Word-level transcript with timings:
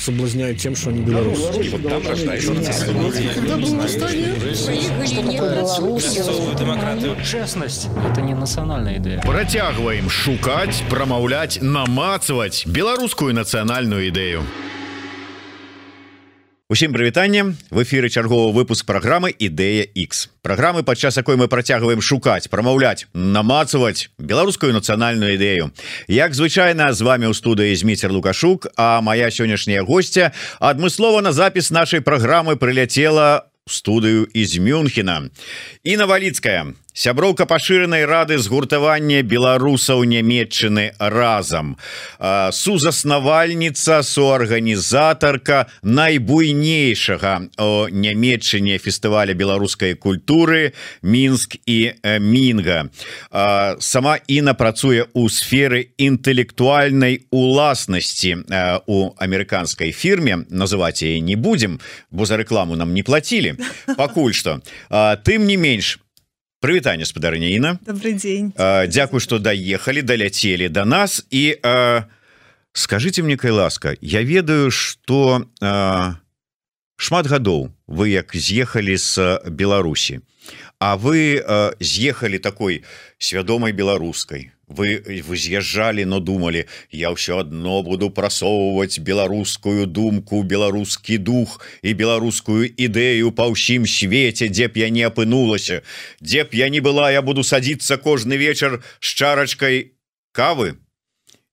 соблазняют 0.00 0.58
тем 0.58 0.74
что 0.74 0.90
они 0.90 1.02
белорусы. 1.02 1.52
Честность 7.24 7.88
это 8.10 8.20
не 8.22 8.34
национальная 8.34 8.96
идея. 8.98 9.20
Працягваем 9.20 10.08
шукаць 10.08 10.82
прамаўляць 10.88 11.60
намацаваць 11.60 12.66
беларускую 12.66 13.34
нацыянальную 13.34 14.08
ідэю 14.08 14.42
Усім 16.70 16.92
прывітанне. 16.92 17.56
В 17.70 17.82
эфиры 17.82 18.08
чарговы 18.08 18.52
выпуск 18.54 18.86
программы 18.86 19.34
ідэя 19.34 19.90
X 19.90 20.30
программы 20.40 20.84
падчас 20.86 21.18
якой 21.18 21.34
мы 21.34 21.48
працягваем 21.50 21.98
шукаць 21.98 22.46
прамаўляць 22.46 23.10
намацаваць 23.12 24.06
беларускую 24.22 24.70
нацыянальную 24.70 25.34
ідэю. 25.34 25.74
Як 26.06 26.30
звычайна 26.30 26.94
з 26.94 27.02
вами 27.02 27.26
ў 27.26 27.34
студыі 27.34 27.74
зміцер 27.74 28.14
лукашук 28.14 28.70
а 28.78 29.02
моя 29.02 29.34
сённяшняя 29.34 29.82
гостця 29.82 30.30
адмыслова 30.62 31.26
на 31.26 31.34
запіс 31.34 31.74
нашай 31.74 32.06
праграмы 32.06 32.54
прыляцела 32.54 33.50
студыю 33.66 34.30
из 34.30 34.54
мюнхена. 34.54 35.26
І 35.82 35.98
наваліцкая 35.98 36.70
сяброўка 36.92 37.46
пашыранай 37.46 38.04
рады 38.04 38.38
згуртавання 38.38 39.22
беларусаў 39.22 40.04
нямметчыны 40.04 40.92
разам. 40.98 41.76
Сузаснавальніца 42.18 44.02
суарганізатарка 44.02 45.66
найбуйнейшага 45.82 47.48
о 47.58 47.88
нямметчыне 47.88 48.78
фестываля 48.78 49.34
беларускай 49.34 49.94
культуры 49.94 50.72
мінск 51.02 51.56
і 51.66 51.94
мінга 52.20 52.90
сама 53.78 54.18
Іна 54.26 54.54
працуе 54.54 55.06
у 55.14 55.28
сферы 55.28 55.94
інтэлектуальнай 55.98 57.26
уласнасці 57.30 58.44
у 58.86 59.14
амерыканскай 59.16 59.92
фірме 59.92 60.44
называць 60.50 61.02
яе 61.02 61.20
не 61.20 61.36
будем 61.36 61.80
бо 62.10 62.26
за 62.26 62.36
рэкламу 62.36 62.76
нам 62.76 62.94
не 62.94 63.02
платілі 63.02 63.56
пакуль 63.96 64.34
что 64.34 64.60
тым 64.90 65.46
не 65.46 65.56
менш 65.56 65.96
по 65.96 66.09
прывітанне 66.60 67.04
спадарыня 67.04 67.48
Іна 67.48 67.78
добрый 67.86 68.12
день. 68.12 68.52
Дякую 68.56 69.20
что 69.20 69.38
даехали 69.38 70.02
доляцелі 70.02 70.68
до 70.68 70.80
да 70.80 70.84
нас. 70.84 71.26
І 71.30 71.58
а, 71.62 72.04
скажите 72.72 73.22
мне 73.22 73.36
кай 73.36 73.50
ласка 73.50 73.96
я 74.00 74.22
ведаю 74.22 74.70
что 74.70 75.46
шмат 76.96 77.26
гадоў 77.26 77.72
вы 77.88 78.08
як 78.08 78.36
з'ехалі 78.36 78.96
з 78.96 79.40
Беларусі 79.48 80.20
А 80.78 80.96
вы 80.96 81.44
з'ехалі 81.80 82.38
такой 82.38 82.84
свядомай 83.18 83.72
беларускай 83.72 84.52
вы 84.70 85.02
вы 85.26 85.36
з'язджалі 85.36 86.04
но 86.06 86.20
думали 86.20 86.66
я 86.90 87.10
ўсё 87.10 87.42
одно 87.42 87.82
буду 87.82 88.10
прасоўваць 88.10 89.02
беларускую 89.02 89.86
думку 89.86 90.42
беларускі 90.42 91.18
дух 91.18 91.60
і 91.82 91.92
беларускую 91.92 92.70
ідэю 92.70 93.34
па 93.34 93.50
ўсім 93.50 93.86
свеце 93.86 94.48
дзе 94.48 94.70
б 94.70 94.86
я 94.86 94.88
не 94.88 95.02
апынулася 95.02 95.82
дзе 96.22 96.46
б 96.46 96.54
я 96.54 96.70
не 96.70 96.80
была 96.80 97.10
я 97.10 97.22
буду 97.22 97.42
садиться 97.42 97.98
кожны 97.98 98.38
вечар 98.38 98.78
з 99.00 99.08
чарачкой 99.18 99.98
кавы 100.32 100.78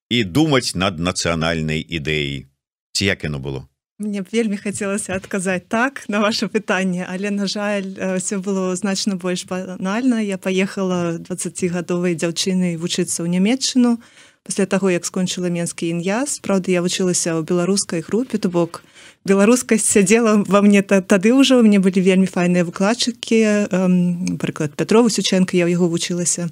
і 0.09 0.23
думаць 0.23 0.77
над 0.77 1.01
нацыянальнай 1.01 1.81
ідэей 1.81 2.45
ці 2.93 3.03
як 3.09 3.25
яно 3.25 3.41
было 3.41 3.65
Мне 3.99 4.21
вельмі 4.21 4.57
хацелася 4.61 5.15
адказаць 5.17 5.65
так 5.73 6.03
на 6.05 6.19
ваше 6.21 6.45
пытанне 6.53 7.01
але 7.09 7.31
на 7.33 7.47
жаль 7.49 7.97
все 8.21 8.37
было 8.37 8.75
значна 8.77 9.15
больш 9.17 9.49
банальна. 9.49 10.21
Я 10.21 10.37
поехала 10.37 11.17
20гадовай 11.17 12.13
дзяўчынай 12.13 12.77
вучыцца 12.77 13.25
ў 13.25 13.27
нямметчыну. 13.33 13.97
Пасля 14.45 14.69
таго 14.69 14.93
як 14.93 15.01
скончыла 15.01 15.49
менскі 15.49 15.89
ін'яз 15.89 16.37
Праўда 16.45 16.69
я 16.77 16.85
вучылася 16.85 17.33
ў 17.33 17.41
беларускай 17.41 18.05
групе 18.05 18.37
то 18.37 18.53
бок 18.53 18.85
беларускасць 19.27 19.85
сядзела 19.85 20.39
во 20.47 20.63
мне 20.63 20.81
тады 20.81 21.35
ўжо 21.35 21.59
мне 21.61 21.83
былі 21.83 22.01
вельмі 22.01 22.31
файныя 22.31 22.63
выкладчыкі 22.63 24.39
прыклад 24.39 24.73
Пятрова 24.79 25.11
сюченко 25.11 25.59
я 25.59 25.67
ў 25.67 25.75
яго 25.75 25.91
вучылася. 25.91 26.47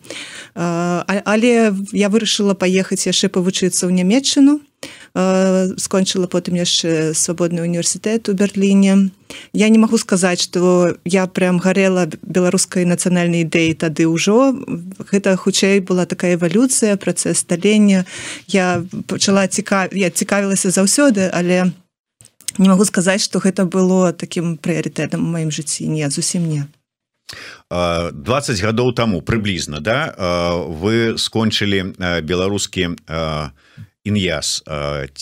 Але 0.55 1.71
я 1.95 2.07
вырашыла 2.11 2.53
паехаць 2.53 3.07
яшчэ 3.07 3.31
павучыцца 3.31 3.87
ў 3.87 3.91
нямметчыну 3.95 4.59
скончыла 5.77 6.27
потым 6.27 6.59
яшчэ 6.59 7.15
свабодны 7.15 7.63
універсітэт 7.63 8.27
у 8.29 8.33
Берліне. 8.33 9.11
Я 9.53 9.69
не 9.69 9.79
магу 9.79 9.97
сказаць 9.97 10.43
что 10.43 10.97
я 11.05 11.27
прям 11.27 11.57
гарела 11.59 12.07
беларускай 12.21 12.83
нацыянальнай 12.83 13.47
ідэі 13.47 13.79
тады 13.79 14.11
ўжо. 14.11 14.51
Гэта 14.99 15.39
хутчэй 15.39 15.79
была 15.79 16.05
такая 16.05 16.35
эвалюцыя 16.35 16.99
працэс 16.99 17.47
сталення. 17.47 18.05
Я 18.47 18.83
пачала 19.07 19.47
цікав 19.47 19.95
я 19.95 20.09
цікавілася 20.11 20.69
заўсёды 20.69 21.31
але 21.31 21.71
не 22.57 22.69
магу 22.69 22.85
сказаць 22.85 23.21
что 23.23 23.39
гэта 23.39 23.65
было 23.65 24.13
таким 24.13 24.57
прыярытэтам 24.57 25.21
у 25.21 25.31
маім 25.31 25.51
жыцці 25.51 25.87
не 25.87 26.09
зусім 26.09 26.47
не 26.49 26.67
20 27.69 28.61
гадоў 28.61 28.93
таму 28.93 29.21
прыблізна 29.21 29.81
да? 29.81 30.13
Вы 30.69 31.17
скончылі 31.17 31.97
беларускі 32.21 32.95
ін'яс 34.05 34.63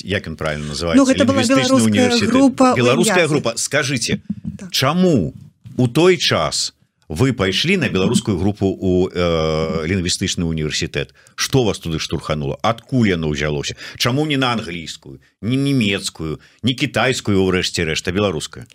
як 0.03 0.27
ён 0.27 0.35
правильно 0.35 0.75
называется? 0.75 0.99
Ну, 0.99 1.07
гэта 1.07 1.23
была 1.23 1.43
беларуская 1.47 2.27
група 2.27 2.73
беларуская 2.75 3.27
група 3.27 3.53
скажите 3.55 4.21
так. 4.59 4.71
чаму 4.71 5.33
у 5.77 5.87
той 5.87 6.17
час 6.17 6.73
вы 7.13 7.33
пайшлі 7.33 7.77
на 7.77 7.89
беларускую 7.89 8.37
групу 8.37 8.73
у 8.73 9.07
э, 9.07 9.85
лінгвістычны 9.85 10.43
універсітэт 10.45 11.13
что 11.35 11.63
вас 11.63 11.77
туды 11.77 11.99
штурханула 11.99 12.57
адкуль 12.61 13.13
яно 13.13 13.29
ўзялося 13.29 13.77
Чаму 13.97 14.25
не 14.25 14.37
на 14.37 14.53
англійскую 14.57 15.21
не 15.41 15.55
нямецкую 15.55 16.41
не 16.63 16.73
кітайскую 16.73 17.37
ўрэшце 17.37 17.85
рэшта 17.85 18.11
беларуская 18.11 18.65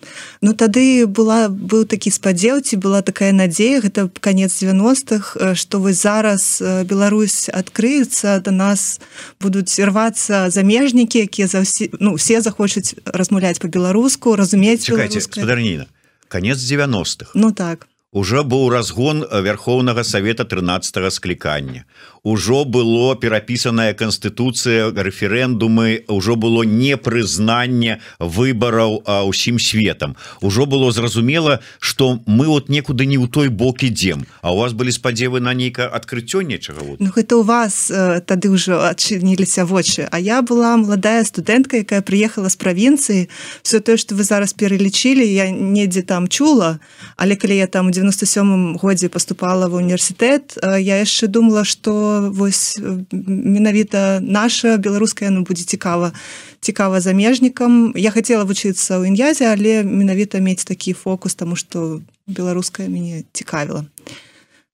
Ну 0.41 0.54
тады 0.54 1.10
была 1.10 1.50
быў 1.50 1.84
такі 1.91 2.15
спадзеў 2.15 2.62
ці 2.62 2.78
была 2.78 3.03
такая 3.03 3.34
надзея 3.34 3.82
гэта 3.82 4.06
конец 4.22 4.54
90-х 4.62 5.59
что 5.59 5.82
вы 5.82 5.93
зараз 5.93 6.62
Беларусь 6.87 7.50
адкрыецца 7.50 8.38
до 8.38 8.54
нас 8.54 9.03
будуць 9.43 9.75
рвацца 9.82 10.50
замежнікі 10.50 11.27
якія 11.27 11.50
за 11.50 11.66
ўсе 11.66 11.91
ну 11.98 12.15
все 12.15 12.38
захочуць 12.38 12.94
размаўляць 13.03 13.59
по-беларуску 13.59 14.38
разумець 14.38 14.87
спадарніна 14.87 15.91
конец 16.31 16.62
90-х 16.62 17.34
Ну 17.34 17.50
так 17.50 17.88
уже 18.13 18.43
быў 18.43 18.71
разгон 18.71 19.25
Верховнага 19.33 20.05
Савета 20.05 20.45
13 20.45 21.13
склікання 21.13 21.85
ужо 22.23 22.65
было 22.65 23.15
перапісаная 23.17 23.95
канстытуцыя 23.95 24.91
рэферэндумы 24.93 26.05
ўжо 26.09 26.37
было 26.37 26.62
непрызнанне 26.62 28.01
выбараў 28.19 29.03
усім 29.27 29.59
светам. 29.59 30.17
Ужо 30.41 30.67
было 30.67 30.93
зразумела 30.93 31.61
что 31.78 32.21
мы 32.27 32.47
вот 32.47 32.69
некуды 32.69 33.07
не 33.07 33.19
ў 33.19 33.28
той 33.28 33.49
бок 33.49 33.83
ідзем. 33.83 34.27
А 34.43 34.53
у 34.53 34.59
вас 34.59 34.73
былі 34.73 34.93
спадзевы 34.93 35.41
на 35.41 35.55
нейкае 35.55 35.89
адкрыццё 35.89 36.43
нечага 36.43 36.81
вот. 36.83 37.01
ну, 37.01 37.11
гэта 37.15 37.37
у 37.37 37.43
вас 37.43 37.91
э, 37.91 38.21
тады 38.21 38.51
ўжо 38.51 38.83
адчыніліся 38.89 39.65
вочы. 39.65 40.09
А 40.11 40.19
я 40.19 40.43
была 40.43 40.77
маладая 40.77 41.25
студэнтка 41.25 41.84
якая 41.84 42.03
прыехала 42.03 42.49
з 42.49 42.57
правінцыі. 42.57 43.28
Все 43.62 43.81
тое 43.81 43.97
что 43.97 44.15
вы 44.15 44.25
зараз 44.25 44.53
пералічылі 44.53 45.25
я 45.25 45.51
недзе 45.51 46.03
там 46.03 46.28
чула. 46.28 46.78
Але 47.17 47.37
калі 47.37 47.57
я 47.57 47.67
там 47.67 47.89
у 47.89 47.91
97 47.91 48.77
годзе 48.77 49.09
поступала 49.09 49.69
в 49.69 49.75
універсітэт 49.75 50.59
э, 50.62 50.81
я 50.81 50.99
яшчэ 50.99 51.27
думала 51.27 51.65
что 51.65 52.18
вось 52.21 52.79
менавіта 53.12 54.21
наша 54.21 54.77
беларуская 54.77 55.31
ну 55.31 55.43
будзе 55.43 55.65
цікава 55.65 56.12
цікава 56.61 57.01
замежнікам. 57.01 57.93
Я 57.97 58.11
хотела 58.11 58.45
вучыцца 58.45 58.99
ў 58.99 59.09
ін'язе 59.09 59.47
але 59.47 59.83
менавіта 59.83 60.43
мець 60.43 60.65
такі 60.65 60.93
фокус 60.93 61.34
тому 61.34 61.57
что 61.57 62.01
беларуская 62.27 62.89
мяне 62.89 63.25
цікавіла. 63.33 63.84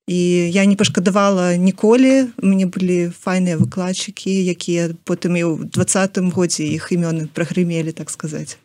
І 0.07 0.51
я 0.53 0.65
не 0.65 0.77
пашкадавала 0.77 1.57
ніколі. 1.57 2.29
Мне 2.43 2.67
былі 2.67 3.09
файныя 3.09 3.57
выкладчыкі 3.57 4.33
якія 4.53 4.93
потым 5.05 5.37
і 5.37 5.43
ў 5.45 5.53
двадцатым 5.73 6.29
годзе 6.29 6.69
іх 6.69 6.93
імёны 6.93 7.29
прагрымелі 7.33 7.93
так 7.93 8.11
сказаць 8.11 8.59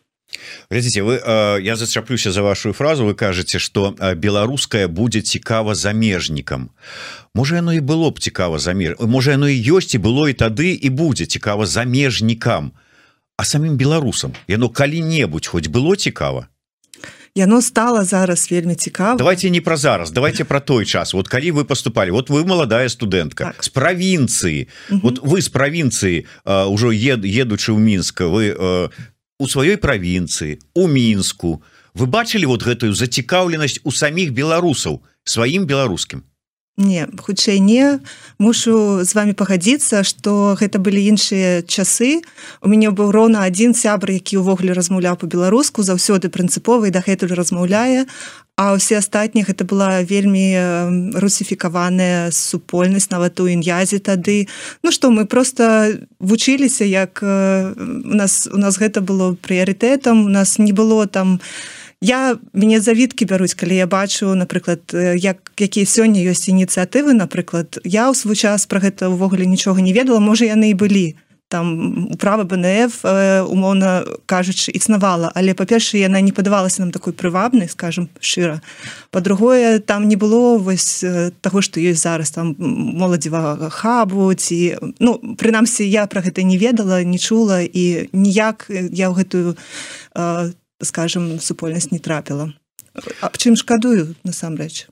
глядзіце 0.70 1.02
вы 1.02 1.14
я 1.62 1.76
зачаплюся 1.76 2.32
за 2.32 2.42
вашу 2.42 2.72
фразу. 2.72 3.04
Вы 3.04 3.14
кажаце 3.14 3.58
что 3.58 3.94
беларуская 4.16 4.88
будзе 4.88 5.20
цікава 5.22 5.74
замежнікам 5.74 6.70
можа 7.34 7.56
яно 7.56 7.72
і 7.72 7.80
было 7.80 8.10
б 8.10 8.20
цікава 8.20 8.58
замер 8.58 8.96
можа 9.00 9.32
яно 9.32 9.48
і 9.48 9.56
ёсць 9.56 9.94
і 9.94 9.98
было 9.98 10.28
і 10.28 10.34
тады 10.34 10.74
і 10.74 10.88
будзе 10.90 11.26
цікава 11.26 11.66
замежнікам 11.66 12.72
а 13.36 13.44
самим 13.44 13.76
беларусам 13.76 14.32
яно 14.48 14.68
калі-небудзь 14.68 15.46
хоць 15.46 15.68
было 15.68 15.96
цікава 15.96 16.48
Яно 17.34 17.62
стало 17.62 18.04
зараз 18.04 18.50
вельмі 18.50 18.74
цікава 18.74 19.16
давайте 19.16 19.50
не 19.50 19.60
про 19.60 19.76
зараз 19.76 20.10
давайте 20.10 20.44
про 20.44 20.60
той 20.60 20.84
час. 20.86 21.14
Вот 21.14 21.28
калі 21.28 21.52
вы 21.52 21.64
поступали. 21.64 22.10
Вот 22.10 22.30
вы 22.30 22.44
молодая 22.44 22.88
студэнтка 22.88 23.44
так. 23.44 23.62
с 23.62 23.68
провінцыі 23.68 24.66
вот 24.90 25.22
вы 25.22 25.40
з 25.40 25.48
провінцыі 25.48 26.26
ўжо 26.44 26.90
ед 26.90 27.22
едучы 27.22 27.70
ў 27.70 27.78
мінска 27.78 28.26
вы 28.26 28.90
у 29.40 29.48
сваёй 29.48 29.80
правінцыі 29.80 30.60
у 30.76 30.84
мінску. 30.86 31.64
Вы 31.96 32.06
бачылі 32.06 32.52
вот 32.52 32.62
гэтую 32.62 32.92
зацікаўленасць 32.92 33.80
у 33.82 33.90
саміх 33.90 34.36
беларусаў 34.36 35.00
сваім 35.24 35.64
беларускім? 35.64 36.22
Не 36.76 37.08
хутчэй 37.18 37.60
не. 37.60 38.00
Мушу 38.38 39.04
з 39.04 39.10
вами 39.14 39.32
пагадзіцца 39.32 40.04
что 40.04 40.56
гэта 40.60 40.78
былі 40.78 41.02
іншыя 41.12 41.60
часы. 41.64 42.20
У 42.60 42.68
мяне 42.68 42.92
быў 42.92 43.10
роўна 43.12 43.44
адзін 43.48 43.74
сябр 43.74 44.12
які 44.16 44.40
ўвогуле 44.40 44.72
размаўляў 44.72 45.16
по-беларуску 45.20 45.82
заўсёды 45.82 46.28
прынцыповы 46.28 46.92
дагэтуль 46.92 47.36
размаўляе 47.36 48.06
а 48.60 48.76
ўсе 48.76 49.00
астатніх 49.00 49.48
это 49.48 49.64
была 49.64 50.04
вельмі 50.04 51.16
русіфікаваная 51.16 52.28
супольнасць 52.28 53.08
нават 53.08 53.40
у 53.40 53.48
ін'язе 53.48 54.04
тады. 54.04 54.52
Ну 54.84 54.92
что 54.92 55.08
мы 55.08 55.24
просто 55.24 55.96
вучыліся 56.20 56.84
як 56.84 57.24
у 57.24 58.14
нас 58.20 58.44
у 58.52 58.60
нас 58.60 58.76
гэта 58.76 59.00
было 59.00 59.32
прыярытэтам 59.32 60.26
у 60.26 60.28
нас 60.28 60.58
не 60.58 60.76
было 60.76 61.06
там 61.08 61.40
я 62.04 62.36
мяне 62.52 62.84
завіткі 62.84 63.24
бяруць 63.24 63.56
калі 63.56 63.80
я 63.80 63.86
бачу 63.88 64.36
напрыклад 64.36 64.92
як 65.16 65.56
якія 65.56 65.88
сёння 65.88 66.20
ёсць 66.20 66.52
ініцыятывы 66.52 67.16
напрыклад 67.16 67.80
я 67.88 68.12
ў 68.12 68.14
свой 68.14 68.36
час 68.36 68.68
про 68.68 68.84
гэта 68.84 69.08
ўвогуле 69.08 69.48
нічога 69.48 69.80
не 69.80 69.96
ведала 69.96 70.20
можа 70.20 70.44
яны 70.44 70.68
і 70.68 70.76
былі 70.76 71.16
там 71.50 72.08
права 72.18 72.46
бнф 72.46 73.02
умоўна 73.50 74.06
кажучы 74.30 74.70
існавала 74.70 75.32
але 75.34 75.52
па-першае 75.58 76.06
яна 76.06 76.22
не 76.22 76.30
падавалася 76.30 76.86
нам 76.86 76.94
такой 76.94 77.12
прывабнай 77.12 77.66
скажем 77.68 78.06
шчыра 78.22 78.62
по-другое 79.10 79.82
там 79.82 80.06
не 80.06 80.14
было 80.14 80.58
вось 80.62 81.02
таго 81.42 81.58
што 81.60 81.82
ёсць 81.82 82.06
зараз 82.06 82.30
там 82.30 82.54
моладзевага 82.54 83.66
хабу 83.74 84.30
ці 84.34 84.78
ну 85.02 85.18
прынамсі 85.34 85.82
я 85.82 86.06
про 86.06 86.22
гэта 86.22 86.46
не 86.46 86.54
ведала 86.54 87.02
не 87.02 87.18
чула 87.18 87.60
і 87.66 88.06
ніяк 88.14 88.70
я 88.70 89.10
ў 89.10 89.14
гэтую 89.18 89.58
скажем 90.78 91.42
супольнасць 91.42 91.90
не 91.90 91.98
трапіла 91.98 92.54
аб 93.20 93.34
чым 93.42 93.58
шкадую 93.58 94.14
насамрэч 94.22 94.86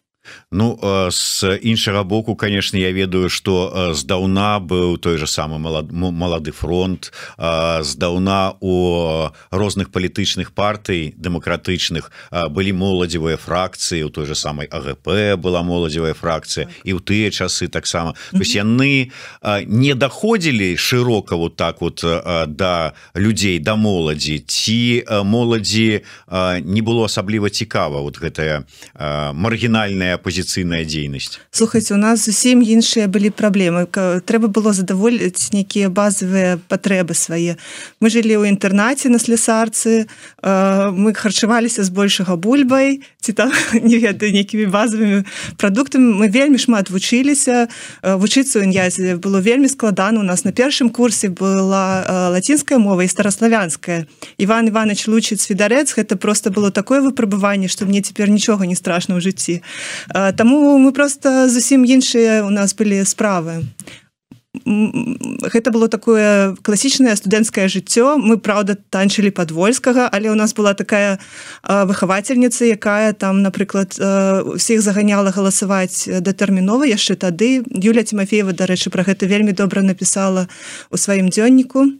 Ну 0.50 0.78
з 1.10 1.58
іншага 1.62 2.04
боку 2.04 2.36
конечно 2.36 2.78
я 2.78 2.92
ведаю 2.92 3.28
что 3.28 3.92
здаўна 3.94 4.58
быў 4.60 4.98
той 4.98 5.18
же 5.18 5.26
самы 5.26 5.58
малады 5.58 6.52
фронт 6.52 7.12
здаўна 7.36 8.54
у 8.60 9.28
розных 9.50 9.90
палітычных 9.90 10.52
партый 10.52 11.14
дэмакратычных 11.16 12.10
былі 12.50 12.72
моладзевыя 12.72 13.36
фракцыі 13.36 14.04
у 14.04 14.10
той 14.10 14.26
же 14.26 14.34
самай 14.34 14.66
АГП 14.66 15.36
была 15.36 15.62
моладзевая 15.62 16.14
фракцыя 16.14 16.66
так. 16.66 16.74
і 16.84 16.92
ў 16.94 17.00
тыя 17.00 17.30
часы 17.30 17.68
таксама 17.68 18.14
то 18.30 18.38
есть 18.38 18.54
яны 18.54 19.10
не 19.66 19.94
даходзілі 19.94 20.76
шырока 20.76 21.36
вот 21.36 21.56
так 21.56 21.80
вот 21.80 22.04
да 22.46 22.92
людзей 23.14 23.58
да 23.58 23.76
моладзі 23.76 24.38
ці 24.46 25.04
моладзі 25.24 26.04
не 26.64 26.82
было 26.82 27.04
асабліва 27.04 27.50
цікава 27.50 28.00
вот 28.00 28.18
гэтая 28.18 28.64
маргінальная 29.32 30.17
апозіцыйная 30.18 30.82
дзейнасць 30.84 31.38
слухайте 31.50 31.94
у 31.94 32.00
нас 32.02 32.26
зусім 32.26 32.60
іншыя 32.66 33.06
былі 33.06 33.30
праблемы 33.30 33.86
трэба 33.88 34.50
было 34.50 34.74
задаволіць 34.74 35.54
нейкія 35.54 35.88
базовыя 35.88 36.58
патрэбы 36.68 37.14
свае 37.14 37.54
мы 38.02 38.10
жылі 38.10 38.42
ў 38.42 38.50
інтэрнаце 38.52 39.08
на 39.08 39.22
слесарцы 39.22 40.10
мы 40.42 41.14
харчаваліся 41.14 41.86
збольшага 41.86 42.36
бульбай 42.36 43.00
ці 43.22 43.32
там 43.32 43.54
не 43.88 44.02
ведаю 44.02 44.34
нейкімі 44.34 44.66
базовымі 44.66 45.22
прадуктамі 45.56 46.18
мы 46.18 46.26
вельмі 46.28 46.58
шмат 46.58 46.90
вучыліся 46.90 47.70
вучыцца 48.02 48.58
ў 48.58 48.66
ін'язе 48.66 49.16
было 49.22 49.38
вельмі 49.38 49.70
складана 49.70 50.20
у 50.20 50.26
нас 50.26 50.42
на 50.44 50.52
першым 50.52 50.90
курсе 50.90 51.30
была 51.30 52.02
лацінская 52.34 52.78
мова 52.78 53.06
і 53.06 53.08
стараславянская 53.08 54.06
Іван 54.38 54.68
Іванович 54.68 55.06
лучыць 55.06 55.40
свідарэц 55.46 55.94
гэта 55.94 56.16
просто 56.16 56.50
было 56.50 56.70
такое 56.70 57.00
выпрабаванне 57.00 57.68
што 57.68 57.86
мне 57.86 58.02
цяпер 58.02 58.28
нічога 58.28 58.66
не 58.66 58.74
страшна 58.74 59.16
ў 59.16 59.20
жыцці 59.22 59.62
Таму 60.12 60.78
мы 60.78 60.92
просто 60.92 61.48
зусім 61.48 61.84
іншыя 61.84 62.44
у 62.46 62.50
нас 62.50 62.74
былі 62.74 63.04
справы. 63.04 63.64
Гэта 64.64 65.70
было 65.70 65.88
такое 65.88 66.56
класічнае 66.64 67.14
студэнцкае 67.14 67.68
жыццё. 67.68 68.16
Мы 68.16 68.40
праўда 68.40 68.74
танчылі 68.74 69.30
падвольскага, 69.30 70.08
але 70.08 70.32
ў 70.32 70.36
нас 70.40 70.56
была 70.56 70.74
такая 70.74 71.20
выхавацельніца, 71.62 72.64
якая 72.64 73.12
там, 73.12 73.42
напрыклад, 73.44 73.94
усіх 74.00 74.80
заганяла 74.80 75.30
галасаваць 75.30 76.08
датэрмінова 76.08 76.88
яшчэ 76.88 77.14
тады. 77.20 77.62
Юля 77.70 78.02
Тимофеева, 78.02 78.52
дарэчы, 78.52 78.90
пра 78.90 79.04
гэта 79.04 79.28
вельмі 79.28 79.52
добра 79.52 79.84
напісала 79.84 80.48
ў 80.90 80.96
сваім 80.96 81.28
дзённіку 81.28 81.92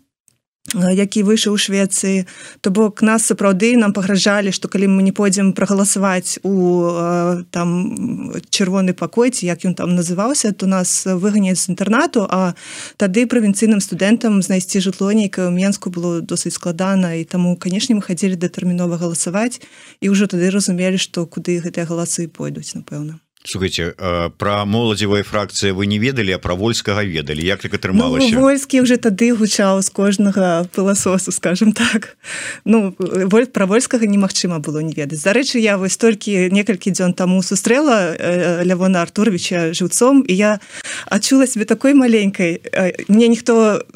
які 0.75 1.23
выйшаў 1.23 1.55
у 1.55 1.61
Швецыі 1.61 2.27
то 2.61 2.71
бок 2.71 3.03
нас 3.03 3.25
сапраўды 3.25 3.77
нам 3.77 3.93
пагражалі 3.93 4.53
што 4.53 4.69
калі 4.69 4.89
мы 4.93 5.03
не 5.03 5.13
пойдзем 5.13 5.53
прагаласаваць 5.53 6.39
у 6.43 7.45
там 7.51 8.33
чырвоны 8.51 8.93
пакой 8.93 9.31
ці 9.31 9.47
як 9.47 9.65
ён 9.65 9.75
там 9.75 9.95
называўся 9.95 10.53
то 10.53 10.67
нас 10.67 11.07
выганяць 11.07 11.61
з 11.61 11.73
інтэрнату 11.73 12.27
а 12.29 12.55
тады 12.97 13.27
правінцыйным 13.27 13.81
студэнтам 13.81 14.43
знайсці 14.43 14.81
жытло 14.85 15.13
нейкае 15.13 15.49
ў 15.49 15.55
менску 15.55 15.91
было 15.91 16.21
досыць 16.21 16.55
складана. 16.55 17.15
І 17.15 17.25
таму 17.25 17.57
канешне 17.57 17.95
мы 17.95 18.03
хадзілі 18.03 18.37
датэрмінова 18.37 18.99
галасаваць 19.01 19.61
і 20.01 20.07
ўжо 20.13 20.27
тады 20.27 20.51
разумелі 20.51 20.99
што 20.99 21.27
куды 21.27 21.61
гэтыя 21.63 21.89
галасы 21.89 22.29
пойдуць 22.29 22.75
напэўна 22.75 23.21
слухайте 23.45 23.95
про 24.37 24.65
моладзевыя 24.67 25.23
фракцыі 25.23 25.73
вы 25.73 25.87
не 25.87 25.99
ведалі 25.99 26.35
а 26.35 26.39
про 26.43 26.55
вольскага 26.59 27.07
ведалі 27.07 27.47
як 27.47 27.63
так 27.63 27.75
атрымалася 27.75 28.35
ну, 28.35 28.43
вольскі 28.43 28.83
уже 28.83 28.99
тады 28.99 29.31
гучаў 29.33 29.81
з 29.83 29.89
кожнага 29.95 30.67
пыласосу 30.75 31.31
скажем 31.33 31.73
так. 31.73 32.19
Ну 32.65 32.95
воль 32.99 33.47
про 33.47 33.67
вольскага 33.67 34.07
немагчыма 34.07 34.59
было 34.59 34.83
не 34.83 34.93
ведаць 34.93 35.23
дарэчы 35.23 35.63
я 35.63 35.79
вось 35.79 35.97
толькі 35.97 36.51
некалькі 36.51 36.91
дзён 36.91 37.15
таму 37.15 37.41
сустрэла 37.43 38.19
лявона 38.67 39.03
артуровича 39.03 39.73
жыўцом 39.73 40.27
і 40.27 40.35
я 40.35 40.61
адчула 41.07 41.47
себе 41.47 41.65
такой 41.65 41.95
маленькой 41.95 42.61
мне 43.09 43.29
ніхто 43.29 43.87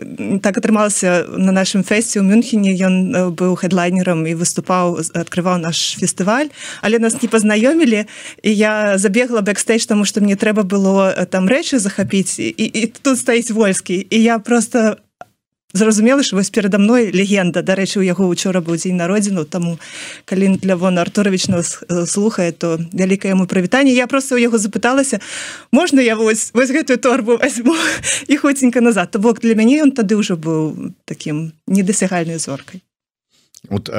так 0.40 0.56
атрымалася 0.56 1.26
на 1.28 1.52
нашым 1.52 1.82
фэсце 1.82 2.22
ў 2.22 2.24
мюнхене 2.24 2.78
ён 2.78 3.34
быў 3.34 3.58
хедлайнером 3.58 4.22
і 4.22 4.38
выступаў 4.38 5.02
открываў 5.18 5.58
наш 5.58 5.98
фестываль 5.98 6.54
але 6.80 7.02
нас 7.02 7.18
не 7.20 7.28
пазнаёмілі 7.28 8.06
і 8.42 8.50
я 8.54 8.96
забегла 8.98 9.31
бегла 9.32 9.40
бэкстейдж 9.40 9.87
тому 9.87 10.05
что 10.05 10.20
мне 10.20 10.37
трэба 10.37 10.62
было 10.62 11.12
э, 11.17 11.26
там 11.26 11.49
рэчы 11.49 11.79
захапіць 11.79 12.38
і, 12.38 12.50
і 12.52 12.87
тут 12.87 13.19
стаіць 13.19 13.50
вольскі 13.50 14.06
і 14.11 14.23
я 14.23 14.38
просто 14.38 14.99
зразумела 15.73 16.23
що 16.23 16.37
вось 16.37 16.50
перада 16.50 16.79
мной 16.79 17.11
легенда. 17.12 17.62
Дарэчы 17.62 18.00
у 18.00 18.02
яго 18.05 18.29
учора 18.29 18.61
быў 18.61 18.76
дзень 18.76 19.00
народзіну 19.00 19.44
таму 19.44 19.79
калі 20.25 20.61
для 20.61 20.76
вон 20.76 20.99
артурович 20.99 21.49
нас 21.49 21.81
э, 21.88 22.05
слухае 22.06 22.52
то 22.52 22.76
вялікае 22.93 23.32
яму 23.32 23.46
прывітанне. 23.49 23.96
Я 23.96 24.06
просто 24.06 24.34
у 24.34 24.38
яго 24.38 24.58
запыталася 24.58 25.20
можна 25.73 26.05
я 26.05 26.17
вось 26.17 26.52
вось 26.52 26.70
гэтую 26.70 26.99
торбу 26.99 27.40
возьму 27.40 27.75
і 28.28 28.37
хоценька 28.37 28.81
назад. 28.81 29.11
То 29.11 29.19
бок 29.19 29.40
для 29.40 29.55
мяне 29.55 29.81
ён 29.81 29.96
тады 29.96 30.12
ўжо 30.12 30.37
быў 30.37 30.93
таким 31.08 31.56
недасягальнай 31.67 32.37
зоркай 32.37 32.85
вот 33.70 33.91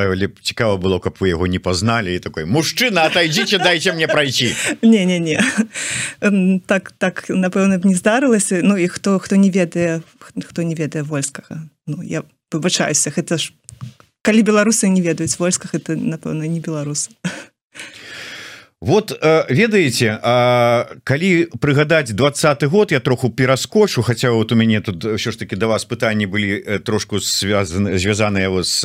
цікава 0.42 0.77
было 0.77 1.00
каб 1.00 1.18
вы 1.19 1.30
яго 1.30 1.48
не 1.48 1.60
пазналі 1.60 2.15
і 2.15 2.20
такой 2.20 2.46
мужчына 2.46 3.08
отойдзіце 3.08 3.58
дайте 3.58 3.93
мне 3.93 4.08
пройти 4.08 4.55
не 4.82 5.05
не 5.05 5.20
не 5.20 5.39
так 6.67 6.91
так 6.98 7.25
напэўна 7.29 7.79
б 7.79 7.88
не 7.88 7.96
здарылася. 7.96 8.62
Ну 8.63 8.77
і 8.77 8.88
хто 8.88 9.20
хто 9.20 9.36
не 9.36 9.50
ведае 9.50 10.01
хто 10.20 10.62
не 10.63 10.75
ведае 10.75 11.03
вольскага. 11.03 11.70
Ну 11.88 12.03
я 12.03 12.24
выбачаюся 12.51 13.10
гэта 13.10 13.38
ж 13.38 13.53
калі 14.22 14.43
беларусы 14.43 14.88
не 14.88 15.01
ведаюць 15.01 15.39
войсках 15.39 15.75
это 15.75 15.96
напэўна 15.96 16.48
не 16.48 16.60
беларусы 16.60 17.12
вот 18.83 19.15
э, 19.15 19.45
ведаеце 19.47 20.19
калі 21.07 21.31
прыгадаць 21.63 22.11
двадцатый 22.11 22.67
год 22.67 22.91
я 22.91 22.99
троху 22.99 23.29
пераскочу 23.29 24.01
хотя 24.01 24.31
вот 24.31 24.51
у 24.51 24.55
мяне 24.55 24.81
тут 24.81 24.99
ўсё 25.07 25.31
ж 25.31 25.39
таки 25.39 25.55
до 25.55 25.71
вас 25.71 25.87
пытанні 25.87 26.27
былі 26.27 26.59
э, 26.59 26.79
трошку 26.83 27.23
связаны 27.23 27.95
звязаныя 27.95 28.51
з 28.59 28.83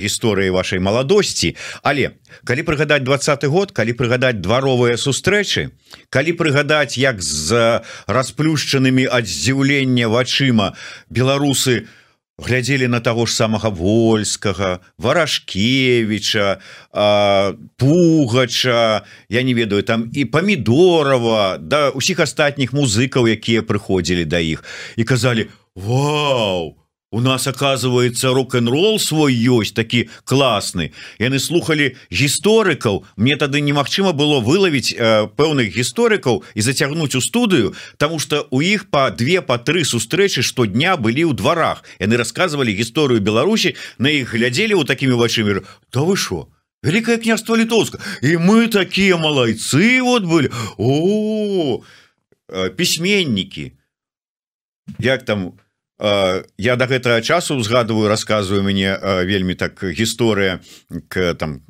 гісторыяй 0.00 0.48
вашай 0.48 0.80
маладосці. 0.80 1.56
Але 1.84 2.16
калі 2.48 2.62
прыгадаць 2.64 3.04
двадцатый 3.04 3.52
год 3.52 3.76
калі 3.76 3.92
прыгадаць 3.92 4.40
дваровыя 4.40 4.96
сустрэчы 4.96 5.76
калі 6.08 6.32
прыгадаць 6.32 6.96
як 6.96 7.20
з 7.20 7.84
расплюшчанымі 8.08 9.04
ад 9.12 9.28
здзіўлення 9.28 10.08
вачыма 10.08 10.72
беларусы 11.12 11.84
у 11.84 12.03
глядзелі 12.38 12.88
на 12.88 13.00
таго 13.00 13.26
ж 13.26 13.34
самага 13.34 13.70
вольскага 13.70 14.80
варашкевича 14.98 16.58
пугача 17.76 19.02
я 19.28 19.42
не 19.42 19.54
ведаю 19.54 19.82
там 19.82 20.10
і 20.12 20.24
памідорова 20.24 21.58
да 21.58 21.90
усіх 21.90 22.20
астатніх 22.20 22.72
музыкаў 22.74 23.30
якія 23.30 23.62
прыходзілі 23.62 24.24
да 24.24 24.38
іх. 24.38 24.64
І 24.96 25.04
казалі 25.04 25.46
Вау 25.74 26.83
у 27.14 27.20
нас 27.20 27.46
оказывается 27.46 28.34
рок-н-рол 28.34 28.98
свой 28.98 29.34
ёсць 29.34 29.70
такі 29.70 30.10
класны 30.26 30.90
яны 31.22 31.38
слухали 31.38 31.94
гісторыкаў 32.10 33.06
мне 33.14 33.36
тады 33.38 33.62
немагчыма 33.62 34.10
было 34.10 34.40
вылавіць 34.42 34.90
э, 34.90 35.30
пэўных 35.38 35.70
гісторыкаў 35.70 36.42
і 36.42 36.60
зацягнуць 36.60 37.14
у 37.14 37.22
студыю 37.22 37.74
тому 38.02 38.18
что 38.18 38.48
у 38.50 38.60
іх 38.60 38.90
по 38.90 39.14
две 39.14 39.42
по 39.42 39.58
тры 39.58 39.84
сустрэчы 39.86 40.42
штодня 40.42 40.96
былі 40.98 41.30
ў 41.30 41.38
дварах 41.38 41.86
яны 42.02 42.18
рассказывалі 42.18 42.74
гісторыю 42.74 43.22
Беларусі 43.22 43.78
на 43.98 44.10
іх 44.10 44.34
глядзелі 44.34 44.82
вот 44.82 44.90
такими 44.90 45.14
вачыми 45.14 45.62
то 45.90 46.04
вы 46.04 46.16
шо? 46.16 46.50
Великое 46.82 47.16
княство 47.22 47.54
літоўска 47.54 48.02
і 48.26 48.42
мы 48.42 48.66
такія 48.66 49.16
малайцы 49.16 50.02
вот 50.02 50.26
были. 50.26 50.50
О 50.76 51.78
пісьменнікі 52.74 53.72
як 54.98 55.22
там 55.22 55.54
я 55.98 56.76
до 56.76 56.86
гэтага 56.86 57.22
часу 57.22 57.54
узгадываю 57.54 58.08
рассказываю 58.08 58.62
мне 58.62 58.98
вельмі 59.24 59.54
так 59.54 59.78
гісторыя 59.84 60.60
к 61.08 61.34
там 61.34 61.62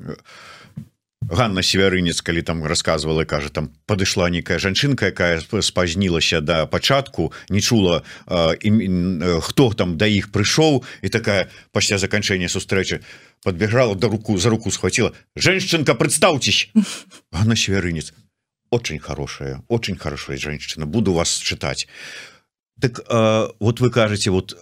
Ганна 1.29 1.63
севярынец 1.63 2.21
калі 2.21 2.43
там 2.43 2.65
рассказывала 2.65 3.25
кажа 3.25 3.49
там 3.49 3.71
падышла 3.87 4.29
некая 4.29 4.59
жанчынка 4.59 5.07
якая 5.07 5.41
спазнілася 5.61 6.41
до 6.41 6.47
да 6.47 6.67
пачатку 6.67 7.33
не 7.49 7.61
чула 7.61 8.03
хто 8.27 9.73
там 9.73 9.97
да 9.97 10.07
іх 10.07 10.33
прыйшоў 10.33 10.85
і 11.03 11.09
такая 11.09 11.49
пасля 11.73 11.99
заканчэння 11.99 12.49
сустрэчы 12.49 13.01
подбегала 13.43 13.95
до 13.95 14.09
руку 14.09 14.37
за 14.37 14.51
руку 14.51 14.71
схватила 14.71 15.13
женщинка 15.37 15.95
представьтесь 15.95 16.71
Ганна 17.33 17.57
севярынец. 17.57 18.13
Очень 18.71 18.99
хорошая 18.99 19.63
очень 19.69 19.97
хорошая 19.97 20.37
женщина 20.37 20.87
буду 20.87 21.13
вас 21.13 21.39
читать 21.39 21.89
так 22.81 23.01
вот 23.61 23.81
вы 23.81 23.91
кажете 23.91 24.31
вот 24.31 24.57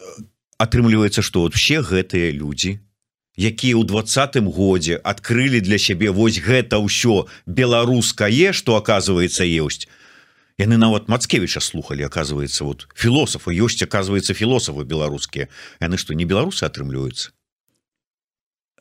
атрымліваецца 0.59 1.23
что 1.23 1.43
вот 1.43 1.55
все 1.55 1.83
гэтыя 1.83 2.31
люди 2.31 2.81
якія 3.37 3.81
ў 3.81 3.85
двадцатым 3.89 4.51
годзе 4.53 4.97
открыли 4.97 5.61
для 5.61 5.79
сябе 5.79 6.13
вось 6.13 6.39
гэта 6.39 6.79
ўсё 6.79 7.27
беларускае 7.47 8.53
что 8.53 8.77
оказывается 8.77 9.45
ёсць. 9.45 9.89
Яны 10.61 10.77
нават 10.77 11.09
мацкевича 11.09 11.61
слухали 11.61 12.03
оказывается 12.03 12.65
вот 12.65 12.89
філосафа 12.95 13.51
ёсць 13.51 13.83
оказывается 13.83 14.35
філосафы 14.35 14.85
беларускія. 14.85 15.49
Яны 15.81 15.97
что 15.97 16.15
не 16.15 16.25
беларусы 16.25 16.65
атрымліваюцца? 16.69 17.33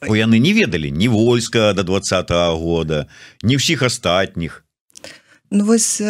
Бо 0.01 0.15
яны 0.17 0.39
не 0.39 0.51
ведалі 0.53 0.91
не 0.91 1.07
войска 1.07 1.73
до 1.73 1.83
два 1.83 1.99
-го 1.99 2.57
года 2.57 3.07
не 3.43 3.55
ўсіх 3.55 3.83
астатніх. 3.83 4.65
Ну, 5.49 5.65
вось 5.65 6.01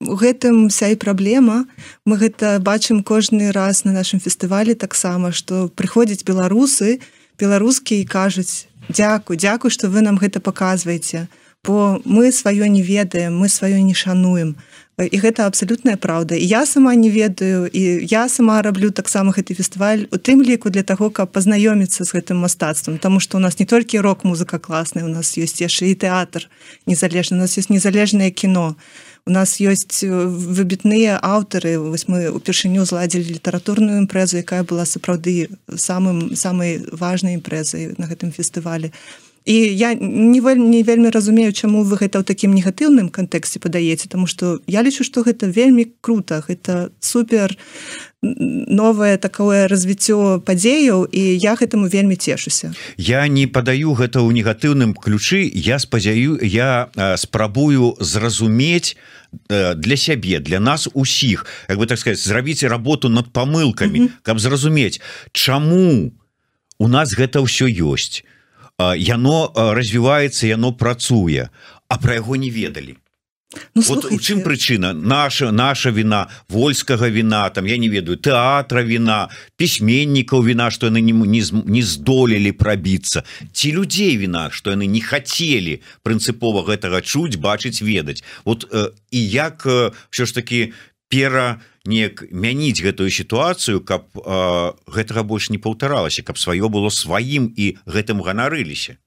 э, 0.00 0.04
гэтым 0.08 0.68
вся 0.68 0.88
і 0.88 0.96
праблема. 0.96 1.66
Мы 2.06 2.16
гэта 2.16 2.58
бачым 2.58 3.02
кожны 3.02 3.52
раз 3.52 3.84
на 3.84 3.92
нашем 3.92 4.20
фестывалі 4.20 4.74
таксама 4.74 5.32
что 5.32 5.68
прыходзяць 5.68 6.24
беларусы 6.24 7.00
беларускі 7.38 8.00
і 8.00 8.04
кажуць 8.04 8.66
Дякую 8.88 9.36
Дякую 9.38 9.70
что 9.70 9.88
вы 9.88 10.00
нам 10.00 10.18
гэта 10.18 10.40
показваеце 10.40 11.28
бо 11.64 12.00
мы 12.04 12.32
сваё 12.32 12.66
не 12.66 12.82
ведаем 12.82 13.36
мы 13.38 13.48
сваё 13.48 13.80
не 13.84 13.94
шануем 13.94 14.56
і 15.00 15.16
гэта 15.16 15.46
абсалютная 15.46 15.96
праўда. 15.96 16.34
І 16.36 16.44
я 16.44 16.66
сама 16.66 16.94
не 16.94 17.10
ведаю 17.10 17.68
і 17.72 18.04
я 18.04 18.28
сама 18.28 18.62
раблю 18.62 18.90
таксама 18.90 19.32
гэты 19.32 19.54
фестываль 19.54 20.04
у 20.12 20.16
тым 20.16 20.42
ліку 20.42 20.70
для 20.70 20.82
того 20.82 21.10
каб 21.10 21.32
пазнаёміцца 21.32 22.04
з 22.04 22.12
гэтым 22.12 22.44
мастацтвам. 22.44 22.98
Тому 22.98 23.20
что 23.20 23.38
у 23.38 23.40
нас 23.40 23.58
не 23.58 23.66
толькі 23.66 24.00
рок-музыка 24.00 24.58
класная 24.58 25.04
у 25.04 25.08
нас 25.08 25.38
ёсць 25.38 25.60
яшчэ 25.60 25.92
і 25.92 25.94
тэатр 25.94 26.48
незалежна 26.86 27.36
у 27.36 27.40
нас 27.40 27.56
есть 27.56 27.70
незалежнае 27.70 28.30
кіно 28.30 28.76
у 29.26 29.30
нас 29.30 29.60
ёсць 29.60 30.04
выбітныя 30.04 31.18
аўтары 31.22 31.78
вось 31.78 32.08
мы 32.08 32.28
упершыню 32.32 32.84
зладзілі 32.84 33.36
літаратурную 33.38 34.00
імпрэзу 34.02 34.40
якая 34.40 34.62
была 34.64 34.84
сапраўды 34.84 35.50
самым 35.68 36.36
самай 36.36 36.80
важнай 36.92 37.36
імпрэзай 37.36 37.94
на 37.98 38.06
гэтым 38.10 38.32
фестывалі. 38.32 38.90
у 38.90 39.29
і 39.44 39.54
я 39.54 39.94
не 39.94 40.40
не 40.54 40.82
вельмі 40.82 41.10
разумею 41.10 41.52
чаму 41.52 41.82
вы 41.82 41.96
гэта 41.96 42.20
ў 42.20 42.24
такім 42.24 42.54
негатыўным 42.54 43.08
кантэксце 43.08 43.58
падаеце 43.58 44.08
тому 44.08 44.26
что 44.26 44.60
я 44.66 44.82
лічу 44.82 45.04
что 45.04 45.22
гэта 45.22 45.46
вельмі 45.46 45.88
круто 46.00 46.44
это 46.48 46.90
супер 47.00 47.56
новое 48.22 49.16
такое 49.16 49.66
развіццё 49.68 50.44
падзеяў 50.44 51.08
і 51.08 51.22
я 51.40 51.56
гэтаму 51.56 51.88
вельмі 51.88 52.16
цешуся. 52.16 52.74
Я 52.96 53.26
не 53.28 53.46
падаю 53.46 53.96
гэта 53.96 54.20
ў 54.20 54.36
негатыўным 54.36 54.92
ключы 54.92 55.48
я 55.48 55.78
спадзяю 55.80 56.36
я 56.44 56.92
спрабую 57.16 57.96
зразумець 58.00 58.96
для 59.48 59.96
сябе 59.96 60.40
для 60.40 60.60
нас 60.60 60.88
усіх. 60.92 61.46
Як 61.68 61.78
бы 61.78 61.86
так 61.86 61.98
сказать 61.98 62.20
зрабіце 62.20 62.68
работу 62.68 63.08
над 63.08 63.32
памылкамі 63.32 64.00
mm 64.00 64.06
-hmm. 64.06 64.20
каб 64.22 64.38
зразумець 64.38 65.00
чаму 65.32 66.12
у 66.78 66.88
нас 66.88 67.16
гэта 67.16 67.40
ўсё 67.40 67.66
ёсць 67.72 68.24
яно 68.96 69.52
развіваецца 69.56 70.46
яно 70.46 70.72
працуе 70.72 71.48
а 71.88 71.98
про 71.98 72.14
яго 72.14 72.36
не 72.36 72.50
ведалі. 72.50 72.96
Ну, 73.74 73.82
вот 73.82 74.04
у 74.04 74.18
чым 74.18 74.42
прычына? 74.42 74.92
Наша 74.92 75.50
наша 75.50 75.90
вина 75.90 76.28
вольскага 76.48 77.08
вина 77.08 77.50
там 77.50 77.64
я 77.64 77.78
не 77.78 77.88
ведаю 77.88 78.16
тэатра 78.16 78.82
вина 78.82 79.28
пісьменнікаў 79.58 80.42
вина 80.42 80.70
что 80.70 80.86
яны 80.86 81.02
не, 81.02 81.12
не, 81.12 81.42
не 81.66 81.82
здолелі 81.82 82.52
пробіцца 82.52 83.24
ці 83.52 83.72
людзей 83.72 84.16
вина 84.16 84.50
что 84.50 84.70
яны 84.70 84.86
не 84.86 85.00
хотели 85.00 85.82
прынцыпова 86.06 86.62
гэтага 86.62 87.02
чуць 87.02 87.42
бачыць 87.42 87.82
ведаць. 87.82 88.22
Вот 88.44 88.70
э, 88.70 88.94
і 89.10 89.28
як 89.28 89.66
э, 89.66 89.90
все 90.10 90.26
ж 90.26 90.34
таки 90.34 90.72
пера 91.08 91.60
неяк 91.84 92.24
мяніць 92.30 92.82
гэтую 92.84 93.08
сітуацыю 93.08 93.80
каб 93.80 94.08
э, 94.14 94.72
гэтага 94.86 95.22
больш 95.24 95.50
не 95.50 95.58
паўтаралася 95.58 96.22
каб 96.22 96.36
сваё 96.36 96.68
было 96.68 96.90
сваім 96.92 97.52
і 97.56 97.76
гэтым 97.86 98.20
ганарыліся. 98.20 99.00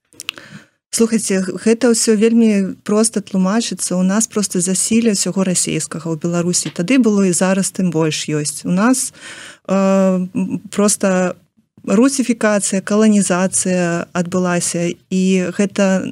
Слухайте 0.94 1.42
гэта 1.42 1.90
ўсё 1.90 2.14
вельмі 2.14 2.78
просто 2.86 3.26
тлумачыцца. 3.26 3.98
У 3.98 4.06
нас 4.06 4.30
просто 4.30 4.62
засілля 4.62 5.18
ўсяго 5.18 5.42
расійскага 5.42 6.06
ў 6.06 6.22
беларусі. 6.22 6.70
Тады 6.70 7.02
было 7.02 7.26
і 7.26 7.34
зараз 7.34 7.74
тым 7.74 7.90
больш 7.90 8.30
ёсць. 8.30 8.62
У 8.62 8.70
нас 8.70 9.10
э, 9.66 10.28
просто 10.70 11.34
русіфікацыя 11.88 12.82
каланізацыя 12.82 14.08
адбылася 14.14 14.94
і 15.10 15.24
гэта 15.52 16.08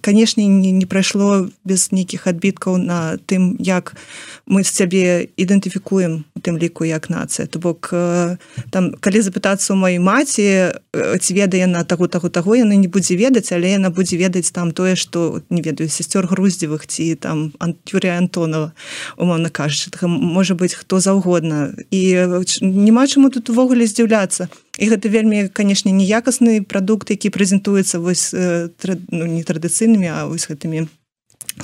канешне 0.00 0.46
не, 0.46 0.70
не 0.70 0.86
прайшло 0.86 1.48
без 1.64 1.90
нейкіх 1.92 2.26
адбіткаў 2.30 2.78
на 2.78 3.18
тым 3.26 3.56
як 3.58 3.94
мы 4.46 4.62
з 4.62 4.70
цябе 4.70 5.26
ідэнтыфікуем 5.34 6.22
у 6.22 6.40
тым 6.40 6.58
ліку 6.58 6.86
як 6.86 7.10
нацыя 7.10 7.50
то 7.50 7.58
бок 7.58 7.90
там 8.70 8.94
калі 9.00 9.18
запытацца 9.22 9.74
у 9.74 9.78
маёй 9.80 9.98
маці 9.98 10.76
ці 10.94 11.30
ведае 11.34 11.66
на 11.66 11.82
таго 11.82 12.06
таго 12.06 12.30
таго 12.30 12.54
яны 12.54 12.78
не 12.78 12.86
будзе 12.88 13.18
ведаць 13.18 13.50
але 13.50 13.74
яна 13.74 13.90
будзе 13.90 14.16
ведаць 14.16 14.54
там 14.54 14.70
тое 14.70 14.94
што 14.94 15.42
не 15.50 15.62
ведаю 15.62 15.90
сестёр 15.90 16.30
груздзевых 16.30 16.86
ці 16.86 17.14
там 17.18 17.52
антюря 17.58 18.18
Антонова 18.18 18.72
умоўна 19.16 19.50
кажучы. 19.50 19.90
Можа 20.06 20.54
быць 20.54 20.74
хто 20.74 21.00
заўгодна. 21.00 21.74
І 21.90 22.26
няма 22.60 23.06
чаму 23.06 23.30
тут 23.30 23.50
увогуле 23.50 23.86
здзіўляцца 23.86 24.48
і 24.78 24.88
гэта 24.88 25.10
вельмі 25.10 25.48
канешне 25.50 25.92
неякасны 25.92 26.62
прадукт 26.62 27.10
які 27.10 27.34
прэзентуецца 27.34 27.98
вось 27.98 28.30
ну, 28.32 29.24
не 29.26 29.42
традыцыйнымі 29.42 30.08
а 30.08 30.26
вось 30.30 30.46
гэтымі 30.46 30.86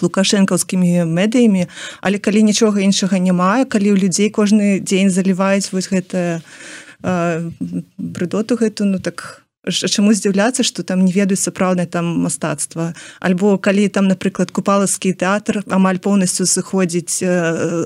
лукашэнкаўскімі 0.02 1.06
медыямі 1.06 1.70
але 2.02 2.18
калі 2.18 2.42
нічога 2.42 2.82
іншага 2.82 3.22
няма 3.22 3.64
калі 3.64 3.94
ў 3.94 4.02
людзей 4.02 4.28
кожны 4.34 4.82
дзень 4.82 5.14
заліваюць 5.14 5.70
вось 5.70 5.88
гэта 5.88 6.42
брыдоту 7.00 8.58
гэту 8.58 8.84
ну 8.90 8.98
так 8.98 9.43
чаму 9.70 10.12
здзіўляцца 10.12 10.62
что 10.62 10.82
там 10.82 11.04
не 11.04 11.12
ведаюць 11.12 11.40
сапраўднае 11.40 11.86
там 11.86 12.04
мастацтва 12.24 12.92
альбо 13.20 13.56
калі 13.58 13.88
там 13.88 14.08
напрыклад 14.08 14.50
купаласкі 14.50 15.12
тэатр 15.16 15.64
амаль 15.68 15.98
поўнасцю 15.98 16.44
сыходзіць 16.44 17.24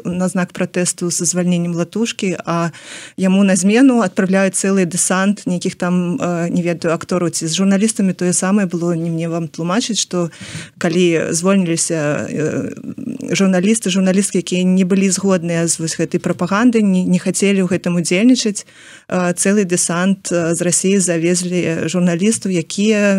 на 0.04 0.26
знак 0.28 0.52
пратэсту 0.52 1.10
са 1.10 1.24
звальненнем 1.24 1.74
латушкі 1.78 2.34
а 2.44 2.70
яму 3.16 3.44
на 3.44 3.54
змену 3.56 4.02
адпраўляюць 4.02 4.58
цэлы 4.58 4.86
дэсант 4.86 5.46
нейкіх 5.46 5.78
там 5.78 6.18
не 6.50 6.62
ведаю 6.62 6.94
актору 6.94 7.30
ці 7.30 7.46
з 7.46 7.54
журналістамі 7.54 8.12
тое 8.12 8.32
самае 8.32 8.66
было 8.66 8.94
не 8.98 9.10
мне 9.10 9.28
вам 9.28 9.46
тлумачыць 9.48 10.00
что 10.02 10.30
калі 10.78 11.30
звольніліся 11.30 12.26
журналісты 13.30 13.90
журналісткі 13.90 14.42
якія 14.42 14.64
не 14.64 14.82
былі 14.82 15.10
згодныя 15.10 15.66
з 15.68 15.78
вось 15.78 15.94
гэтай 15.94 16.18
прапаганды 16.18 16.82
не, 16.82 17.04
не 17.04 17.18
хацелі 17.18 17.62
ў 17.62 17.70
гэтым 17.70 18.02
удзельнічаць 18.02 18.66
цэлы 19.08 19.62
дэсант 19.62 20.32
з 20.32 20.58
рассіі 20.58 20.98
завезлі 20.98 21.67
журналістаў 21.88 22.52
якія 22.52 23.18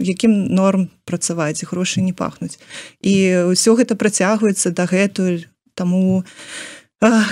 якім 0.00 0.54
норм 0.54 0.88
працаваць 1.04 1.64
грошы 1.68 2.00
не 2.00 2.12
пахнуць. 2.12 2.58
І 3.02 3.50
ўсё 3.52 3.74
гэта 3.76 3.94
працягваецца 3.96 4.70
дагэтуль. 4.70 5.46
Таму 5.74 6.24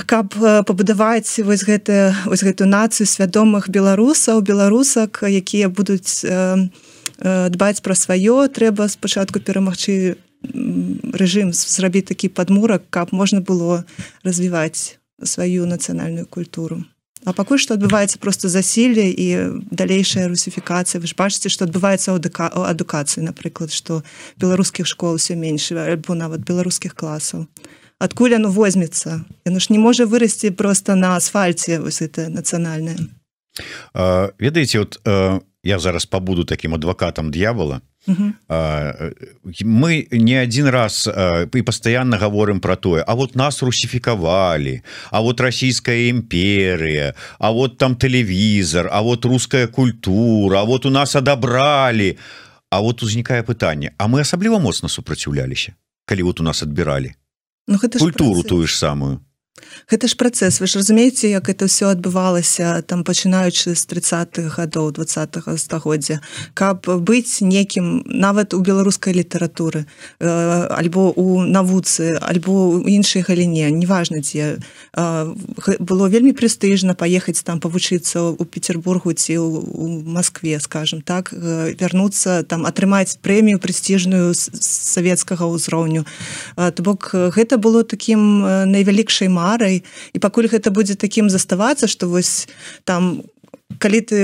каб 0.07 0.35
пабудаваць 0.67 1.41
вось 1.41 1.65
гэта 1.65 2.15
вось 2.27 2.45
гэтую 2.45 2.69
нацыю 2.69 3.07
свядомых 3.07 3.71
беларусаў 3.71 4.43
беларусак 4.43 5.25
якія 5.25 5.69
будуць 5.73 6.21
дбаць 7.23 7.81
пра 7.81 7.95
сваё 7.95 8.49
трэба 8.53 8.89
спачатку 8.89 9.41
перамагчы 9.41 10.17
рэжым 11.17 11.53
зрабіць 11.53 12.11
такі 12.13 12.29
падмурак 12.29 12.85
каб 12.91 13.13
можна 13.13 13.41
было 13.41 13.85
развіваць 14.25 14.99
сваю 15.23 15.67
нацыянальную 15.67 16.27
культуру 16.27 16.85
А 17.25 17.33
пакуль 17.33 17.61
што 17.63 17.79
адбываецца 17.79 18.19
просто 18.19 18.49
засілле 18.49 19.07
і 19.11 19.27
далейшая 19.71 20.27
русіфікацыя 20.27 20.99
вы 20.99 21.07
ж 21.07 21.15
бачыце 21.15 21.49
што 21.49 21.71
адбываецца 21.71 22.19
ў 22.19 22.19
адукацыі 22.67 23.23
напрыклад 23.23 23.71
што 23.71 24.03
беларускіх 24.43 24.87
школ 24.91 25.23
все 25.23 25.39
менш 25.39 25.71
альбо 25.73 26.19
нават 26.19 26.43
беларускіх 26.43 26.95
класаў. 26.99 27.47
Адкуль 28.03 28.35
оно 28.35 28.51
возьмецца? 28.51 29.23
Яно 29.47 29.59
ж 29.63 29.71
не 29.71 29.79
можа 29.79 30.07
вырасці 30.07 30.51
просто 30.51 30.99
на 30.99 31.15
асфальце 31.15 31.79
вось 31.79 32.03
это 32.03 32.27
нацыянальная 32.29 32.99
ведаеце 34.39 34.79
вот 34.79 35.01
я 35.63 35.79
зараз 35.79 36.07
пабуду 36.07 36.45
таким 36.45 36.75
адвокатам 36.75 37.31
дьявола 38.07 39.13
мы 39.65 40.09
не 40.11 40.35
один 40.35 40.67
раз 40.67 41.09
и 41.55 41.63
постоянно 41.63 42.19
говорим 42.19 42.61
про 42.61 42.77
тое 42.77 43.03
А 43.03 43.15
вот 43.15 43.35
нас 43.35 43.63
русификовали 43.63 44.83
А 45.11 45.21
вот 45.21 45.41
Российская 45.41 46.11
империя 46.11 47.15
А 47.39 47.53
вот 47.53 47.79
там 47.79 47.97
телевизор 47.97 48.89
А 48.91 49.03
вот 49.03 49.25
русская 49.25 49.67
культура 49.67 50.61
А 50.61 50.65
вот 50.65 50.87
у 50.87 50.91
нас 50.91 51.17
одобрали 51.17 52.19
А 52.71 52.81
вот 52.81 53.03
узнікае 53.03 53.43
пытанне 53.43 53.93
А 53.99 54.09
мы 54.09 54.21
асабліва 54.21 54.59
моцна 54.59 54.89
супраціўляліся 54.89 55.73
калі 56.05 56.23
вот 56.23 56.41
у 56.41 56.43
нас 56.43 56.63
адбіралі 56.63 57.15
ну, 57.69 57.79
культуру 57.79 58.43
тую 58.43 58.67
ж 58.67 58.79
самую 58.79 59.21
Гэта 59.91 60.09
ж 60.09 60.17
працэс 60.17 60.65
вы 60.65 60.67
ж 60.67 60.81
разумееце 60.81 61.29
як 61.29 61.53
это 61.53 61.69
все 61.69 61.93
адбывалася 61.93 62.81
там 62.89 63.05
пачынаючы 63.05 63.77
з 63.77 63.83
30-х 63.85 64.57
гадоў 64.57 64.97
два 64.97 65.05
стагоддзя. 65.05 66.25
Каб 66.57 66.89
быць 66.89 67.45
некім 67.45 68.01
нават 68.09 68.57
у 68.57 68.65
беларускай 68.65 69.13
літаратуры 69.13 69.85
э, 69.85 70.29
альбо 70.73 71.13
у 71.13 71.45
навуцы 71.45 72.17
альбо 72.17 72.81
у 72.81 72.89
іншай 72.89 73.21
галіне 73.21 73.69
неважна 73.69 74.25
дзе 74.25 74.57
э, 74.57 75.77
было 75.77 76.09
вельмі 76.09 76.33
прэстыжна 76.33 76.97
паехаць 76.97 77.45
там 77.45 77.61
павучыцца 77.61 78.33
у 78.33 78.45
Петербургу 78.49 79.13
ці 79.13 79.37
у 79.37 80.01
Москве 80.01 80.61
скажем 80.65 81.05
так 81.05 81.29
э, 81.37 81.77
вярнуцца 81.77 82.41
там 82.49 82.65
атрымаць 82.65 83.21
прэмію 83.21 83.61
прэстыжную 83.61 84.33
савецкага 84.33 85.45
ўзроўню. 85.45 86.09
То 86.57 86.81
бок 86.81 87.13
гэта 87.13 87.61
было 87.61 87.85
таким 87.85 88.41
найвялікшай 88.73 89.29
май 89.29 89.42
марай 89.43 89.83
і 90.15 90.23
пакуль 90.23 90.51
гэта 90.55 90.71
будзе 90.71 90.95
такім 90.95 91.29
заставацца 91.35 91.91
што 91.91 92.07
вось 92.07 92.47
там 92.87 93.27
калі 93.83 94.01
ты 94.07 94.19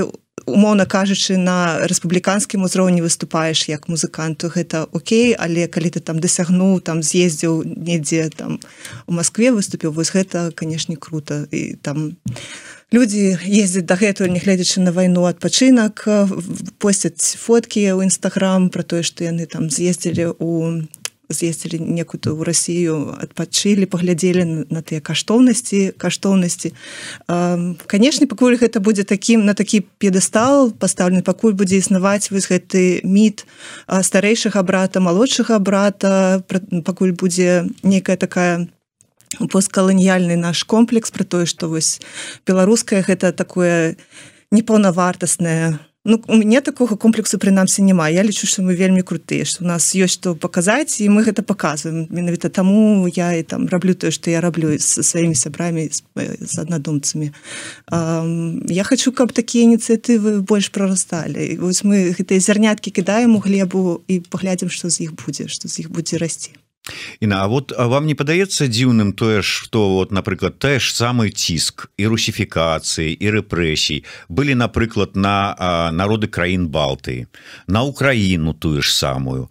умоўна 0.46 0.86
кажучы 0.86 1.36
на 1.36 1.84
рэспубліканскім 1.90 2.64
узроўні 2.64 3.02
выступаеш 3.04 3.68
як 3.68 3.88
музыканту 3.88 4.48
гэта 4.48 4.86
Окей 4.92 5.34
але 5.34 5.68
калі 5.68 5.90
ты 5.90 6.00
там 6.00 6.20
дасягнуў 6.20 6.80
там 6.80 7.02
з'ездзіў 7.02 7.64
недзе 7.64 8.30
там 8.30 8.60
у 9.06 9.12
Москве 9.12 9.52
выступіў 9.52 9.92
вось 9.92 10.12
гэта 10.12 10.52
канешне 10.52 10.96
круто. 10.96 11.46
І 11.50 11.76
там 11.82 12.16
людзі 12.92 13.36
ездзяць 13.44 13.84
дагэтуль 13.84 14.32
нягледзячы 14.32 14.80
на 14.80 14.92
вайну 14.92 15.28
адпачынак 15.28 16.08
посцяць 16.78 17.36
фоткі 17.36 17.92
ў 17.92 18.08
нстаграм 18.08 18.70
про 18.70 18.82
тое 18.82 19.02
што 19.02 19.24
яны 19.24 19.46
там 19.46 19.68
з'ездзілі 19.68 20.38
у 20.38 20.82
з'ездзілі 21.28 21.84
некуды 21.84 22.32
ў 22.32 22.40
Росію 22.40 22.94
адпачылі 23.20 23.84
паглядзелі 23.84 24.72
на 24.72 24.80
тыя 24.80 25.04
каштоўнасці 25.04 25.92
каштоўнасці. 26.00 26.72
Канешне 27.84 28.24
пакуль 28.24 28.56
гэта 28.56 28.80
будзе 28.80 29.04
такім 29.04 29.44
на 29.44 29.52
такі 29.52 29.84
п'едэстал 30.00 30.72
пастаўлены 30.72 31.20
пакуль 31.20 31.52
будзе 31.52 31.76
існаваць 31.84 32.32
вось 32.32 32.48
гэты 32.48 33.04
міт 33.04 33.44
старэйшага 33.88 34.64
брата 34.64 35.04
малодшага 35.04 35.60
брата 35.60 36.40
пакуль 36.48 37.12
будзе 37.12 37.68
некая 37.84 38.16
такая 38.16 38.68
посткаланіяльны 39.52 40.36
наш 40.36 40.64
комплекс 40.64 41.12
про 41.12 41.24
тое 41.24 41.44
што 41.44 41.68
вось 41.68 42.00
беларускае 42.48 43.04
гэта 43.04 43.36
такое 43.36 44.00
непаўнавартаснае 44.50 45.78
Ну, 46.04 46.22
у 46.28 46.36
мяне 46.36 46.60
такога 46.60 46.96
комплексу 46.96 47.38
прынамсі 47.42 47.82
няма 47.82 48.08
я 48.08 48.22
лічу 48.22 48.46
што 48.46 48.62
мы 48.62 48.78
вельмі 48.78 49.02
крутыя 49.02 49.44
што 49.44 49.64
у 49.64 49.68
нас 49.68 49.90
ёсць 49.98 50.14
што 50.16 50.34
паказаць 50.38 51.02
і 51.02 51.08
мы 51.10 51.26
гэта 51.26 51.42
паказваем. 51.42 52.06
Менавіта 52.08 52.48
таму 52.48 53.10
я 53.10 53.34
і 53.34 53.42
там 53.42 53.66
раблю 53.68 53.98
тое 53.98 54.14
што 54.14 54.30
я 54.30 54.40
раблю 54.40 54.78
з 54.78 55.02
сваімі 55.02 55.34
сябрамі 55.34 55.90
з, 55.90 56.02
з 56.40 56.54
аднадумцамі. 56.62 57.34
Я 58.70 58.84
хочу 58.86 59.12
каб 59.12 59.34
такія 59.34 59.66
ініцыятывы 59.66 60.40
больш 60.40 60.70
прарасталі. 60.70 61.58
Вось 61.58 61.82
мы 61.82 62.14
гэтыя 62.14 62.38
зярняткі 62.38 62.94
кідаем 62.94 63.36
у 63.36 63.42
глебу 63.42 64.00
і 64.06 64.22
паглядзім 64.22 64.70
што 64.70 64.88
з 64.88 65.10
іх 65.10 65.18
будзе 65.18 65.50
што 65.50 65.66
з 65.68 65.82
іх 65.82 65.90
будзе 65.90 66.22
расці 66.22 66.54
Іна 67.20 67.42
А 67.42 67.46
вот 67.46 67.72
а 67.76 67.86
вам 67.86 68.06
не 68.06 68.14
падаецца 68.14 68.68
дзіўным 68.68 69.12
тое 69.12 69.42
ж 69.42 69.68
што 69.68 70.00
вот 70.00 70.12
напрыклад 70.12 70.58
тая 70.58 70.78
ж 70.78 70.94
самы 70.94 71.30
ціск 71.30 71.90
і 71.98 72.06
русіфікацыі 72.06 73.12
і 73.12 73.26
рэпрэсій 73.30 74.04
былі 74.28 74.54
напрыклад 74.54 75.16
на 75.16 75.54
а, 75.58 75.90
народы 75.92 76.28
краін 76.28 76.68
Балтыі 76.68 77.26
на 77.66 77.82
Украіну 77.82 78.54
тую 78.54 78.82
ж 78.82 78.94
самую? 78.94 79.50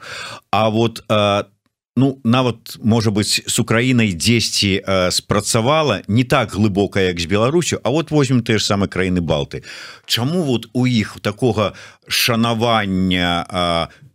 А 0.51 0.69
вот 0.69 1.03
а, 1.09 1.45
ну 1.95 2.19
нават 2.23 2.77
можа 2.83 3.11
быть 3.11 3.43
с 3.45 3.59
Украінай 3.59 4.13
дзесьці 4.13 4.81
спрацавала 5.11 6.01
не 6.07 6.23
так 6.23 6.53
глыбока 6.55 7.01
як 7.01 7.19
з 7.19 7.25
Беларусю 7.25 7.79
А 7.83 7.89
вот 7.89 8.11
возьмем 8.11 8.41
тыя 8.41 8.57
ж 8.57 8.65
самыя 8.65 8.87
краіны 8.87 9.21
Балты 9.21 9.63
Чаму 10.05 10.43
вот 10.43 10.69
у 10.73 10.87
іх 10.87 11.17
такога 11.21 11.73
шанавання 12.07 13.45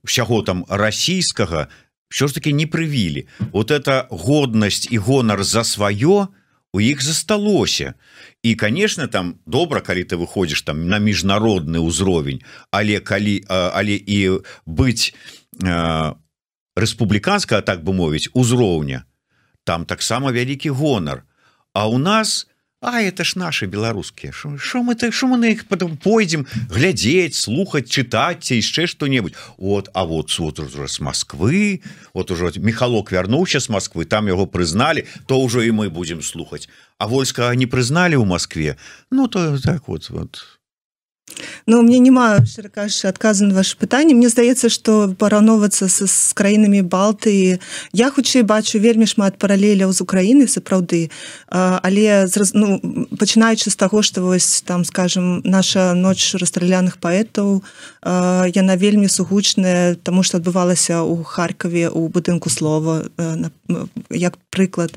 ўсяго 0.02 0.42
там 0.42 0.64
расійскага 0.68 1.68
що 2.12 2.28
ж 2.28 2.34
таки 2.34 2.52
не 2.52 2.66
прывілі 2.66 3.26
вот 3.52 3.70
эта 3.70 4.06
годнасць 4.10 4.88
і 4.90 4.98
гонар 4.98 5.44
за 5.44 5.64
сваё 5.64 6.28
у 6.72 6.80
іх 6.80 7.02
засталося. 7.02 7.94
І 8.42 8.54
конечно 8.54 9.06
там 9.06 9.34
добра 9.46 9.80
калі 9.80 10.04
ты 10.04 10.16
выходзіш 10.16 10.62
там 10.62 10.88
на 10.88 10.98
міжнародны 10.98 11.80
ўзровень 11.80 12.44
але 12.70 13.00
калі 13.00 13.44
але 13.48 13.96
і 13.96 14.44
быць 14.66 15.14
рэспубліканская 16.76 17.60
так 17.62 17.84
бы 17.84 17.92
мовіць 17.92 18.28
узроўня 18.32 19.04
там 19.64 19.84
таксама 19.84 20.32
вялікі 20.32 20.70
гонар 20.70 21.24
А 21.72 21.88
у 21.88 21.98
нас 21.98 22.46
у 22.46 22.51
А 22.82 23.00
это 23.00 23.24
ж 23.24 23.38
наши 23.38 23.66
беларускія 23.66 24.32
що 24.58 24.82
мы 24.82 24.94
так 24.94 25.14
що 25.14 25.26
мы 25.26 25.36
на 25.36 25.46
іх 25.46 25.64
потом 25.64 25.96
пойдзем 25.96 26.46
глядзець 26.70 27.38
слухаць 27.38 27.86
чытаць 27.86 28.50
яшчэ 28.50 28.86
что-небудзь 28.90 29.38
вот 29.56 29.88
А 29.94 30.02
вот 30.02 30.38
вот 30.38 30.58
уже 30.58 30.88
с 30.88 31.00
Москвы 31.00 31.80
вот 32.12 32.30
уже 32.30 32.50
мехалок 32.56 33.12
вярнуўся 33.12 33.60
с 33.60 33.68
Москвы 33.68 34.04
там 34.04 34.26
яго 34.26 34.46
прызналі 34.46 35.06
то 35.26 35.38
ўжо 35.38 35.62
і 35.62 35.70
мы 35.70 35.90
будем 35.90 36.22
слухаць 36.22 36.68
А 36.98 37.06
войска 37.06 37.54
не 37.54 37.66
прызналі 37.66 38.18
ў 38.18 38.26
Москве? 38.26 38.76
Ну 39.10 39.28
то 39.28 39.58
так 39.62 39.86
вот 39.86 40.10
вот 40.10 40.61
Ну 41.66 41.82
мне 41.82 41.98
няма 41.98 42.40
кажучы 42.74 43.06
адказу 43.06 43.46
на 43.46 43.54
ваше 43.54 43.76
пытанне 43.76 44.14
Мне 44.14 44.28
здаецца 44.28 44.68
што 44.68 45.14
параўноўвацца 45.18 45.88
з, 45.88 46.06
з 46.10 46.32
краінамі 46.34 46.82
балты. 46.82 47.60
Я 47.92 48.10
хутчэй 48.10 48.42
бачу 48.42 48.78
вельмі 48.78 49.06
шмат 49.06 49.38
паралеляў 49.38 49.92
з 49.92 50.00
Украіны 50.02 50.48
сапраўды 50.48 51.10
але 51.48 52.26
ну, 52.54 52.80
пачынаючы 53.18 53.70
з 53.70 53.76
таго 53.76 54.02
што 54.02 54.22
вось 54.22 54.62
там 54.66 54.84
скажем 54.84 55.42
наша 55.44 55.94
ноч 55.94 56.34
расстраляных 56.34 56.98
паэтаў 56.98 57.62
яна 58.02 58.74
вельмі 58.76 59.08
сугучная 59.08 59.94
тому 60.02 60.22
што 60.22 60.42
адбывалася 60.42 61.02
ў 61.06 61.22
харкаве 61.22 61.88
у 61.90 62.08
будынку 62.08 62.50
слова 62.50 63.06
як 64.10 64.34
прыклад. 64.50 64.92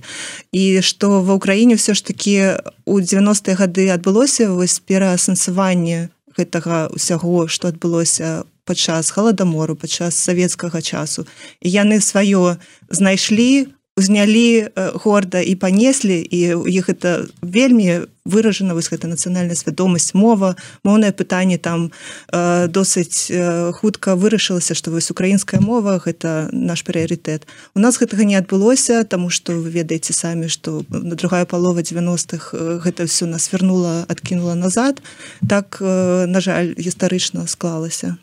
І 0.51 0.81
што 0.81 1.21
ва 1.21 1.37
ўкраіне 1.37 1.77
ўсё 1.77 1.93
ж 1.93 2.01
такі 2.01 2.57
у 2.85 2.99
90-е 2.99 3.53
гады 3.55 3.89
адбылося 3.93 4.49
вось 4.49 4.81
пераасэнсаванне 4.81 6.09
гэтага 6.37 6.91
ўсяго 6.95 7.47
што 7.47 7.71
адбылося 7.71 8.43
падчас 8.65 9.13
халадамору 9.13 9.75
падчас 9.77 10.17
савецкага 10.17 10.81
часу. 10.81 11.25
І 11.61 11.69
яны 11.69 12.01
сваё 12.01 12.57
знайшлі 12.89 13.69
узнялі 13.97 14.67
горда 14.75 15.39
і 15.41 15.55
панеслі 15.55 16.19
і 16.19 16.53
у 16.53 16.67
іх 16.67 16.89
это 16.89 17.31
вельмі 17.41 18.11
выражана 18.25 18.75
вось 18.75 18.91
гэта 18.91 19.07
нацыянальная 19.07 19.55
свядомасць 19.55 20.11
мова. 20.11 20.59
Моўнае 20.83 21.15
пытанне 21.15 21.57
там 21.57 21.91
э, 22.27 22.67
досыць 22.67 23.31
э, 23.31 23.71
хутка 23.71 24.19
вырашылася 24.19 24.75
што 24.75 24.91
вось 24.91 25.11
украінская 25.11 25.63
мова 25.63 25.95
гэта 26.03 26.51
наш 26.51 26.83
прыярытэт. 26.83 27.47
У 27.71 27.79
нас 27.79 27.95
гэтага 27.95 28.27
не 28.27 28.35
адбылося 28.35 29.07
тому 29.07 29.29
что 29.29 29.55
вы 29.55 29.71
ведаеце 29.71 30.11
самі 30.11 30.51
што 30.51 30.83
на 30.89 31.15
другая 31.15 31.45
палова 31.45 31.79
90-х 31.79 32.51
гэта 32.83 33.07
все 33.07 33.25
нас 33.25 33.47
вярнула 33.47 34.03
адкінула 34.11 34.55
назад. 34.55 34.99
Так 35.47 35.79
э, 35.79 36.25
на 36.27 36.41
жаль 36.43 36.75
гістарычна 36.75 37.47
склалася. 37.47 38.17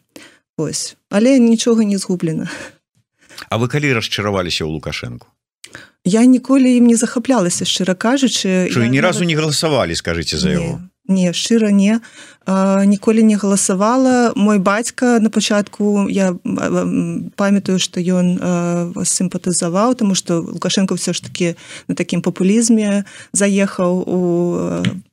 Ось 0.60 0.96
але 1.08 1.38
нічога 1.38 1.84
не 1.84 1.96
згублена. 1.96 2.50
А 3.48 3.56
вы 3.56 3.72
калі 3.72 3.96
расчараваліся 3.96 4.68
ў 4.68 4.76
лукашэнку 4.76 5.32
я 6.04 6.24
ніколі 6.24 6.76
ім 6.76 6.86
не 6.86 6.96
захаплялася 6.96 7.64
шчыра 7.64 7.94
кажучы. 7.94 8.68
Ні 8.74 9.00
разу 9.00 9.24
не 9.24 9.34
галасавалі 9.34 9.94
скажитеце 9.94 10.38
за 10.38 10.50
яго. 10.50 10.80
Не 11.08 11.32
шчыра 11.32 11.70
не 11.70 12.00
ніколі 12.46 13.22
не 13.22 13.36
галасавала. 13.36 14.32
Мой 14.36 14.58
бацька 14.58 15.20
на 15.20 15.30
пачатку 15.30 16.08
я 16.10 16.34
памятаю 17.36 17.78
што 17.78 18.00
ён 18.00 18.94
сімпатызаваў 19.04 19.94
тому 19.94 20.14
что 20.14 20.40
лукашенко 20.40 20.94
все 20.94 21.12
ж 21.12 21.22
таки 21.22 21.54
на 21.88 21.94
такім 21.94 22.22
папулізме 22.22 23.04
заехаў 23.32 23.92
у 24.06 24.18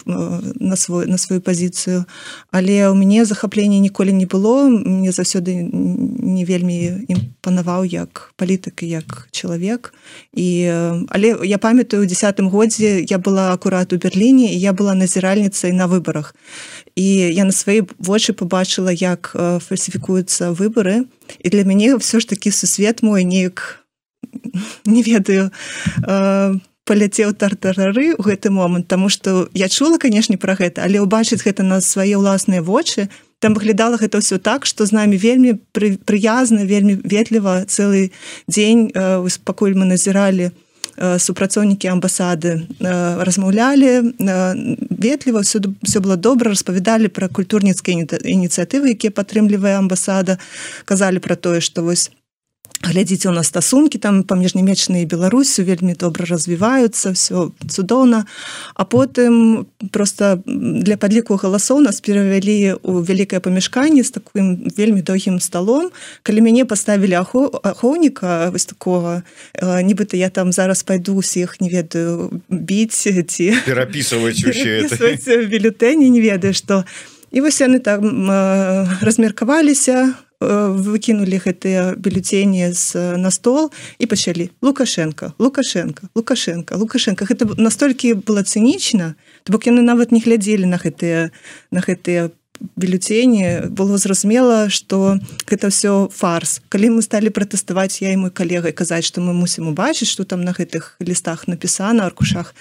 на 0.06 0.76
свой 0.76 1.06
на 1.06 1.18
сваю 1.18 1.42
пазіцыю. 1.42 2.06
Але 2.52 2.90
ў 2.90 2.96
мяне 2.98 3.26
захаплення 3.26 3.80
ніколі 3.80 4.14
не 4.14 4.26
было. 4.26 4.66
Мне 4.70 5.12
заўсёды 5.12 5.70
не 5.70 6.46
вельмі 6.46 7.06
ім 7.08 7.20
панаваў 7.42 7.86
як 7.86 8.34
палітык 8.38 8.82
як 8.84 9.30
чалавек. 9.32 9.94
І 10.34 10.66
але 11.10 11.38
я 11.46 11.58
памятаю 11.58 12.04
у 12.04 12.10
десятым 12.10 12.50
годзе 12.50 13.06
я 13.06 13.18
была 13.18 13.54
акурат 13.54 13.94
у 13.94 13.98
Берліне 13.98 14.50
і 14.50 14.60
я 14.60 14.74
была 14.74 14.96
назіральніцай 14.96 15.72
на 15.72 15.86
выбарах. 15.86 16.34
І 16.96 17.19
я 17.28 17.44
на 17.44 17.52
свае 17.52 17.84
вочы 18.00 18.32
побачыла 18.34 18.90
як 18.96 19.36
фальсіфікуюцца 19.36 20.56
выборы. 20.56 21.06
І 21.44 21.50
для 21.50 21.64
мяне 21.64 21.96
все 21.98 22.20
ж 22.20 22.28
таки 22.28 22.52
сусвет 22.52 23.04
мой 23.04 23.24
неяк 23.24 23.84
не 24.86 25.04
ведаю 25.04 25.52
паляцеў 26.90 27.38
тартарары 27.38 28.18
ў 28.18 28.22
гэты 28.26 28.50
момант 28.50 28.90
тому 28.90 29.14
что 29.14 29.46
я 29.54 29.70
чула 29.70 30.02
канешне 30.02 30.42
про 30.42 30.58
гэта 30.58 30.82
але 30.82 30.98
ўбачыць 31.06 31.46
гэта 31.46 31.62
на 31.62 31.82
свае 31.86 32.18
ўласныя 32.18 32.66
вочы 32.66 33.14
там 33.38 33.54
выглядала 33.54 34.02
гэта 34.02 34.18
ўсё 34.18 34.42
так 34.42 34.66
что 34.66 34.90
з 34.90 34.98
намі 34.98 35.14
вельмі 35.22 35.62
пры, 35.70 36.02
прыязна 36.02 36.66
вельмі 36.66 36.98
ветліва 37.06 37.70
цэлы 37.70 38.10
дзень 38.50 38.90
пакуль 39.46 39.78
мы 39.78 39.86
назіралі 39.86 40.50
супрацоўнікі 41.00 41.88
амбасады 41.88 42.68
размаўлялі 42.80 44.14
ветліва 44.90 45.42
все 45.42 45.60
все 45.84 46.00
было 46.00 46.16
добра 46.16 46.52
распавядалі 46.52 47.08
пра 47.08 47.28
культурніцкія 47.28 48.20
ініцыятывы 48.24 48.96
якія 48.96 49.12
падтрымлівае 49.16 49.80
амбасада 49.80 50.38
казалі 50.86 51.24
пра 51.24 51.36
тое 51.36 51.62
што 51.64 51.84
вось 51.88 52.12
глядзіце 52.84 53.30
у 53.30 53.32
нас 53.32 53.48
стасункі 53.48 54.00
там 54.00 54.24
паміж 54.24 54.56
нямецчанай 54.56 55.06
беларусю 55.06 55.64
вельмі 55.64 55.94
добра 55.94 56.26
развіваюцца 56.26 57.12
все 57.12 57.52
цудоўна. 57.68 58.26
А 58.76 58.86
потым 58.86 59.66
просто 59.92 60.40
для 60.46 60.96
падліку 60.98 61.36
галасоў 61.36 61.84
нас 61.84 62.00
перавялі 62.00 62.80
у 62.84 63.04
вялікае 63.04 63.40
памяшканне 63.40 64.04
з 64.04 64.12
таким 64.12 64.72
вельмі 64.78 65.02
доўгім 65.02 65.40
сталом. 65.40 65.92
Калі 66.24 66.42
мяне 66.42 66.66
поставілі 66.66 67.20
ахоўніка 67.20 68.50
вось 68.50 68.66
такого 68.66 69.24
нібыта 69.60 70.16
я 70.16 70.30
там 70.30 70.52
зараз 70.52 70.84
пайду 70.84 71.16
усіх 71.16 71.62
не 71.62 71.70
ведаю 71.70 72.32
біць 72.50 72.96
ці 72.96 73.54
перапісваць 73.68 75.28
бюлетэні 75.28 76.10
не 76.10 76.22
ведаю 76.22 76.54
што. 76.54 76.86
І 77.32 77.42
вось 77.42 77.62
яны 77.62 77.80
там 77.80 78.32
размеркаваліся 79.02 80.16
у 80.16 80.29
выкінулі 80.40 81.38
гэтыя 81.38 81.96
бюллетені 82.00 82.72
з 82.72 82.96
на 83.18 83.32
стол 83.32 83.72
і 84.00 84.06
пачалі 84.06 84.50
лукашенко 84.62 85.34
лукашенко 85.40 86.08
лукашенко 86.16 86.78
лукашенко. 86.80 87.26
Гэта 87.26 87.44
настолькі 87.60 88.14
было 88.24 88.44
цынічна 88.44 89.16
то 89.44 89.54
бок 89.54 89.68
яны 89.68 89.84
нават 89.84 90.12
не 90.12 90.24
глядзелі 90.24 90.66
на 90.66 90.80
гэтыя 90.80 91.32
на 91.72 91.80
гэтыя 91.84 92.32
бюллетені 92.76 93.68
было 93.70 93.98
зразумела 93.98 94.70
что 94.70 95.20
гэта 95.48 95.70
все 95.70 96.08
фарс. 96.12 96.62
Калі 96.70 97.00
мы 97.00 97.02
сталі 97.02 97.30
пратэставаць 97.30 98.02
я 98.02 98.12
і 98.12 98.20
мой 98.20 98.32
калегай 98.32 98.72
казаць 98.72 99.04
что 99.04 99.20
мы 99.22 99.34
мусім 99.34 99.68
убачыць 99.68 100.08
что 100.08 100.24
там 100.24 100.44
на 100.44 100.52
гэтых 100.52 100.96
лістах 101.00 101.48
напісана 101.48 102.08
аркушах 102.08 102.56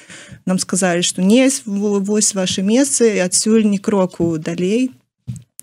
нам 0.46 0.58
сказалі 0.58 1.02
что 1.02 1.22
не 1.22 1.50
вось 1.64 2.34
ваши 2.34 2.62
месцы 2.62 3.22
адсюль 3.22 3.64
не 3.64 3.78
кроку 3.78 4.38
далей 4.38 4.90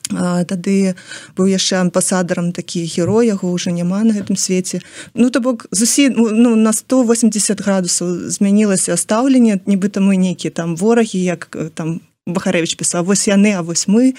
тады 0.10 0.96
быў 1.38 1.48
яшчэ 1.50 1.82
амбасадарам 1.82 2.52
такі 2.52 2.86
герой 2.86 3.28
яго 3.28 3.50
ўжо 3.50 3.72
няма 3.72 4.04
на 4.04 4.13
гэтым 4.13 4.38
свеце. 4.38 4.82
Ну 5.13 5.30
то 5.30 5.41
бок 5.41 5.65
зусім 5.72 6.13
ну 6.18 6.56
на 6.56 6.74
180 6.74 7.62
градусаў 7.62 8.30
змянілася 8.30 8.98
стаўленне 8.98 9.62
нібыта 9.65 10.02
мы 10.02 10.15
нейкі 10.15 10.50
там 10.50 10.76
ворагі 10.76 11.18
як 11.18 11.50
там 11.74 12.02
бахарэвич 12.26 12.78
пісаў 12.78 13.06
вось 13.06 13.28
яны 13.28 13.54
а 13.54 13.62
вось 13.62 13.88
мы 13.88 14.13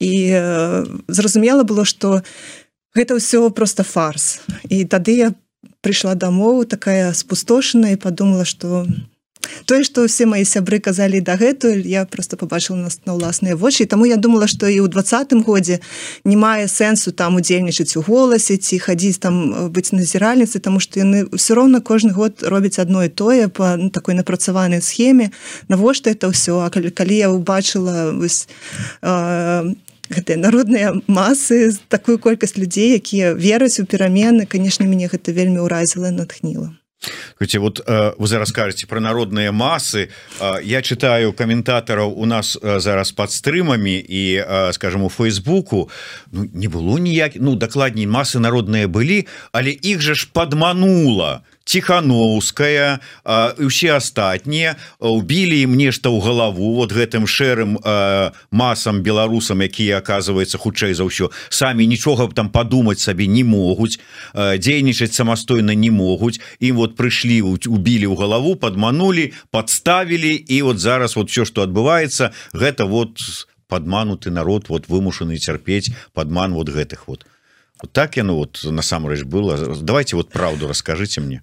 і 0.00 0.12
э, 0.32 0.84
зразумела 1.08 1.62
было 1.64 1.84
что 1.84 2.22
гэта 2.94 3.16
ўсё 3.16 3.50
просто 3.50 3.84
фарс. 3.84 4.40
І 4.68 4.84
тады 4.84 5.16
я 5.16 5.28
прыйшла 5.80 6.14
дамоў 6.14 6.64
такая 6.64 7.12
спустошаная 7.12 7.92
і 7.96 8.02
подумала 8.02 8.44
что 8.44 8.86
тое 9.66 9.84
что 9.84 10.06
все 10.06 10.26
мои 10.26 10.44
сябры 10.44 10.80
казалі 10.80 11.20
дагэтуль 11.20 11.86
я 11.86 12.04
просто 12.06 12.36
побачыла 12.36 12.76
нас 12.76 13.00
на 13.04 13.14
ўласныя 13.14 13.56
вочы. 13.56 13.86
Таму 13.86 14.04
я 14.04 14.16
думала 14.16 14.46
что 14.46 14.66
і 14.66 14.80
ў 14.80 14.88
двадцатым 14.88 15.42
годзе 15.42 15.80
не 16.24 16.36
мае 16.36 16.68
сэнсу 16.68 17.12
там 17.12 17.36
удзельнічаць 17.36 17.96
у 17.96 18.02
голасе 18.02 18.56
ці 18.56 18.78
хадзіць 18.78 19.18
там 19.18 19.70
быць 19.70 19.92
назіральніцы 19.92 20.60
тому 20.60 20.80
что 20.80 21.00
яны 21.00 21.28
все 21.36 21.54
роўна 21.54 21.80
кожны 21.80 22.12
год 22.12 22.42
робяць 22.42 22.78
одно 22.78 23.04
і 23.04 23.08
тое 23.08 23.48
по 23.48 23.76
ну, 23.76 23.90
такой 23.90 24.14
напрацаванай 24.14 24.82
схеме. 24.82 25.30
Навошта 25.68 26.10
это 26.10 26.28
ўсё? 26.28 26.64
А 26.64 26.70
калі, 26.70 26.90
калі 26.90 27.16
я 27.16 27.30
убачыла 27.30 28.12
вось 28.12 28.48
э, 29.02 29.74
гэтыя 30.10 30.36
народныя 30.36 30.92
масы 31.06 31.70
такую 31.88 32.18
колькасць 32.18 32.58
людзей 32.58 32.98
якія 32.98 33.32
вераць 33.32 33.78
у 33.78 33.86
перамены 33.86 34.46
канешне 34.46 34.90
мяне 34.90 35.06
гэта 35.06 35.30
вельмі 35.30 35.62
ўразіла 35.66 36.10
натхніла 36.10 36.74
Хоце 37.38 37.58
вот 37.58 37.80
э, 37.86 38.12
вы 38.18 38.26
зараз 38.26 38.48
скажете 38.48 38.86
про 38.86 39.00
народные 39.00 39.50
массы 39.50 40.10
э, 40.40 40.52
я 40.62 40.82
читаю 40.82 41.32
комментаторов 41.32 42.12
у 42.16 42.26
нас 42.26 42.58
э, 42.60 42.80
зараз 42.80 43.12
под 43.12 43.30
стрымами 43.30 44.04
и 44.06 44.44
скажем 44.72 45.02
у 45.02 45.08
фейсбуку. 45.08 45.90
Ну, 46.32 46.48
не 46.52 46.68
было 46.68 46.98
ніяк 46.98 47.32
ну 47.36 47.56
докладней 47.56 48.06
массы 48.06 48.38
народные 48.38 48.86
были 48.86 49.26
але 49.52 49.70
их 49.70 50.00
же 50.00 50.14
ж 50.14 50.28
подманула 50.32 51.42
тихохановская 51.70 52.98
усе 53.62 53.94
астатнія 53.94 54.74
убілі 54.98 55.62
ім 55.70 55.78
нешта 55.78 56.10
ў 56.10 56.18
галаву 56.18 56.74
вот 56.82 56.90
гэтым 56.90 57.30
шэрым 57.30 57.78
масам 58.50 59.06
беларусам 59.06 59.62
якія 59.62 60.02
оказывается 60.02 60.58
хутчэй 60.58 60.98
за 60.98 61.06
ўсё 61.06 61.30
самі 61.46 61.86
нічога 61.86 62.26
там 62.34 62.50
подумать 62.50 62.98
сабе 62.98 63.30
не 63.30 63.46
могуць 63.46 64.02
дзейнічаць 64.34 65.14
самастойна 65.14 65.78
не 65.78 65.90
могуць. 65.94 66.42
Ім 66.58 66.82
вот 66.82 66.98
прыйшлі 66.98 67.54
убілі 67.54 68.06
ў 68.10 68.16
галаву 68.18 68.58
подманули 68.58 69.30
подставілі 69.54 70.34
і 70.34 70.62
вот 70.62 70.78
зараз 70.82 71.14
вот 71.14 71.30
все 71.30 71.46
что 71.46 71.62
адбываецца 71.62 72.34
гэта 72.50 72.90
вот 72.90 73.22
подмануты 73.70 74.34
народ 74.34 74.68
вот 74.68 74.90
вымушаны 74.90 75.38
цярпець 75.38 75.94
подман 76.12 76.52
вот 76.52 76.68
гэтых 76.68 77.06
вот 77.06 77.29
так 77.92 78.16
яно 78.16 78.36
вот 78.36 78.60
насамрэч 78.62 79.24
было. 79.24 79.56
Давайте 79.80 80.16
вот 80.16 80.30
правду 80.30 80.68
расскажите 80.68 81.20
мне. 81.20 81.42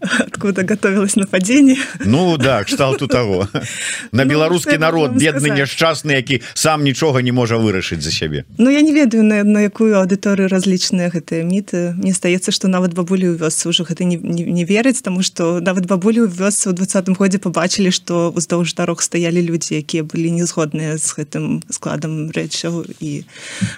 Откуда 0.00 0.62
готовилось 0.62 1.16
нападение? 1.16 1.76
Ну 2.04 2.36
да 2.36 2.64
кшталту 2.64 3.06
того. 3.06 3.48
На 4.12 4.24
ну, 4.24 4.30
беларускі 4.30 4.78
народ 4.78 5.12
бедны 5.18 5.50
няшчасны 5.50 6.12
які 6.12 6.40
сам 6.54 6.84
нічога 6.84 7.22
не 7.22 7.32
можа 7.32 7.58
вырашыць 7.58 8.00
за 8.00 8.10
сябе 8.10 8.44
Ну 8.58 8.70
я 8.70 8.80
не 8.80 8.92
ведаю 8.92 9.22
на, 9.24 9.44
на 9.44 9.66
якую 9.66 9.98
аўдыторыю 9.98 10.48
разлічныя 10.48 11.10
гэтыя 11.10 11.42
міты. 11.42 11.94
Мне 11.98 12.12
здаецца 12.14 12.50
что 12.50 12.68
нават 12.68 12.94
бабулі 12.94 13.34
ў 13.34 13.36
вёсцы 13.38 13.68
ўжо 13.68 13.82
гэта 13.82 14.04
не, 14.04 14.16
не, 14.16 14.46
не 14.46 14.64
верыць 14.64 15.02
тому 15.02 15.22
что 15.22 15.60
нават 15.60 15.86
бабулі 15.86 16.26
ў 16.26 16.30
вёсцы 16.30 16.70
ў 16.70 16.78
двадцатым 16.78 17.14
годзе 17.14 17.38
побачылі 17.38 17.90
что 17.90 18.30
уздоўж 18.30 18.74
дарог 18.74 19.02
стаялі 19.02 19.42
людзі 19.42 19.78
якія 19.82 20.02
былі 20.06 20.30
незгодныя 20.38 20.98
з 20.98 21.06
гэтым 21.18 21.62
складам 21.70 22.30
рэчаў. 22.30 22.86
І 22.98 23.26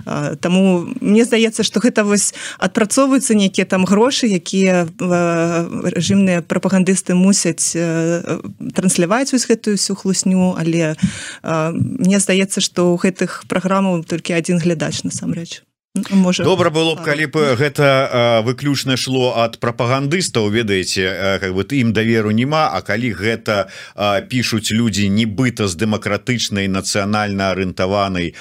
а, 0.05 0.37
таму 0.37 0.88
мне 1.01 1.25
здаецца 1.25 1.64
что 1.75 1.83
гэта 1.83 2.05
вось 2.07 2.31
адпрацоўваюцца 2.63 3.35
нейкія 3.35 3.67
там 3.67 3.83
грошы 3.83 4.31
якія 4.31 4.87
в 4.95 5.91
рэжымныя 5.91 6.47
прапагандысты 6.47 7.19
мусяць 7.19 7.75
трансляваць 8.79 9.35
вось 9.35 9.51
гэтую 9.51 9.75
всю 9.75 9.99
хлусню 9.99 10.55
але 10.55 10.95
мне 11.43 12.23
здаецца 12.23 12.63
што 12.63 12.95
ў 12.95 13.11
гэтых 13.11 13.51
праграмаў 13.51 14.07
толькі 14.07 14.39
адзін 14.39 14.63
глядач 14.63 15.03
насамрэч. 15.03 15.67
Можа 16.11 16.47
добра 16.47 16.71
было 16.71 16.95
б 16.95 17.03
калі 17.03 17.27
б 17.27 17.59
гэта 17.59 18.43
выключна 18.47 18.95
шло 18.95 19.35
ад 19.43 19.59
прапагандыстаў 19.59 20.47
ведаеце 20.55 21.39
как 21.43 21.59
бы 21.59 21.67
ты 21.67 21.83
ім 21.83 21.91
даверу 21.91 22.31
няма 22.31 22.71
А 22.71 22.87
калі 22.87 23.11
гэта 23.19 23.67
пишутць 24.31 24.71
людзі 24.71 25.11
нібыта 25.11 25.67
з 25.67 25.75
дэмакратычнай 25.75 26.71
нацыянальна 26.71 27.51
арыентаванай 27.51 28.35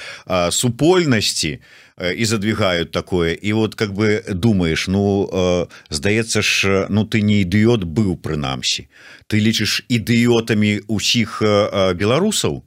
супольнасці 0.54 1.58
то 1.58 1.83
і 2.02 2.26
задвигают 2.26 2.92
такое. 2.92 3.34
І 3.34 3.54
вот 3.54 3.76
как 3.76 3.94
бы 3.94 4.24
думаешь 4.34 4.88
ну 4.88 5.30
э, 5.32 5.68
здаецца 5.90 6.42
ж 6.42 6.88
ну 6.90 7.06
ты 7.06 7.22
не 7.22 7.44
ідыот 7.44 7.84
быў 7.84 8.18
прынамсі 8.18 8.90
ты 9.28 9.40
лічыш 9.40 9.86
ідыотамі 9.90 10.82
усіх 10.88 11.42
э, 11.42 11.94
беларусаў 11.94 12.64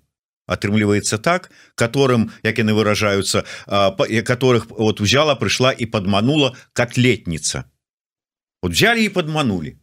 атрымліваецца 0.47 1.19
так 1.19 1.51
которым 1.75 2.31
як 2.43 2.59
яны 2.59 2.75
выражаюцца 2.75 3.45
э, 3.67 4.23
которых 4.23 4.71
вот 4.71 5.01
узяла 5.01 5.35
прыйшла 5.35 5.73
і 5.73 5.87
подманула 5.87 6.55
котлетница. 6.73 7.65
Вот 8.63 8.73
взяли 8.73 9.05
і 9.05 9.09
подманули. 9.09 9.79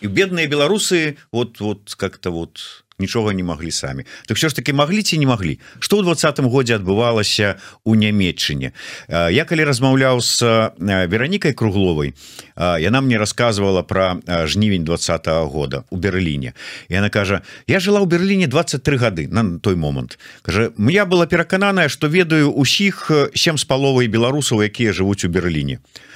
І 0.00 0.06
бедные 0.06 0.46
беларусы 0.46 1.16
вот 1.32 1.60
вот 1.60 1.94
как-то 1.94 2.30
вот 2.30 2.60
не 2.60 2.87
нічога 2.98 3.32
не 3.32 3.42
маглі 3.42 3.70
самі. 3.70 4.04
Так 4.26 4.36
все 4.36 4.48
ж 4.48 4.56
таки 4.56 4.72
маглі 4.72 5.02
ці 5.02 5.18
не 5.18 5.26
маглі? 5.26 5.58
Что 5.78 5.98
ў 5.98 6.02
двадцатым 6.02 6.50
годзе 6.50 6.76
адбывалася 6.76 7.62
у 7.84 7.94
нямметчыне 7.94 8.72
я 9.08 9.44
калі 9.44 9.64
размаўляў 9.64 10.20
с 10.20 10.42
веронікай 10.78 11.54
кругловой 11.54 12.14
яна 12.56 13.00
мне 13.00 13.18
рассказывала 13.18 13.82
про 13.82 14.18
жнівень 14.46 14.84
двадца 14.84 15.18
-го 15.18 15.46
года 15.46 15.84
у 15.90 15.96
Берліне. 15.96 16.52
І 16.88 16.98
она 16.98 17.10
кажа 17.10 17.42
я 17.66 17.80
жила 17.80 18.00
ў 18.00 18.06
Берліне 18.06 18.46
23 18.46 18.96
гады 18.96 19.28
на 19.28 19.58
той 19.58 19.76
момант 19.76 20.18
кажа 20.42 20.70
я 20.78 21.04
была 21.06 21.26
перакананая 21.26 21.88
что 21.88 22.08
ведаю 22.08 22.50
усіх 22.52 23.10
сем 23.34 23.58
з 23.58 23.64
паловай 23.64 24.08
беларусаў 24.08 24.62
якія 24.62 24.92
жывуць 24.92 25.24
у 25.24 25.28
Берліне 25.28 25.78
а 25.78 26.07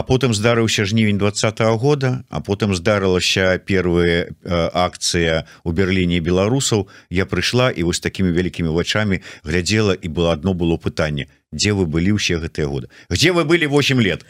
потым 0.00 0.32
здарыўся 0.32 0.88
жнівень 0.88 1.18
двадцатого 1.18 1.76
года 1.76 2.24
а 2.30 2.40
потым 2.40 2.72
здарылася 2.74 3.60
первые 3.60 4.32
акцыя 4.72 5.44
у 5.64 5.72
Берліне 5.72 6.20
беларусаў. 6.24 6.88
Я 7.10 7.28
прыйшла 7.28 7.68
і 7.68 7.84
вось 7.84 8.00
такими 8.00 8.32
вялікімі 8.32 8.72
вачами 8.72 9.20
глядзела 9.44 9.92
і 9.92 10.08
было 10.08 10.32
одно 10.32 10.56
было 10.56 10.80
пытанне 10.80 11.28
дзе 11.52 11.76
вы 11.76 11.84
былі 11.84 12.16
ўсе 12.16 12.40
гэтыя 12.40 12.66
годы? 12.66 12.88
Где 13.12 13.36
вы 13.36 13.44
были 13.44 13.68
8 13.68 14.00
лет 14.00 14.24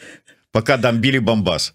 пока 0.51 0.77
дамбілі 0.77 1.19
бомбас 1.19 1.73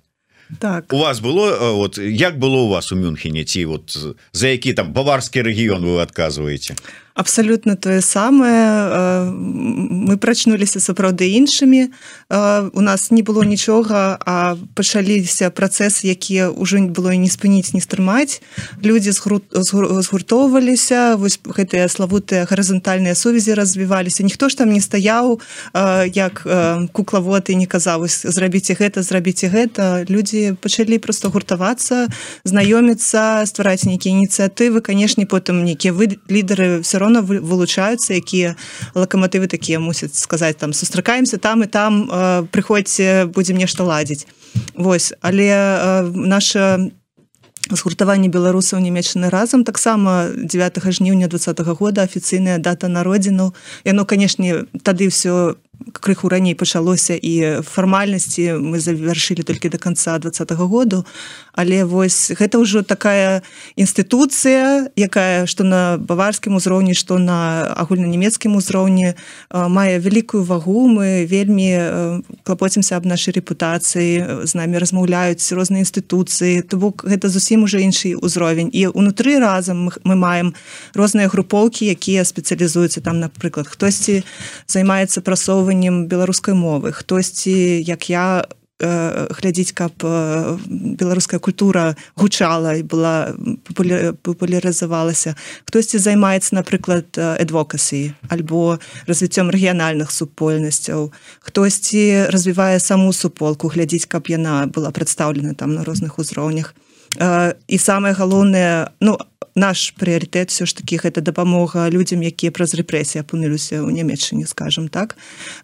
так. 0.60 0.92
У 0.92 0.98
вас 0.98 1.20
было 1.20 1.72
вот 1.72 1.98
як 1.98 2.38
было 2.38 2.64
у 2.64 2.68
вас 2.68 2.92
у 2.92 2.96
мюнхене 2.96 3.44
ці 3.44 3.64
вот 3.64 3.96
за 4.32 4.48
які 4.48 4.72
там 4.72 4.92
баварскі 4.92 5.42
рэгіён 5.42 5.84
вы 5.84 6.00
адказваеце 6.00 6.76
абсолютно 7.18 7.74
тое 7.74 8.00
самае. 8.00 9.34
Мы 9.34 10.14
прачнуліся 10.22 10.78
сапраўды 10.78 11.26
іншымі. 11.34 11.90
У 12.30 12.80
нас 12.80 13.10
не 13.10 13.26
было 13.26 13.42
нічога 13.42 14.22
а 14.22 14.54
пачаліся 14.78 15.50
працэсы 15.50 16.14
якія 16.14 16.54
ўжо 16.54 16.78
не 16.78 16.94
было 16.94 17.10
і 17.10 17.18
не 17.18 17.26
спыніць 17.26 17.74
не 17.74 17.82
стрымаць. 17.82 18.38
Людзі 18.86 19.10
згуртоўваліся 19.10 21.18
вось 21.18 21.42
гэтыя 21.42 21.90
славутыя 21.90 22.46
гарызантальныя 22.46 23.18
сувязі 23.18 23.58
развіваліся. 23.58 24.22
Ніхто 24.22 24.46
ж 24.46 24.62
там 24.62 24.70
не 24.70 24.80
стаяў 24.80 25.42
як 26.14 26.46
куклавод 26.94 27.50
і 27.50 27.58
не 27.58 27.66
казаў 27.66 28.06
зрабіце 28.06 28.78
гэта 28.78 29.02
зрабіце 29.02 29.50
гэта 29.50 30.06
людзі 30.06 30.54
пачалі 30.62 31.02
просто 31.02 31.34
гуртавацца 31.34 32.06
знаёміцца 32.46 33.42
ствараць 33.42 33.90
нейкія 33.90 34.14
ініцыятывы. 34.14 34.86
Канешне 34.86 35.26
потым 35.26 35.66
нейкія 35.66 35.90
вы 35.90 36.14
лідары 36.30 36.78
все 36.86 36.98
равно 36.98 37.07
равно 37.08 37.24
вылучаюцца 37.24 38.14
якія 38.14 38.56
лакаматывы 38.94 39.48
такія 39.48 39.80
мусяць 39.80 40.14
сказаць 40.14 40.56
там 40.56 40.72
сустракаемся 40.72 41.38
там 41.38 41.64
і 41.64 41.66
там 41.66 42.08
э, 42.10 42.46
прыходзьце 42.52 43.26
будзем 43.26 43.56
нешта 43.56 43.84
ладзіць 43.84 44.26
Вось 44.74 45.12
але 45.20 45.48
э, 45.48 46.02
наша 46.14 46.90
згуртаванне 47.70 48.28
беларусаў 48.28 48.80
нямецчаны 48.80 49.28
разам 49.28 49.64
таксама 49.64 50.28
9 50.36 50.80
жніўня 50.92 51.28
два 51.28 51.38
-го 51.38 51.74
года 51.74 52.02
афіцыйная 52.02 52.58
дата 52.58 52.88
народзіну 52.88 53.54
яно 53.84 54.04
канешне 54.04 54.64
тады 54.82 55.08
все 55.08 55.56
крыху 55.92 56.28
раней 56.28 56.54
пачалося 56.54 57.14
і 57.14 57.62
фармальнасці. 57.62 58.58
Мы 58.58 58.80
завяршылі 58.80 59.42
толькі 59.42 59.68
до 59.68 59.78
конца 59.78 60.18
двадцатого 60.18 60.66
году. 60.66 61.06
Але 61.52 61.84
вось 61.84 62.30
гэта 62.34 62.58
ўжо 62.58 62.82
такая 62.82 63.42
інстытуцыя 63.74 64.90
якая 64.94 65.46
што 65.46 65.64
на 65.64 65.98
баварскім 65.98 66.54
узроўні 66.54 66.94
што 66.94 67.18
на 67.18 67.70
агульнанямецкім 67.78 68.56
узроўні 68.58 69.14
мае 69.50 69.98
вялікую 69.98 70.44
вагу. 70.44 70.90
Мы 70.90 71.26
вельмі 71.26 72.22
клапоцімся 72.42 72.96
аб 72.96 73.06
нашай 73.06 73.38
рэпутацыі 73.38 74.44
з 74.44 74.52
намі 74.54 74.78
размаўляюць 74.78 75.42
розныя 75.54 75.82
інстытуцыі. 75.82 76.62
То 76.62 76.76
бок 76.76 77.06
гэта 77.06 77.28
зусім 77.28 77.64
уже 77.64 77.80
іншы 77.80 78.18
ўзровень. 78.18 78.70
І 78.74 78.90
унутры 78.92 79.38
разам 79.38 79.90
мы 80.04 80.14
маем 80.14 80.54
розныя 80.94 81.30
групоўкі 81.30 81.86
якія 81.86 82.26
спецыялізуюцца 82.26 83.00
там 83.00 83.20
напрыклад 83.22 83.66
хтосьці 83.66 84.22
займаецца 84.66 85.22
прасоўваннем 85.22 85.67
выкарыстоўваннем 85.68 86.08
беларускай 86.08 86.54
мовы. 86.54 86.92
Хтосьці 86.92 87.82
як 87.84 88.08
я 88.08 88.44
глядзіць 88.78 89.74
каб 89.74 89.90
беларуская 89.98 91.40
культура 91.40 91.96
гучала 92.14 92.78
і 92.78 92.86
была 92.86 93.34
папулярызавалася 93.74 95.34
хтосьці 95.66 95.98
займаецца 95.98 96.54
напрыклад 96.54 97.18
эдвокасі 97.18 98.14
альбо 98.30 98.78
развіццём 99.10 99.50
рэгіянальных 99.50 100.14
супольнасцяў. 100.14 101.10
Хтосьці 101.42 102.30
развівае 102.30 102.78
саму 102.78 103.10
суполку 103.12 103.66
глядзіць 103.66 104.06
каб 104.06 104.30
яна 104.30 104.70
была 104.70 104.94
прадстаўлена 104.94 105.58
там 105.58 105.74
на 105.74 105.82
розных 105.82 106.22
узроўнях 106.22 106.70
і 107.16 107.76
самае 107.78 108.12
галоўнае 108.12 108.92
ну 109.00 109.18
наш 109.58 109.94
прыярытэт 109.98 110.50
все 110.50 110.66
ж 110.66 110.74
таки 110.74 110.96
гэта 110.96 111.20
дапамога 111.20 111.90
людзям 111.90 112.22
якія 112.22 112.54
праз 112.54 112.78
рэпрэсіі 112.78 113.26
апынуліся 113.26 113.82
ў 113.82 113.90
нямецчыне 113.90 114.46
скажем 114.46 114.88
так. 114.88 115.18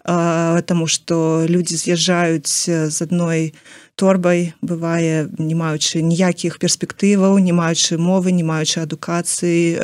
Таму 0.05 0.87
что 0.91 1.47
людзі 1.47 1.79
з'язджаюць 1.79 2.91
з 2.91 2.97
адной 2.99 3.55
торбай 3.95 4.53
бывае 4.61 5.31
не 5.39 5.55
маючы 5.55 6.03
ніякіх 6.03 6.59
перспектываў 6.59 7.39
не 7.39 7.55
маючы 7.55 7.95
мовы 7.97 8.35
не 8.35 8.43
маючы 8.43 8.83
адукацыі 8.83 9.79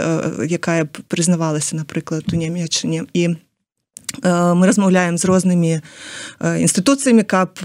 якая 0.51 0.91
прызнавалася 1.07 1.79
напрыклад 1.79 2.27
у 2.35 2.37
нямецчыне 2.37 3.07
і 3.15 3.39
Э, 3.39 3.50
мы 4.23 4.67
размаўляем 4.67 5.19
з 5.19 5.25
рознымі 5.25 5.73
э, 5.79 5.81
інстытуцыямі 6.61 7.23
каб 7.25 7.59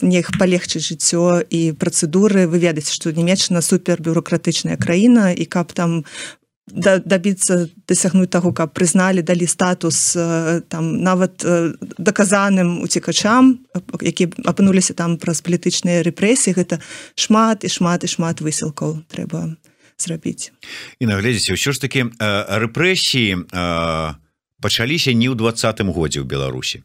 нех 0.00 0.32
палегчыць 0.38 0.84
жыццё 0.84 1.44
і 1.44 1.72
працэдуры 1.76 2.48
вы 2.48 2.58
ведаеце 2.58 2.92
што 2.92 3.12
нямецчына 3.12 3.60
супер 3.60 4.00
бюрократычная 4.00 4.76
краіна 4.76 5.32
і 5.32 5.44
каб 5.44 5.72
там 5.72 6.04
дабіцца 6.70 7.66
дасягнуць 7.90 8.30
таго 8.30 8.52
каб 8.52 8.72
прызналі 8.72 9.22
далі 9.22 9.46
статус 9.46 10.16
э, 10.16 10.62
там 10.68 11.02
нават 11.02 11.44
даказаным 11.98 12.80
уцікачам 12.80 13.60
які 14.00 14.32
апынуліся 14.46 14.94
там 14.94 15.18
праз 15.18 15.42
палітычныя 15.42 16.02
рэпрэсіі. 16.06 16.56
Гэта 16.56 16.80
шмат 17.14 17.64
і 17.64 17.68
шмат 17.68 18.04
і 18.04 18.08
шмат 18.08 18.40
высілкаў 18.40 19.04
трэба 19.10 19.56
зрабіць. 19.98 20.52
І 21.00 21.04
нагледзеце 21.06 21.52
ўсё 21.52 21.76
ж 21.76 21.82
таки 21.82 22.08
рэпрэсіі 22.16 23.52
а 23.52 24.16
пачаліся 24.60 25.12
не 25.12 25.28
ў 25.28 25.34
двадцатым 25.34 25.90
годзе 25.90 26.20
ў 26.20 26.26
Беларусі. 26.28 26.84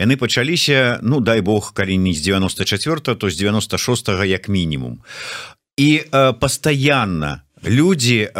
Яны 0.00 0.16
пачаліся 0.16 0.98
ну 1.02 1.20
дай 1.20 1.40
Бог 1.40 1.72
калі 1.72 1.98
не 1.98 2.12
з 2.12 2.20
94 2.22 3.14
то 3.14 3.30
з 3.30 3.36
96 3.36 4.08
як 4.24 4.48
мінімум. 4.48 5.00
І 5.76 6.02
э, 6.04 6.32
пастаянна 6.32 7.42
людзі 7.64 8.28
э, 8.28 8.36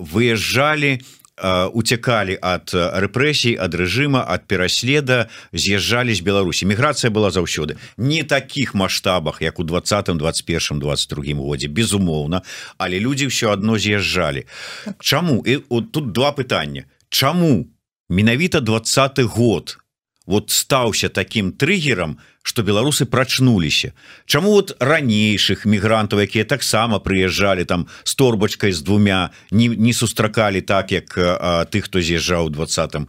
выязджалі 0.00 1.02
уцякалі 1.42 2.36
ад 2.38 2.70
рэпрэсій 2.70 3.56
ад 3.58 3.74
рэжыма 3.74 4.22
ад 4.22 4.46
пераследа 4.46 5.26
з'язджалі 5.52 6.14
з 6.14 6.20
Беларусі. 6.20 6.68
Міграцыя 6.70 7.10
была 7.10 7.34
заўсёды. 7.34 7.80
Не 7.96 8.22
таких 8.22 8.74
маштабах 8.74 9.42
як 9.42 9.58
у 9.58 9.64
двадцатым 9.64 10.18
21 10.18 10.78
22 10.78 11.34
годзе 11.42 11.66
безумоўна 11.66 12.42
але 12.78 13.00
людзі 13.00 13.26
ўсё 13.26 13.50
адно 13.50 13.78
з'язджалі. 13.78 14.46
Так. 14.84 15.02
Чаму? 15.02 15.42
І 15.46 15.64
тут 15.90 16.12
два 16.12 16.30
пытання. 16.32 16.84
Чаму 17.08 17.66
менавіта 18.12 18.60
двадцаты 18.60 19.24
год 19.24 19.78
вот 20.26 20.50
стаўся 20.50 21.08
таким 21.08 21.52
трыггером 21.52 22.18
что 22.42 22.62
беларусы 22.62 23.06
прачнуліся 23.06 23.92
Чаму 24.26 24.50
вот 24.50 24.76
ранейшых 24.80 25.64
мігрантаў 25.64 26.20
якія 26.20 26.44
таксама 26.44 26.98
прыязджалі 26.98 27.64
там 27.64 27.86
с 28.04 28.14
торбачкой 28.14 28.72
з 28.72 28.82
двумя 28.82 29.30
не, 29.50 29.68
не 29.68 29.92
сустракалі 29.92 30.60
так 30.60 30.92
як 30.92 31.14
а, 31.18 31.64
тых 31.70 31.86
хто 31.86 32.00
з'язджаў 32.00 32.50
двадцатым 32.50 33.08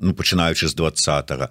ну 0.00 0.14
пачынаючы 0.14 0.68
з 0.68 0.74
двадцатого 0.74 1.50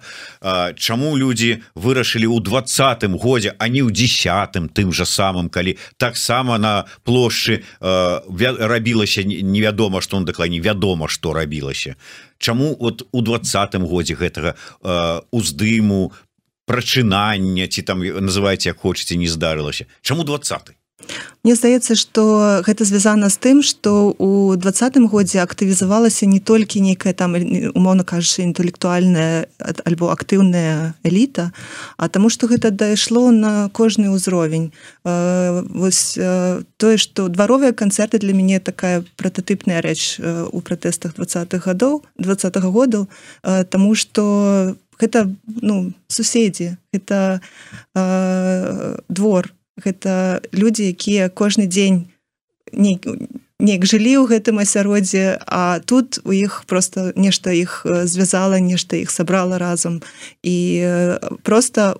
Чаму 0.76 1.16
люди 1.16 1.62
вырашылі 1.74 2.28
ў 2.28 2.40
двадцатым 2.44 3.16
годзе 3.16 3.56
а 3.58 3.68
не 3.68 3.80
ў 3.80 3.90
десятым 3.90 4.68
тым 4.68 4.92
же 4.92 5.08
самым 5.08 5.48
калі 5.48 5.76
таксама 5.96 6.58
на 6.58 6.84
плошчы 7.04 7.64
рабілася 7.80 9.24
невядома 9.24 10.00
что 10.00 10.16
он 10.16 10.24
дакладней 10.24 10.60
вядома 10.60 11.08
что 11.08 11.32
рабілася. 11.32 11.96
Чаму 12.38 12.76
вот 12.78 13.06
у 13.12 13.22
двадцатым 13.22 13.86
годзе 13.86 14.14
гэтага 14.14 14.54
уздыму 15.30 16.12
прачынання 16.66 17.68
ці 17.68 17.82
там 17.82 18.00
называеце 18.00 18.72
як 18.72 18.78
хочаце 18.80 19.16
не 19.16 19.28
здарылася. 19.28 19.86
Чаму 20.02 20.24
20 20.24 20.74
Мне 21.44 21.54
здаецца 21.54 21.94
что 21.94 22.62
гэта 22.64 22.84
звязана 22.88 23.28
з 23.28 23.36
тым 23.36 23.60
что 23.60 24.16
у 24.16 24.56
двадцатым 24.56 25.08
годзе 25.12 25.44
актывізавалася 25.44 26.24
не 26.24 26.40
толькі 26.40 26.80
нейкая 26.80 27.12
там 27.12 27.36
умоўно 27.36 28.04
кажучы 28.04 28.48
інтэлектуальная 28.48 29.46
альбо 29.84 30.08
актыўная 30.08 30.94
эліта 31.04 31.52
а 31.98 32.08
таму 32.08 32.30
что 32.30 32.48
гэта 32.48 32.70
дайшло 32.70 33.30
на 33.30 33.68
кожны 33.68 34.08
ўзровень. 34.08 34.72
Вось 35.04 36.16
тое 36.16 36.96
что 36.96 37.28
дваровыя 37.28 37.76
канцэрты 37.76 38.16
для 38.18 38.32
мяне 38.32 38.58
такая 38.60 39.04
прототыпная 39.20 39.82
рэч 39.84 40.20
у 40.48 40.60
пратэстах 40.64 41.20
двадцатых 41.20 41.68
гадоў 41.68 42.04
двадцатого 42.16 42.72
году 42.72 43.08
тому 43.68 43.94
что 43.94 44.76
гэта 45.00 45.30
ну 45.46 45.92
суседзі 46.08 46.76
это 46.92 47.40
э, 47.94 48.98
двор 49.08 49.52
гэта 49.76 50.42
людзі 50.52 50.90
якія 50.90 51.28
кожны 51.28 51.66
дзень 51.66 52.06
не 52.72 52.98
неяк 53.64 53.86
жылі 53.86 54.18
ў 54.20 54.24
гэтым 54.28 54.58
асяроддзе 54.60 55.38
а 55.46 55.78
тут 55.80 56.18
у 56.26 56.34
іх 56.34 56.64
просто 56.66 57.12
нешта 57.16 57.54
іх 57.54 57.86
звязала 58.04 58.58
нешта 58.58 58.98
іх 58.98 59.10
сабрала 59.10 59.58
разам. 59.58 60.02
І 60.42 60.84
просто 61.42 61.96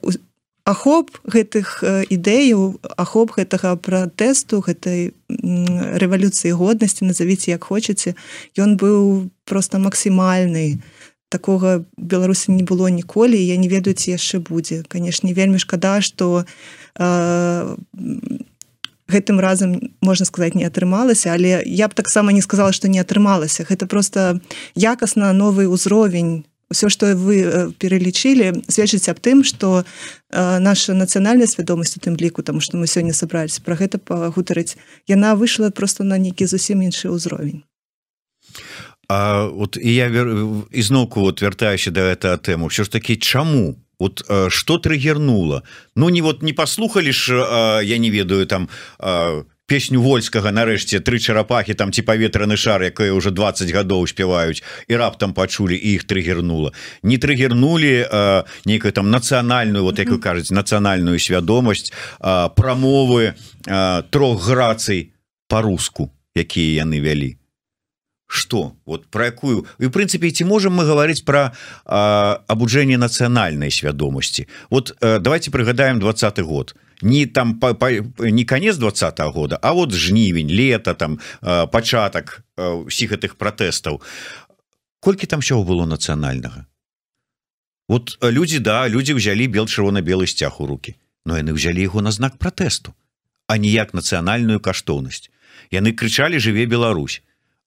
ахоп 0.64 1.14
гэтых 1.28 1.84
ідэяў 2.10 2.80
ахоп 2.96 3.36
гэтага 3.38 3.76
пратэсту 3.76 4.64
гэтай 4.64 5.12
рэвалюцыі 5.30 6.56
годнасці 6.56 7.04
назавіце 7.04 7.54
як 7.54 7.68
хочаце 7.68 8.16
ён 8.58 8.76
быў 8.80 9.30
просто 9.44 9.78
максімальны 9.78 10.80
такога 11.34 11.82
беларусі 11.98 12.54
не 12.54 12.62
было 12.62 12.86
ніколі 12.86 13.34
я 13.34 13.58
не 13.58 13.66
ведаю 13.66 13.98
ці 13.98 14.14
яшчэ 14.14 14.38
будзе. 14.38 14.86
Канешне 14.86 15.34
вельмі 15.34 15.58
шкада 15.58 15.98
что 15.98 16.46
э, 16.94 17.76
гэтым 19.10 19.42
разам 19.42 19.90
можна 19.98 20.26
сказаць 20.30 20.54
не 20.54 20.62
атрымалася 20.62 21.34
але 21.34 21.58
я 21.66 21.90
б 21.90 21.98
таксама 21.98 22.30
не 22.30 22.40
сказала 22.40 22.70
что 22.70 22.86
не 22.86 23.02
атрымалася. 23.02 23.66
Гэта 23.66 23.90
просто 23.90 24.40
якасна 24.78 25.34
новы 25.34 25.66
ўзровень. 25.66 26.46
Все 26.70 26.88
что 26.88 27.18
вы 27.18 27.42
э, 27.42 27.70
пералічылі 27.74 28.62
сведчыць 28.70 29.10
аб 29.10 29.18
тым 29.18 29.42
что 29.42 29.82
э, 29.82 30.58
наша 30.62 30.94
нацыянальная 30.94 31.50
свядомасць 31.50 31.98
у 31.98 32.00
тым 32.00 32.14
ліку 32.14 32.46
там 32.46 32.62
что 32.62 32.78
мы 32.78 32.86
сёння 32.86 33.12
сабрались 33.12 33.58
про 33.58 33.74
гэта 33.74 33.98
пагутарыць 33.98 34.78
яна 35.10 35.34
выйшла 35.34 35.74
просто 35.74 36.06
на 36.06 36.14
нейкі 36.14 36.46
зусім 36.46 36.86
іншы 36.86 37.10
ўзровень 37.10 37.66
А 39.08 39.44
вот 39.44 39.76
і 39.76 39.94
я 39.94 40.06
ізноўку 40.72 41.20
вот 41.20 41.42
вяртаюся 41.42 41.90
да 41.90 42.14
гэта 42.14 42.38
тэму 42.38 42.68
все 42.68 42.84
ж 42.84 42.90
таки 42.90 43.16
чаму 43.16 43.76
вот 43.98 44.24
что 44.48 44.78
триггернуло? 44.78 45.62
Ну 45.96 46.08
не 46.08 46.22
вот 46.22 46.42
не 46.42 46.52
послухали 46.52 47.10
ж 47.10 47.34
я 47.84 47.98
не 47.98 48.10
ведаю 48.10 48.46
там 48.46 48.68
песню 49.66 50.00
вольскага 50.00 50.52
нарэшце 50.52 51.00
тры 51.00 51.18
чарапахи 51.18 51.74
там 51.74 51.92
ці 51.92 52.02
паветраны 52.04 52.56
шар 52.56 52.82
якое 52.84 53.12
уже 53.12 53.30
20 53.30 53.70
гадоў 53.72 54.06
спяваюць 54.06 54.62
і 54.88 54.96
раптам 54.96 55.32
пачулі 55.32 55.76
іх 55.76 56.04
триггернула 56.04 56.72
не 57.02 57.16
триггернули 57.18 58.04
нейкую 58.64 58.92
там 58.92 59.10
нацыянальную 59.10 59.82
вот 59.82 59.98
як 59.98 60.08
вы 60.08 60.18
кажаце 60.18 60.54
нацыянальную 60.54 61.18
свядомасць 61.18 61.92
прамовы 62.20 63.34
трох 64.10 64.44
грацый 64.44 65.12
по-руску 65.48 66.12
якія 66.34 66.84
яны 66.84 67.00
вялі 67.00 67.36
что? 68.34 68.76
Вот 68.86 69.06
про 69.06 69.26
якую? 69.26 69.66
И 69.78 69.86
в 69.86 69.90
принципе 69.90 70.30
ці 70.30 70.44
можем 70.44 70.74
мы 70.74 70.84
говорить 70.84 71.24
про 71.24 71.52
обуджение 72.48 72.98
национальной 72.98 73.70
свядомости 73.70 74.48
вот 74.70 74.96
э, 75.00 75.18
давайте 75.18 75.50
пригадаем 75.50 76.00
двадцатый 76.00 76.44
год. 76.44 76.74
Не 77.02 77.26
там 77.26 77.60
по, 77.60 77.74
по, 77.74 77.90
не 78.18 78.44
конец 78.44 78.76
двадцатого 78.76 79.32
года 79.32 79.58
а 79.62 79.72
вот 79.72 79.92
жнівень 79.92 80.48
лето 80.48 80.94
там 80.94 81.18
э, 81.42 81.66
початок 81.66 82.42
всіх 82.88 83.12
э, 83.12 83.14
этих 83.14 83.36
протестаў 83.36 84.00
колькі 85.00 85.26
там 85.26 85.40
все 85.40 85.62
было 85.62 85.86
национального 85.86 86.66
вот 87.88 88.18
люди 88.22 88.58
да 88.58 88.88
люди 88.88 89.12
взяли 89.12 89.46
бел 89.46 89.66
чырвона-белый 89.66 90.26
сцяг 90.26 90.60
у 90.60 90.66
руки 90.66 90.96
но 91.24 91.36
яны 91.36 91.52
взяли 91.52 91.80
его 91.80 92.00
на 92.00 92.10
знак 92.10 92.38
протесту 92.38 92.94
а 93.46 93.56
ніяк 93.56 93.94
национальную 93.94 94.60
каштоўнасць. 94.60 95.30
Яны 95.70 95.92
крычали 95.92 96.38
жыве 96.38 96.66
Беларусь 96.66 97.22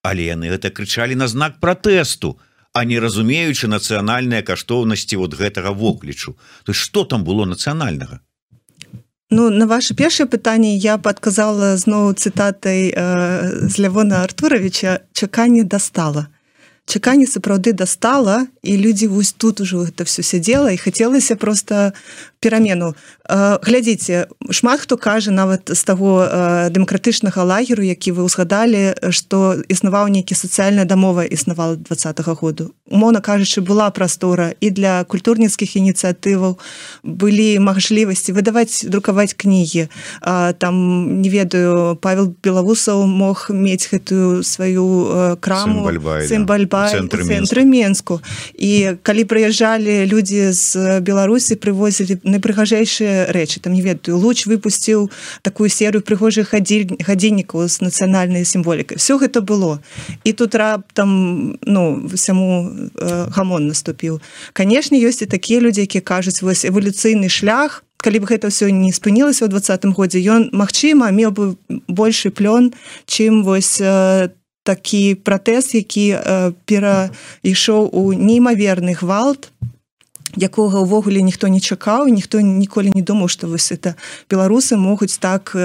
але 0.07 0.31
яны 0.31 0.51
гэта 0.55 0.71
крычалі 0.71 1.19
на 1.19 1.27
знак 1.27 1.59
пратэсту 1.59 2.37
а 2.73 2.85
не 2.85 2.99
разумеючы 3.01 3.67
нацыянальныя 3.67 4.45
каштоўнасці 4.45 5.17
вот 5.17 5.33
гэтага 5.33 5.73
воклічу. 5.73 6.37
То 6.63 6.73
что 6.73 7.03
там 7.03 7.23
было 7.23 7.45
нацыянальнага? 7.45 8.21
Ну 9.29 9.49
на 9.49 9.65
ваше 9.67 9.95
першае 9.95 10.27
пытанне 10.27 10.77
я 10.77 10.97
падказала 10.97 11.75
зноў 11.75 12.13
цытатай 12.13 12.93
э, 12.93 13.67
з 13.67 13.75
лявона 13.79 14.23
артуровича 14.23 15.01
чаканне 15.13 15.63
дастала 15.63 16.27
чаканне 16.87 17.27
сапраўды 17.27 17.73
дастала 17.75 18.47
і 18.63 18.77
людзі 18.79 19.11
вось 19.11 19.35
тут 19.35 19.59
ужо 19.59 19.83
гэта 19.83 20.07
все 20.07 20.23
сядзела 20.23 20.71
і 20.71 20.79
хацелася 20.79 21.35
просто 21.35 21.91
перамену. 22.39 22.93
Глядзіце 23.27 24.27
шмат 24.51 24.79
хто 24.85 24.97
кажа 24.97 25.31
нават 25.31 25.69
з 25.73 25.81
таго 25.83 26.23
дэмакратычнага 26.71 27.43
лагеру 27.43 27.83
які 27.83 28.13
вы 28.13 28.27
ўзгадалі 28.27 29.11
што 29.11 29.57
існаваў 29.67 30.07
нейкі 30.13 30.37
сацыяльная 30.37 30.85
дамова 30.85 31.25
існавала 31.25 31.75
два 31.75 32.33
году. 32.33 32.71
Умоўна 32.87 33.19
кажучы 33.19 33.61
была 33.61 33.89
прастора 33.91 34.53
і 34.61 34.69
для 34.71 35.03
культурніцкіх 35.03 35.75
ініцыятываў 35.75 36.55
былі 37.03 37.59
магчлівасці 37.59 38.31
выдаваць 38.31 38.85
друкаваць 38.87 39.33
кнігі. 39.33 39.89
Там 40.57 41.21
не 41.21 41.29
ведаю 41.29 41.97
павел 41.99 42.31
белавусаў 42.43 43.03
мог 43.07 43.49
мець 43.49 43.89
гэтую 43.91 44.43
сваю 44.43 45.37
краму. 45.41 45.89
Сімбальба 46.23 46.87
цэнтры 46.93 47.65
менску 47.65 48.21
і 48.55 48.95
калі 49.03 49.23
прыязджалі 49.25 50.05
людзі 50.07 50.53
з 50.53 50.99
беларусі 51.01 51.59
прывозілі 51.59 52.19
найпрыгажэйшыя 52.27 53.31
рэчы. 53.31 53.59
Там 53.59 53.73
не 53.73 53.81
ведаю 53.81 54.17
луч 54.17 54.45
выпусціў 54.45 55.09
такую 55.41 55.69
серыю 55.69 56.03
прыгожых 56.03 56.51
гадзіннікаў 56.53 57.67
з 57.67 57.75
нацыянальнай 57.81 58.45
сімволікай. 58.45 58.97
Все 58.97 59.17
гэта 59.17 59.41
было. 59.41 59.79
І 60.23 60.33
тут 60.33 60.55
раптам 60.55 61.57
ну 61.63 62.09
сяму 62.15 62.69
э, 62.95 63.27
гамон 63.31 63.67
наступіў. 63.67 64.21
Канешне 64.53 64.99
ёсць 64.99 65.23
і 65.23 65.31
такія 65.31 65.59
людзі 65.59 65.87
якія 65.87 66.01
кажуць 66.01 66.41
вось 66.41 66.65
эвалюцыйны 66.65 67.29
шлях. 67.29 67.83
Калі 67.97 68.19
б 68.21 68.29
гэта 68.29 68.53
ўсё 68.53 68.69
не 68.69 68.93
спынілася 68.93 69.47
ў 69.47 69.49
двадцатым 69.49 69.95
годзе 69.95 70.21
ён 70.21 70.53
магчыма 70.53 71.09
меў 71.09 71.31
бы 71.33 71.57
большы 71.89 72.29
плён 72.29 72.75
чым 73.09 73.41
вось 73.41 73.81
там 73.81 74.37
такі 74.67 75.15
пратэз 75.15 75.71
які 75.79 76.19
э, 76.19 76.51
перайшоў 76.67 77.87
у 77.87 78.11
неймаверны 78.11 78.99
гвалт 78.99 79.55
якога 80.35 80.83
ўвогуле 80.83 81.23
ніхто 81.23 81.47
не 81.47 81.59
чакаў 81.63 82.11
ніхто 82.11 82.41
ніколі 82.41 82.91
не 82.91 83.01
думаў 83.01 83.31
што 83.31 83.47
вось 83.47 83.71
это 83.71 83.95
беларусы 84.27 84.75
могуць 84.75 85.15
так 85.23 85.55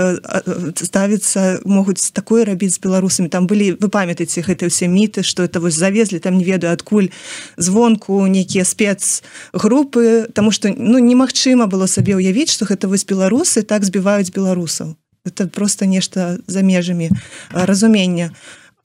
ставіцца 0.78 1.64
могуць 1.64 2.12
такое 2.14 2.44
рабіць 2.44 2.78
з 2.78 2.80
беларусамі. 2.80 3.28
Там 3.28 3.46
былі 3.46 3.74
вы 3.80 3.88
памятаеце 3.88 4.46
гэта 4.46 4.70
ўсе 4.70 4.86
міты 4.86 5.26
что 5.26 5.42
это 5.42 5.58
вось 5.58 5.74
завезлі 5.74 6.22
там 6.22 6.38
не 6.38 6.44
ведаю 6.44 6.72
адкуль 6.72 7.10
звонку 7.56 8.22
нейкія 8.26 8.64
спецгрупы 8.64 10.30
тому 10.32 10.50
что 10.52 10.70
ну 10.70 11.02
немагчыма 11.02 11.66
было 11.66 11.86
сабе 11.90 12.14
ўявіць 12.14 12.52
что 12.52 12.64
гэта 12.64 12.86
вось 12.86 13.04
беларусы 13.04 13.62
так 13.66 13.84
збіваюць 13.84 14.30
беларусаў. 14.30 14.94
Это 15.24 15.46
просто 15.46 15.86
нешта 15.86 16.38
за 16.46 16.62
межамі 16.62 17.10
разумення. 17.50 18.30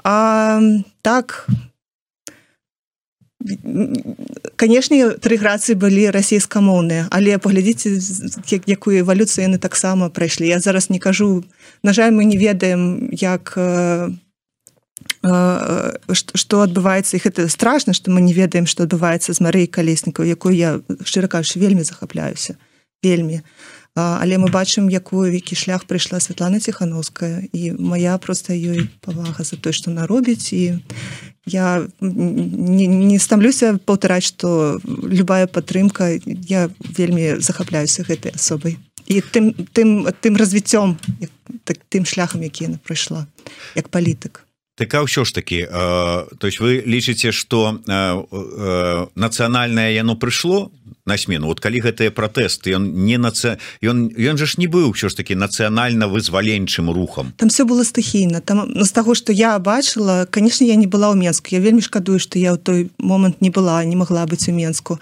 А 0.03 0.61
так 1.01 1.47
канешне 4.57 5.13
тры 5.21 5.37
грацыі 5.37 5.77
былі 5.77 6.09
расійскамоўныя 6.09 7.07
але 7.13 7.37
паглядзіце 7.37 8.01
якую 8.65 9.05
эвалюцыю 9.05 9.45
яны 9.45 9.61
таксама 9.61 10.09
прайшлі. 10.09 10.49
Я 10.49 10.59
зараз 10.59 10.89
не 10.89 10.99
кажу 10.99 11.45
на 11.83 11.93
жаль 11.93 12.11
мы 12.11 12.25
не 12.25 12.37
ведаем 12.37 13.09
як 13.13 13.53
что 16.33 16.61
адбываецца. 16.65 17.17
І 17.17 17.21
гэта 17.21 17.47
страшна 17.49 17.93
што 17.93 18.11
мы 18.11 18.21
не 18.21 18.33
ведаем 18.33 18.65
што 18.65 18.83
адбываецца 18.89 19.33
з 19.33 19.39
марэй 19.39 19.67
калеснікаў 19.67 20.25
якую 20.25 20.55
я 20.57 20.81
шчыра 21.05 21.27
кажучы 21.27 21.59
вельмі 21.59 21.83
захапляюся. 21.83 22.57
Вельмі 23.03 23.41
але 23.97 24.37
мы 24.37 24.53
бачым 24.53 24.89
якую 24.93 25.31
векі 25.33 25.57
шлях 25.57 25.89
прыйшла 25.89 26.19
Святлана 26.21 26.59
ціхановская 26.61 27.49
і 27.49 27.73
моя 27.81 28.17
проста 28.21 28.53
ёй 28.53 28.85
павага 29.01 29.41
за 29.41 29.57
той 29.57 29.73
што 29.73 29.89
наробіць 29.89 30.53
і 30.53 30.77
я 31.49 31.81
не, 32.01 32.85
не 32.85 33.17
стамлюся 33.17 33.79
паўтараць 33.81 34.29
что 34.29 34.77
любая 34.85 35.47
падтрымка 35.47 36.13
я 36.27 36.69
вельмі 36.77 37.41
захапляюся 37.41 38.05
гэтай 38.05 38.37
асобай. 38.37 38.77
І 39.09 39.25
тым 39.33 39.57
тым 39.73 40.05
тым 40.21 40.37
развіццём 40.37 40.99
так, 41.63 41.81
тым 41.89 42.05
шляхам 42.05 42.45
які 42.45 42.69
яна 42.69 42.77
прыйшла 42.85 43.25
як 43.73 43.89
палітык. 43.89 44.45
Так 44.77 44.93
а 44.93 45.01
ўсё 45.01 45.25
ж 45.25 45.33
таки 45.33 45.65
э, 45.65 45.69
то 45.73 46.45
есть 46.45 46.61
вы 46.61 46.85
лічыце 46.85 47.33
что 47.33 47.81
э, 47.81 47.89
э, 47.89 49.07
нацыянальнае 49.17 49.97
яно 49.97 50.13
прыйшло 50.13 50.69
на 51.07 51.17
смену. 51.17 51.47
Вот 51.47 51.59
калі 51.59 51.79
гэтыя 51.81 52.11
пратэсты 52.11 52.75
ён 52.75 53.07
не 53.07 53.17
наца 53.17 53.57
ён 53.81 54.11
ён 54.11 54.35
же 54.37 54.45
ж 54.45 54.59
не 54.59 54.67
быў 54.67 54.91
ўсё 54.91 55.09
ж 55.09 55.15
таки 55.15 55.35
нацыянальна 55.35 56.07
вызваленчым 56.11 56.91
рухам. 56.91 57.33
Там 57.37 57.49
все 57.49 57.63
было 57.63 57.83
стыхійна. 57.83 58.41
Там 58.41 58.67
ну, 58.67 58.83
з 58.83 58.91
таго 58.91 59.15
что 59.15 59.31
я 59.31 59.57
бачыла 59.59 60.27
конечно 60.29 60.65
я 60.65 60.75
не 60.75 60.87
была 60.87 61.11
ў 61.11 61.15
менску. 61.15 61.47
Я 61.51 61.59
вельмі 61.59 61.81
шкадую 61.81 62.19
что 62.19 62.39
я 62.39 62.53
ў 62.53 62.57
той 62.57 62.91
момант 62.99 63.41
не 63.41 63.49
была 63.49 63.83
не 63.85 63.95
могла 63.95 64.27
быць 64.27 64.49
у 64.49 64.53
менску. 64.53 64.99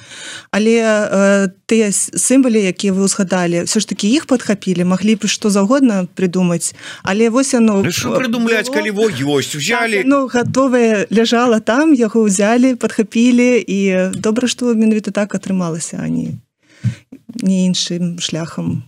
Але 0.52 0.78
э, 0.80 1.50
тыя 1.66 1.90
сімвалі 1.92 2.62
якія 2.62 2.94
вы 2.94 3.04
узгадалі 3.04 3.66
все 3.66 3.80
ж 3.80 3.90
таки 3.90 4.08
іх 4.08 4.26
падхапілі 4.30 4.86
маглі 4.86 5.16
б 5.18 5.28
што 5.28 5.50
заўгодна 5.50 6.06
придумаць 6.14 6.76
але 7.02 7.30
вось 7.30 7.54
оно 7.58 7.82
ну, 7.82 8.14
придумляць 8.14 8.70
калі 8.70 8.94
во 8.94 9.10
ёсць 9.10 9.58
узялі 9.58 10.06
так, 10.06 10.06
ну 10.06 10.30
готовые 10.30 11.10
ляжала 11.10 11.60
там 11.60 11.94
яго 11.98 12.30
ўзялі 12.30 12.76
падхапілі 12.78 13.66
і 13.66 13.80
добра 14.14 14.48
што 14.48 14.78
менавіта 14.78 15.10
так 15.10 15.34
атрымалася 15.34 15.95
а 15.98 16.08
не 16.10 16.40
не 17.42 17.66
іншым 17.68 18.20
шляхам 18.20 18.84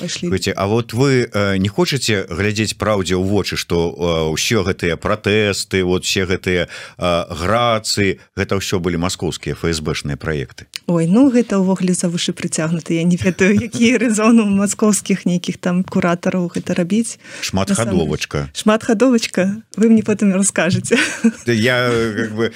пайшлі 0.00 0.30
Хоце, 0.32 0.52
А 0.56 0.66
вот 0.66 0.92
вы 0.92 1.28
э, 1.28 1.56
не 1.56 1.68
хочаце 1.68 2.26
глядзець 2.28 2.74
праўдзе 2.80 3.14
ў 3.20 3.24
вочы 3.24 3.56
што 3.60 3.92
ўсё 4.32 4.64
гэтыя 4.64 4.96
пратэсты 4.96 5.84
вот 5.84 6.04
все 6.04 6.24
гэтыя 6.24 6.68
грацы 6.96 8.18
гэта 8.36 8.56
ўсё 8.56 8.80
былі 8.80 8.96
маскоўскія 8.96 9.54
ФСБшныя 9.54 10.16
праекты? 10.16 10.66
Ой 10.86 11.06
ну 11.06 11.28
гэта 11.30 11.60
ўвогуле 11.60 11.92
за 11.92 12.08
вышы 12.08 12.32
прыцягнуты. 12.32 12.96
Я 12.96 13.04
не 13.04 13.16
ведаю 13.20 13.54
які 13.66 13.96
рэзону 14.00 14.48
маскоўскіх 14.48 15.26
нейкіх 15.26 15.60
там 15.60 15.84
куратараў 15.84 16.48
гэта 16.48 16.74
рабіць. 16.74 17.20
Шматхадовачка 17.44 18.48
шматхадовачка 18.54 19.62
вы 19.76 19.88
мне 19.88 20.02
потым 20.02 20.32
расскажаце 20.34 20.96
я 21.46 21.90
как 22.16 22.32
бы 22.32 22.52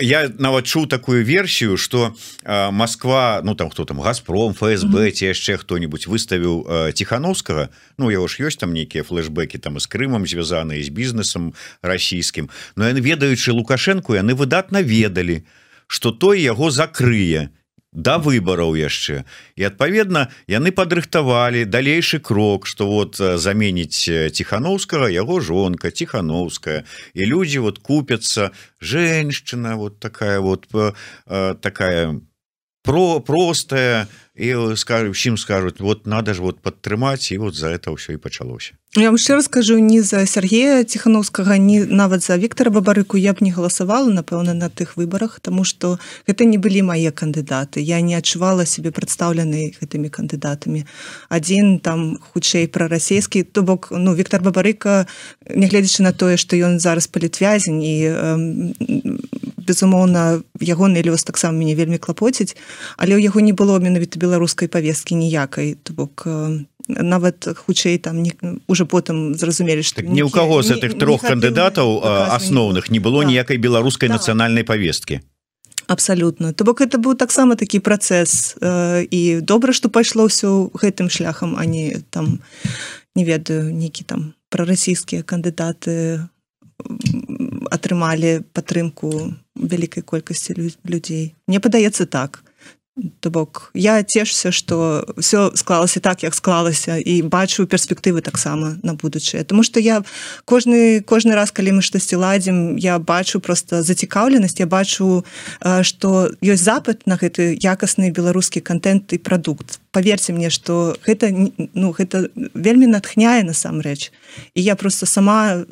я 0.00 0.30
нават 0.38 0.66
чуў 0.66 0.86
такую 0.86 1.24
версію 1.24 1.76
что 1.76 2.14
Москва 2.44 3.40
ну 3.44 3.54
там 3.54 3.70
кто 3.70 3.84
там 3.84 4.00
газпром 4.00 4.54
ФСБ 4.54 5.10
ці 5.12 5.26
яшчэ 5.26 5.56
хто-нибудь 5.58 6.06
выставіў 6.06 6.66
тихохановскага 6.92 7.68
Ну 7.98 8.10
яго 8.10 8.28
ж 8.28 8.48
ёсць 8.48 8.60
там 8.60 8.72
нейкія 8.72 9.04
флешбеки 9.04 9.58
там 9.58 9.80
з 9.80 9.86
Крымам 9.86 10.26
звязаныя 10.26 10.82
з 10.82 10.88
бізнесам 10.88 11.52
расійскім 11.82 12.50
но 12.76 12.88
яны 12.88 13.00
ведаючы 13.00 13.52
лукашенко 13.52 14.14
яны 14.16 14.34
выдатна 14.34 14.82
ведалі 14.82 15.44
что 15.86 16.10
той 16.12 16.40
яго 16.40 16.70
закрые 16.70 17.52
до 17.92 18.16
выбораў 18.16 18.72
яшчэ 18.72 19.28
і 19.56 19.68
адпаведна 19.68 20.32
яны 20.48 20.72
падрыхтавалі 20.72 21.68
далейшы 21.68 22.18
крок 22.24 22.66
что 22.66 22.88
вот 22.88 23.20
заменіць 23.20 24.32
тихохановскага 24.32 25.12
яго 25.12 25.40
жонка 25.40 25.90
тихохановская 25.90 26.84
і 27.12 27.22
людзі 27.28 27.58
вот 27.68 27.78
купятся 27.78 28.50
женщина 28.80 29.76
вот 29.76 30.00
такая 30.00 30.40
вот 30.40 30.72
такая 31.60 32.20
про 32.82 33.20
простая 33.20 34.08
і 34.34 34.76
скажу 34.76 35.10
усім 35.10 35.36
скажуць 35.38 35.80
вот 35.80 36.06
надо 36.06 36.34
ж 36.34 36.42
вот 36.42 36.60
падтрымаць 36.60 37.32
і 37.32 37.38
вот 37.38 37.54
за 37.54 37.72
это 37.72 37.92
ўсё 37.92 38.16
і 38.16 38.22
пачалося 38.22 38.76
Я 38.96 39.06
вам 39.08 39.18
ще 39.18 39.34
раскажу 39.34 39.78
ні 39.78 40.00
за 40.00 40.26
Сергея 40.26 40.84
ціхановскага 40.84 41.56
ні 41.56 41.80
нават 41.80 42.20
за 42.20 42.36
Віктора 42.38 42.70
бабарыку 42.70 43.16
я 43.16 43.32
б 43.32 43.40
не 43.40 43.50
галасавала 43.50 44.12
напэўна 44.12 44.52
на 44.52 44.68
тых 44.68 45.00
выбарах 45.00 45.40
тому 45.40 45.64
что 45.64 45.98
гэта 46.28 46.44
не 46.44 46.58
былі 46.60 46.82
мае 46.84 47.08
кандыдаты 47.08 47.80
я 47.80 48.04
не 48.04 48.12
адчувала 48.14 48.66
себе 48.66 48.92
прадстаўлены 48.92 49.72
гэтымі 49.80 50.12
кандыдатамі 50.12 50.84
один 51.32 51.80
там 51.80 52.20
хутчэй 52.20 52.68
пра 52.68 52.84
расійскі 52.92 53.48
то 53.48 53.62
бок 53.62 53.88
ну 53.96 54.12
Віктор 54.12 54.44
бабарыка 54.44 55.08
нягледзячы 55.48 56.02
на 56.02 56.12
тое 56.12 56.36
что 56.36 56.60
ён 56.60 56.76
зараз 56.76 57.08
палітвязень 57.08 57.80
і 57.80 57.96
безумоўна 59.56 60.44
ягоны 60.60 61.00
лёс 61.00 61.24
таксама 61.24 61.56
мяне 61.56 61.72
вельмі 61.74 61.96
клапоціць 61.96 62.60
але 63.00 63.16
ў 63.16 63.24
яго 63.24 63.40
не 63.40 63.56
было 63.56 63.80
менавіта 63.80 64.20
беларускай 64.20 64.68
павесткі 64.68 65.16
ніякай. 65.16 65.80
То 65.80 65.96
бок 65.96 66.28
нават 67.00 67.48
хутчэй 67.56 67.98
там 67.98 68.22
не 68.22 68.32
уже 68.66 68.84
потым 68.84 69.34
зразумелі 69.34 69.82
что 69.82 70.02
так, 70.02 70.10
ні 70.10 70.22
у 70.22 70.30
кого 70.30 70.62
з 70.62 70.70
этих 70.70 70.98
трох 70.98 71.22
кандыдатаў 71.22 72.04
асноўных 72.36 72.90
не 72.90 73.00
было 73.00 73.24
ніякай 73.24 73.56
беларускай 73.56 74.08
да. 74.08 74.16
нацыянальнай 74.16 74.64
повесткі 74.64 75.20
абсолютно 75.86 76.52
то 76.52 76.64
бок 76.64 76.80
это 76.80 76.98
быў 76.98 77.16
таксама 77.16 77.56
такі 77.56 77.80
працэс 77.80 78.56
э, 78.60 79.06
і 79.10 79.40
добра 79.40 79.72
что 79.72 79.88
пайшло 79.88 80.28
ўсё 80.28 80.70
гэтым 80.74 81.10
шляхам 81.10 81.56
они 81.56 81.96
там 82.10 82.40
не 83.14 83.24
ведаю 83.24 83.74
нейкі 83.74 84.04
там 84.04 84.34
прарасійскія 84.48 85.22
кандыдаты 85.22 86.28
атрымалі 87.70 88.42
падтрымку 88.52 89.32
вялікай 89.56 90.02
колькасці 90.02 90.54
людзей. 90.84 91.34
Мне 91.46 91.60
падаецца 91.60 92.06
так 92.06 92.41
то 93.20 93.30
бок 93.30 93.70
я 93.74 94.02
цешся 94.02 94.52
что 94.52 95.06
все 95.16 95.50
склалася 95.54 96.00
так 96.00 96.22
як 96.22 96.34
склалася 96.34 96.96
і 96.96 97.22
бачу 97.22 97.64
перспектывы 97.64 98.20
таксама 98.20 98.76
на 98.82 98.94
будучае. 98.94 99.44
Тому 99.44 99.62
что 99.62 99.80
я 99.80 100.04
кожны 100.44 101.00
кожны 101.00 101.34
раз 101.34 101.50
калі 101.50 101.72
мы 101.72 101.82
штосьці 101.82 102.16
ладзім 102.16 102.78
я 102.78 102.98
бачу 102.98 103.40
просто 103.40 103.82
зацікаўленасць 103.82 104.60
я 104.60 104.66
бачу 104.66 105.24
что 105.82 106.30
ёсць 106.42 106.64
запад 106.64 107.02
на 107.06 107.16
гэты 107.16 107.56
якасны 107.56 108.12
беларускі 108.12 108.60
контент 108.60 109.12
і 109.12 109.18
прадукт. 109.18 109.80
Поверьте 109.90 110.32
мне 110.32 110.50
что 110.50 110.96
гэта 111.06 111.32
ну 111.74 111.96
гэта 111.96 112.28
вельмі 112.54 112.86
натхняе 112.86 113.42
насамрэч. 113.42 114.12
І 114.54 114.62
я 114.62 114.76
просто 114.76 115.06
сама 115.06 115.64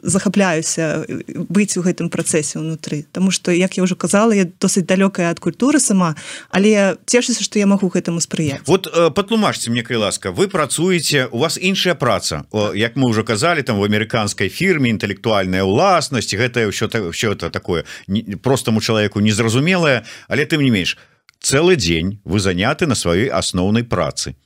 захапляюся 0.00 1.04
быць 1.52 1.76
у 1.76 1.82
гэтым 1.84 2.08
працэсе 2.08 2.58
ўнутры. 2.58 3.04
Таму 3.12 3.30
што 3.30 3.52
як 3.52 3.76
я 3.76 3.84
ўжо 3.84 3.94
казала 3.94 4.32
я 4.32 4.48
досыць 4.48 4.88
далёкая 4.88 5.28
ад 5.28 5.38
культуры 5.40 5.80
сама 5.80 6.16
але 6.48 6.96
цешуся 7.04 7.44
што 7.44 7.60
я 7.60 7.66
магу 7.68 7.92
гэтаму 7.92 8.20
спрыяць. 8.24 8.64
Вот 8.66 8.88
патлумажце 9.14 9.70
мне 9.70 9.82
кай 9.84 10.00
ласка 10.00 10.32
вы 10.32 10.48
працуеце 10.48 11.28
у 11.30 11.38
вас 11.38 11.58
іншая 11.60 11.94
праца. 11.94 12.46
О, 12.50 12.72
як 12.72 12.96
мы 12.96 13.08
уже 13.08 13.22
казалі 13.22 13.62
там 13.62 13.78
в 13.78 13.84
амерыканскай 13.84 14.48
фірме 14.48 14.88
інтэлектуальная 14.90 15.62
ўласнасць 15.62 16.32
гэтае 16.32 16.72
ўсё 16.72 16.88
так 16.88 17.12
все 17.12 17.32
это 17.32 17.50
такое 17.50 17.84
простаму 18.42 18.80
чалавеку 18.80 19.20
незразумелае 19.20 20.04
але 20.28 20.46
тым 20.48 20.64
не 20.64 20.70
менш 20.70 20.96
цэлы 21.40 21.76
дзень 21.76 22.20
вы 22.24 22.40
заняты 22.40 22.86
на 22.86 22.94
сваёй 22.94 23.28
асноўнай 23.28 23.84
працы. 23.84 24.36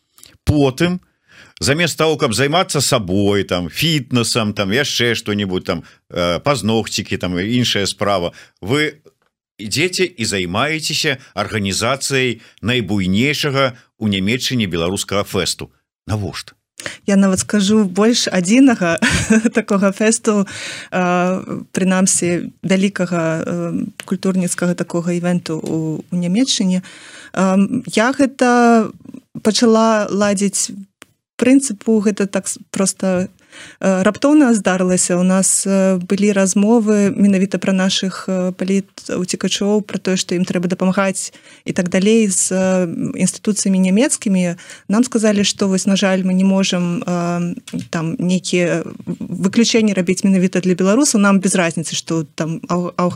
Потым 0.45 1.01
у 1.01 1.16
замест 1.61 1.99
того 1.99 2.17
каб 2.17 2.35
займацца 2.35 2.81
сабой 2.81 3.45
там 3.45 3.69
фітнесам 3.69 4.53
там 4.53 4.73
яшчэ 4.73 5.15
что-нибудь 5.15 5.65
там 5.65 5.85
э, 6.11 6.41
пазногцікі 6.41 7.17
там 7.17 7.39
іншая 7.39 7.87
справа 7.87 8.33
вы 8.61 9.01
ідзеце 9.59 10.05
і 10.05 10.25
займаецеся 10.25 11.17
арганізацыяй 11.35 12.41
найбуйнейшага 12.61 13.73
у 13.99 14.09
нямецчыне 14.09 14.67
беларускага 14.67 15.25
фэсту. 15.25 15.73
Навошта? 16.07 16.53
Я 17.07 17.17
нават 17.17 17.41
скажу 17.41 17.85
больш 17.89 18.29
адзінага 18.29 19.01
такога 19.57 19.93
фэсту 19.97 20.45
прынамсі 20.93 22.53
вялікага 22.63 23.23
культурніцкага 24.05 24.77
такога 24.77 25.17
івенту 25.17 25.57
у, 25.57 26.05
у 26.05 26.17
нямецчыне. 26.17 26.85
Я 27.97 28.13
гэта 28.13 28.93
пачала 29.41 30.07
ладзіць 30.13 30.71
прынцыпу 31.37 32.01
гэта 32.01 32.27
так 32.27 32.47
просто 32.71 33.29
раптоўна 33.81 34.55
здарылася 34.55 35.17
у 35.17 35.23
нас 35.23 35.67
былі 36.09 36.33
размовы 36.33 37.13
менавіта 37.15 37.59
пра 37.59 37.73
наших 37.73 38.29
паліт 38.57 38.89
уцікачоў 39.11 39.83
про 39.83 39.99
тое 39.99 40.17
што 40.17 40.35
ім 40.35 40.45
трэба 40.45 40.69
дапамагаць 40.69 41.33
і 41.65 41.73
так 41.73 41.89
далей 41.89 42.29
з 42.29 42.53
інстытуцыямі 43.15 43.79
нямецкімі. 43.79 44.57
Нам 44.89 45.05
сказалі 45.05 45.45
што 45.45 45.69
вось 45.69 45.87
на 45.87 45.97
жаль 45.97 46.25
мы 46.25 46.35
не 46.35 46.45
можем 46.45 47.03
там 47.91 48.17
нейкія 48.19 48.85
выключэнні 49.07 49.95
рабіць 49.95 50.25
менавіта 50.25 50.61
для 50.61 50.75
беларусаў. 50.75 51.21
Нам 51.21 51.41
без 51.41 51.55
разніцы 51.55 51.95
что 51.95 52.25
там 52.35 52.61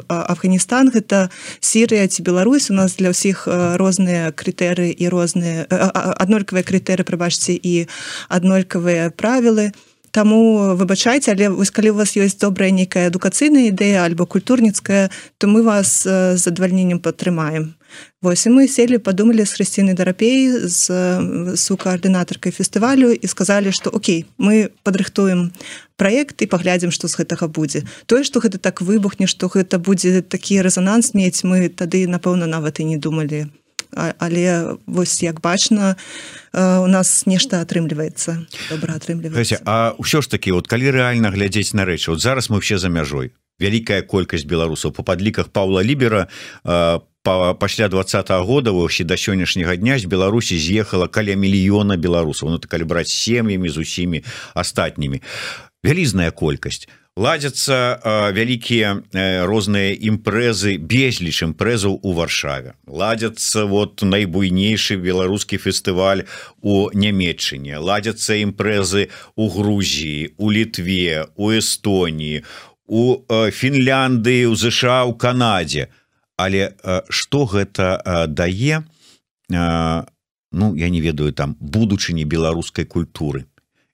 Афганістан 0.08 0.90
гэта 0.90 1.30
Сірыя 1.60 2.08
ці 2.08 2.22
Беларусь. 2.22 2.70
У 2.70 2.74
нас 2.74 2.96
для 2.96 3.10
ўсіх 3.10 3.46
розныя 3.76 4.32
крытэры 4.32 4.90
і 4.90 5.04
розныя 5.08 5.66
аднолькавыя 5.68 6.64
крытэры 6.64 7.04
прыбачце 7.04 7.54
і 7.54 7.86
аднолькавыя 8.28 9.10
правілы. 9.10 9.72
то 9.72 9.89
Таму 10.10 10.74
выбачайце, 10.74 11.30
але 11.30 11.48
вось 11.54 11.70
калі 11.70 11.94
у 11.94 11.98
вас 12.02 12.16
ёсць 12.18 12.34
добрая 12.34 12.70
нейкая 12.74 13.06
адукацыйная 13.10 13.70
ідэя 13.70 14.02
альбо 14.02 14.26
культурніцкая, 14.26 15.10
то 15.38 15.46
мы 15.46 15.62
вас 15.62 16.02
з 16.02 16.36
задавальненнем 16.36 16.98
падтрымаем. 16.98 17.74
Вось 18.22 18.46
і 18.46 18.54
мы 18.54 18.66
селі 18.66 18.98
падумалі 18.98 19.46
з 19.46 19.54
хрысціны 19.54 19.94
дарапей 19.94 20.50
з 20.66 21.54
сукаардынатаркай 21.54 22.50
фестывалю 22.50 23.14
і 23.14 23.26
сказалі, 23.26 23.70
што 23.70 23.90
Окей, 23.90 24.26
мы 24.38 24.70
падрыхтуем 24.82 25.52
праект 25.96 26.42
і 26.42 26.50
паглядзім, 26.50 26.90
што 26.90 27.06
з 27.06 27.14
гэтага 27.14 27.46
будзе. 27.46 27.86
Тое, 28.06 28.24
што 28.24 28.42
гэта 28.42 28.58
так 28.58 28.82
выбухне, 28.82 29.26
што 29.26 29.46
гэта 29.46 29.78
будзе 29.78 30.22
такі 30.22 30.62
рэзананс 30.62 31.14
мець, 31.14 31.44
мы 31.44 31.68
тады, 31.68 32.06
напэўна, 32.06 32.46
нават 32.46 32.80
і 32.80 32.90
не 32.94 32.98
думалі 32.98 33.46
але 33.94 34.76
вось 34.86 35.22
як 35.22 35.40
бачна 35.40 35.96
у 36.52 36.86
нас 36.86 37.26
нешта 37.26 37.60
атрымліваецца 37.60 38.46
добра 38.70 38.94
атрымліваецца. 38.96 39.62
А 39.66 39.94
ўсё 39.98 40.22
ж 40.22 40.30
таки 40.30 40.50
вот 40.50 40.66
калі 40.66 40.90
рэальна 40.90 41.30
глядзець 41.30 41.74
на 41.74 41.84
рэчы 41.84 42.10
вот 42.10 42.20
зараз 42.20 42.50
мы 42.50 42.60
все 42.60 42.78
за 42.78 42.88
мяжой. 42.88 43.32
Вялікая 43.60 44.02
колькасць 44.02 44.48
беларусаў 44.48 44.92
по 44.96 45.02
падліках 45.02 45.52
Павла 45.52 45.84
лібера 45.84 46.28
по 47.22 47.54
пасля 47.54 47.88
двадцатого 47.88 48.42
года 48.44 48.72
вообще 48.72 49.04
до 49.04 49.14
сённяшняга 49.14 49.76
дня 49.76 49.98
з 49.98 50.08
Беларусі 50.08 50.56
з'ехала 50.56 51.08
каля 51.08 51.36
мільёна 51.36 52.00
беларусаў. 52.00 52.48
Ну 52.48 52.58
так 52.58 52.70
калі 52.70 52.84
браць 52.84 53.12
сем'ямі 53.12 53.68
з 53.68 53.76
усімі 53.76 54.24
астатнімі. 54.54 55.20
Вялізная 55.84 56.30
колькасць 56.30 56.88
ладзяцца 57.16 58.30
вялікія 58.32 59.02
розныя 59.46 59.92
імпрэзы 59.98 60.78
безліч 60.78 61.42
імпрэзаў 61.42 61.98
у 62.02 62.12
варшаве. 62.14 62.74
Ладзяцца 62.86 63.66
вот 63.66 64.02
найбуйнейшы 64.02 64.96
беларускі 64.96 65.58
фестываль 65.58 66.24
у 66.62 66.90
нямметчыне 66.94 67.78
ладзяцца 67.82 68.38
імпрэзы 68.38 69.10
у 69.36 69.48
Грузіі 69.50 70.34
у 70.38 70.50
літве 70.50 71.26
у 71.36 71.50
Эстоніі 71.50 72.44
у 72.86 73.22
Фінляндыі 73.28 74.46
у 74.46 74.54
ЗША 74.54 75.04
у 75.04 75.14
Канадзе. 75.14 75.88
Але 76.36 76.74
что 77.10 77.44
гэта 77.44 78.26
дае? 78.26 78.82
Ну 79.50 80.74
я 80.74 80.88
не 80.88 81.00
ведаю 81.00 81.32
там 81.32 81.56
будучыні 81.60 82.24
беларускай 82.24 82.84
культуры 82.84 83.49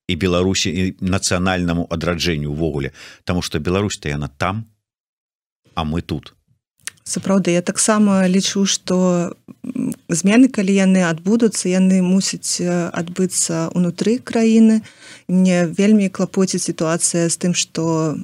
і 0.08 0.14
беларусі 0.16 0.70
і 0.70 0.94
нацыянальнаму 1.00 1.86
адраджэнню 1.90 2.50
увогуле 2.50 2.92
Таму 3.24 3.42
что 3.42 3.58
Беларусь-то 3.58 4.08
яна 4.08 4.28
там 4.28 4.66
а 5.76 5.84
мы 5.84 6.00
тут. 6.00 6.32
Сапраўды 7.04 7.52
я 7.52 7.62
таксама 7.62 8.26
лічу 8.26 8.66
что 8.66 9.36
змены 10.08 10.48
калі 10.48 10.74
яны 10.74 11.06
адбудуцца 11.06 11.70
яны 11.70 12.02
мусяць 12.02 12.58
адбыцца 12.66 13.70
унутры 13.78 14.18
краіны. 14.18 14.82
Мне 15.28 15.66
вельмі 15.70 16.10
клапоціць 16.10 16.66
сітуацыя 16.66 17.30
з 17.30 17.36
тым 17.38 17.54
что 17.54 18.18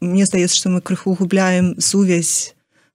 мне 0.00 0.26
здаецца 0.26 0.56
что 0.56 0.68
мы 0.70 0.80
крыху 0.80 1.14
губляем 1.14 1.78
сувязь 1.78 2.53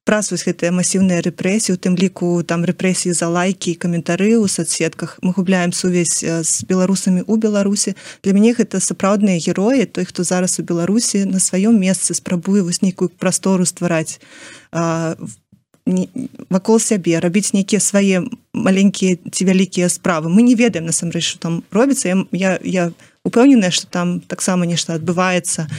праз 0.09 0.31
вось 0.33 0.41
гэтыя 0.41 0.73
масіўныя 0.73 1.21
рэпрэсіі 1.21 1.75
у 1.75 1.77
тым 1.77 1.93
ліку 1.93 2.41
там 2.41 2.65
рэпрэсіі 2.65 3.13
за 3.13 3.29
лайкі 3.29 3.77
каментары 3.77 4.41
ў 4.41 4.49
соцсетках. 4.49 5.21
Мы 5.21 5.37
губляем 5.37 5.69
сувязь 5.69 6.25
з 6.25 6.65
беларусамі 6.65 7.21
у 7.29 7.37
беларусі. 7.37 7.93
Для 8.25 8.33
мяне 8.33 8.57
гэта 8.57 8.81
сапраўдныя 8.81 9.37
героі 9.37 9.85
той 9.85 10.09
хто 10.09 10.25
зараз 10.25 10.57
у 10.57 10.65
беларусі 10.65 11.29
на 11.29 11.37
сваём 11.37 11.77
месцы 11.77 12.17
спрабуе 12.17 12.65
вось 12.65 12.81
нейкую 12.81 13.13
прастору 13.13 13.69
ствараць 13.69 14.17
вакол 16.49 16.79
сябе 16.81 17.21
рабіць 17.21 17.53
нейкія 17.53 17.77
свае 17.77 18.25
маленькія 18.53 19.21
ці 19.29 19.45
вялікія 19.45 19.93
справы. 19.93 20.33
Мы 20.33 20.41
не 20.41 20.57
ведаем 20.57 20.89
насамрэч 20.89 21.37
там 21.37 21.61
робіцца. 21.69 22.25
Я 22.33 22.57
я 22.65 22.91
упэўненая 23.21 23.69
что 23.69 23.85
там 23.85 24.21
таксама 24.25 24.65
нешта 24.65 24.97
адбываецца. 24.97 25.69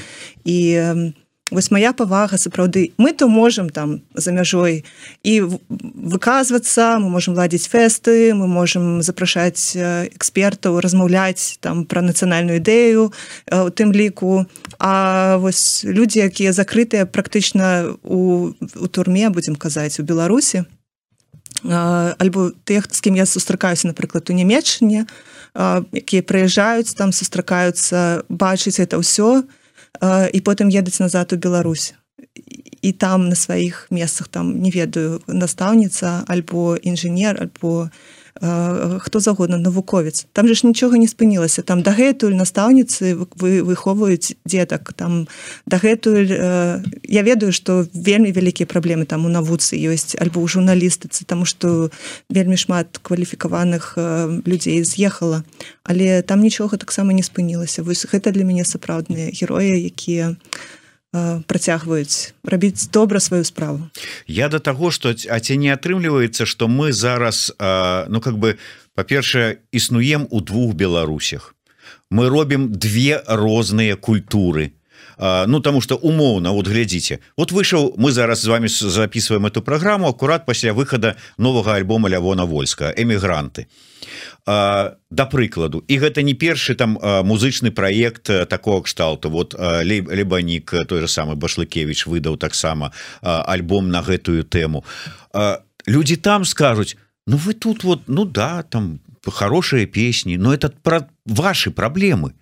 І 0.46 0.56
у 0.78 1.29
вось 1.50 1.70
моя 1.70 1.92
павага 1.92 2.38
сапраўды. 2.38 2.92
Мы 2.96 3.12
то 3.12 3.28
можем 3.28 3.70
там 3.70 4.02
за 4.14 4.32
мяжой 4.32 4.84
і 5.22 5.40
выказвацца 5.68 6.98
мы 6.98 7.10
можем 7.10 7.34
ладзіць 7.34 7.68
фэсты 7.68 8.34
мы 8.34 8.46
можем 8.46 9.02
запрашаць 9.02 9.76
экспертаў 9.76 10.80
размаўляць 10.80 11.58
там 11.60 11.84
про 11.84 12.02
нацыянальную 12.02 12.62
ідэю 12.62 13.12
у 13.50 13.70
тым 13.70 13.92
ліку. 13.92 14.46
А 14.78 15.36
вось 15.38 15.84
людзі 15.84 16.26
якія 16.26 16.52
закрытыя 16.52 17.06
практычна 17.06 17.96
у, 18.02 18.54
у 18.54 18.86
турме 18.86 19.30
будзем 19.30 19.56
казаць 19.56 20.00
у 20.00 20.02
беларусі 20.02 20.64
альбо 21.62 22.52
тых 22.64 22.88
з 22.88 23.00
кім 23.00 23.20
я 23.20 23.26
сустракаюся 23.26 23.90
напрыклад 23.90 24.30
у 24.30 24.32
нямецчыне 24.32 25.04
якія 25.92 26.22
прыязджаюць 26.22 26.94
там 26.94 27.12
сустракаюцца 27.12 28.24
бачыць 28.30 28.80
это 28.80 28.96
ўсё 28.96 29.44
і 29.44 29.59
і 30.32 30.38
потым 30.40 30.70
едуць 30.70 31.00
назад 31.00 31.32
у 31.32 31.36
Беларусь. 31.36 31.94
І 32.82 32.92
там 32.92 33.28
на 33.28 33.36
сваіх 33.36 33.86
месцах 33.90 34.28
там 34.28 34.60
не 34.62 34.70
ведаю 34.70 35.20
настаўніца 35.26 36.24
альбо 36.28 36.76
інжынер 36.76 37.36
альбо 37.36 37.90
хто 38.40 39.20
загодна 39.20 39.58
навуковец 39.58 40.26
там 40.32 40.48
же 40.48 40.54
ж 40.54 40.66
нічога 40.66 40.96
не 40.96 41.06
спынілася. 41.06 41.62
Там 41.62 41.82
дагэтуль 41.82 42.32
настаўніцы 42.32 43.14
вы 43.36 43.60
выхоўваюць 43.60 44.32
дзетак. 44.48 44.92
Там 44.96 45.28
дагэтуль 45.66 46.32
я 47.04 47.22
ведаю 47.22 47.52
что 47.52 47.86
вельмі 47.92 48.32
вялікія 48.32 48.66
праблемы 48.66 49.04
там 49.04 49.26
у 49.26 49.28
навуцы 49.28 49.76
ёсць 49.76 50.16
альбо 50.16 50.40
ў 50.40 50.48
журналістыцы 50.48 51.28
тому 51.28 51.44
что 51.44 51.90
вельмі 52.30 52.56
шмат 52.56 52.98
кваліфікаваных 53.02 53.98
людзей 54.46 54.84
з'ехала. 54.84 55.44
Але 55.84 56.22
там 56.22 56.40
нічога 56.40 56.76
таксама 56.76 57.12
не 57.12 57.22
спынілася. 57.22 57.82
Вось 57.82 58.06
гэта 58.08 58.32
для 58.32 58.44
мяне 58.44 58.64
сапраўдныя 58.64 59.30
героі 59.36 59.84
якія 59.84 60.30
у 60.30 60.79
працягваюць 61.12 62.34
рабіць 62.44 62.88
добра 62.92 63.20
сваю 63.20 63.44
справу. 63.44 63.90
Я 64.26 64.48
до 64.48 64.58
того 64.58 64.90
что 64.90 65.10
а 65.10 65.40
ці 65.40 65.56
не 65.56 65.70
атрымліваецца 65.74 66.46
что 66.46 66.68
мы 66.68 66.92
зараз 66.92 67.52
ну 68.08 68.20
как 68.20 68.38
бы 68.38 68.58
по-першае 68.94 69.58
існуем 69.72 70.26
у 70.30 70.40
двух 70.40 70.74
беларусях. 70.74 71.54
Мы 72.10 72.28
робім 72.28 72.72
две 72.72 73.22
розныя 73.26 73.96
культуры 73.96 74.72
ну 75.18 75.60
тому 75.60 75.80
что 75.80 75.96
умоўно 75.96 76.52
вот 76.52 76.66
глядзіце. 76.66 77.18
Вот 77.36 77.52
выйшаў 77.52 77.94
мы 77.96 78.12
зараз 78.12 78.40
з 78.40 78.46
вами 78.46 78.68
записываем 78.68 79.46
эту 79.46 79.62
программу 79.62 80.08
аккурат 80.08 80.46
пасля 80.46 80.72
выхода 80.72 81.16
нового 81.38 81.74
альбома 81.74 82.08
лявона 82.08 82.44
вольска 82.44 82.94
эмігранты 82.96 83.66
да 84.46 85.26
прыкладу 85.30 85.84
і 85.86 85.98
гэта 85.98 86.22
не 86.22 86.34
першы 86.34 86.74
там 86.74 86.98
музычны 87.24 87.70
проект 87.70 88.30
такого 88.48 88.82
кшталту. 88.82 89.30
Вот 89.30 89.54
либонік 89.54 90.74
той 90.88 91.00
же 91.00 91.08
самый 91.08 91.36
башлыкевич 91.36 92.06
выдаў 92.06 92.36
таксама 92.36 92.92
альбом 93.20 93.90
на 93.90 94.02
гэтую 94.02 94.44
тэму. 94.44 94.84
Люди 95.86 96.16
там 96.16 96.44
скажуць 96.44 96.96
Ну 97.26 97.36
вы 97.36 97.54
тут 97.54 97.84
вот 97.84 98.00
ну 98.08 98.24
да 98.24 98.62
там 98.62 99.00
хорошие 99.26 99.86
песні 99.86 100.36
но 100.38 100.54
этот 100.54 100.80
про 100.82 101.08
ваши 101.26 101.70
проблемы 101.70 102.32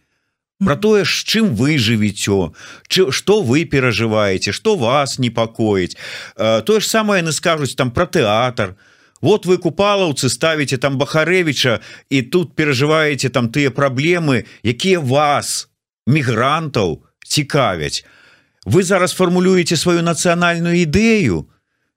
про 0.64 0.76
тое 0.76 1.04
ж 1.04 1.22
чым 1.24 1.54
вы 1.54 1.78
жывіцё 1.78 2.52
что 2.88 3.42
вы 3.42 3.64
перажываеце 3.64 4.52
что 4.52 4.74
вас 4.76 5.18
непакоіць 5.18 5.96
тое 6.36 6.80
ж 6.80 6.86
самое 6.86 7.22
яны 7.22 7.32
скажуць 7.32 7.74
там 7.78 7.90
про 7.90 8.06
тэатр 8.06 8.74
вот 9.22 9.46
вы 9.46 9.58
купалаўцы 9.58 10.28
ставіце 10.28 10.78
там 10.78 10.98
бахарэвича 10.98 11.80
і 12.10 12.22
тут 12.22 12.54
перажываеце 12.58 13.30
там 13.30 13.50
тыя 13.54 13.70
праблемы 13.70 14.44
якія 14.66 14.98
вас 14.98 15.70
мігрантаў 16.06 17.06
цікавяць 17.22 18.02
вы 18.66 18.82
зараз 18.82 19.14
фармулюеце 19.14 19.76
сваю 19.78 20.02
нацыянальную 20.02 20.74
ідэю 20.82 21.46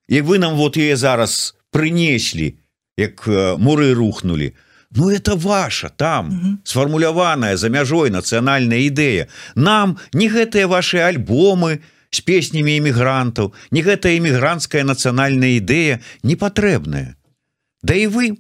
і 0.07 0.22
вы 0.22 0.38
нам 0.38 0.53
вот 0.53 0.78
яе 0.78 0.95
зараз 0.95 1.57
прынеслі 1.74 2.62
як 2.97 3.26
муры 3.57 3.93
рухнули. 3.97 4.53
то 4.53 4.70
Ну 4.96 5.10
это 5.10 5.36
ваша 5.36 5.89
там 5.89 6.60
сфармуляваная 6.64 7.56
за 7.56 7.70
мяжой 7.70 8.12
нацыянальная 8.12 8.84
ідэя 8.92 9.28
нам 9.56 9.98
не 10.12 10.28
гэтыя 10.28 10.68
ваши 10.68 11.00
альбомы 11.00 11.80
с 12.12 12.20
песнямі 12.20 12.76
эмігрантаў 12.76 13.54
не 13.72 13.82
гэтая 13.82 14.20
эмігрантская 14.20 14.84
нацыянальная 14.84 15.56
ідэя 15.64 16.04
не 16.24 16.36
патрэбная. 16.36 17.16
Да 17.84 17.96
і 17.96 18.08
вы 18.08 18.36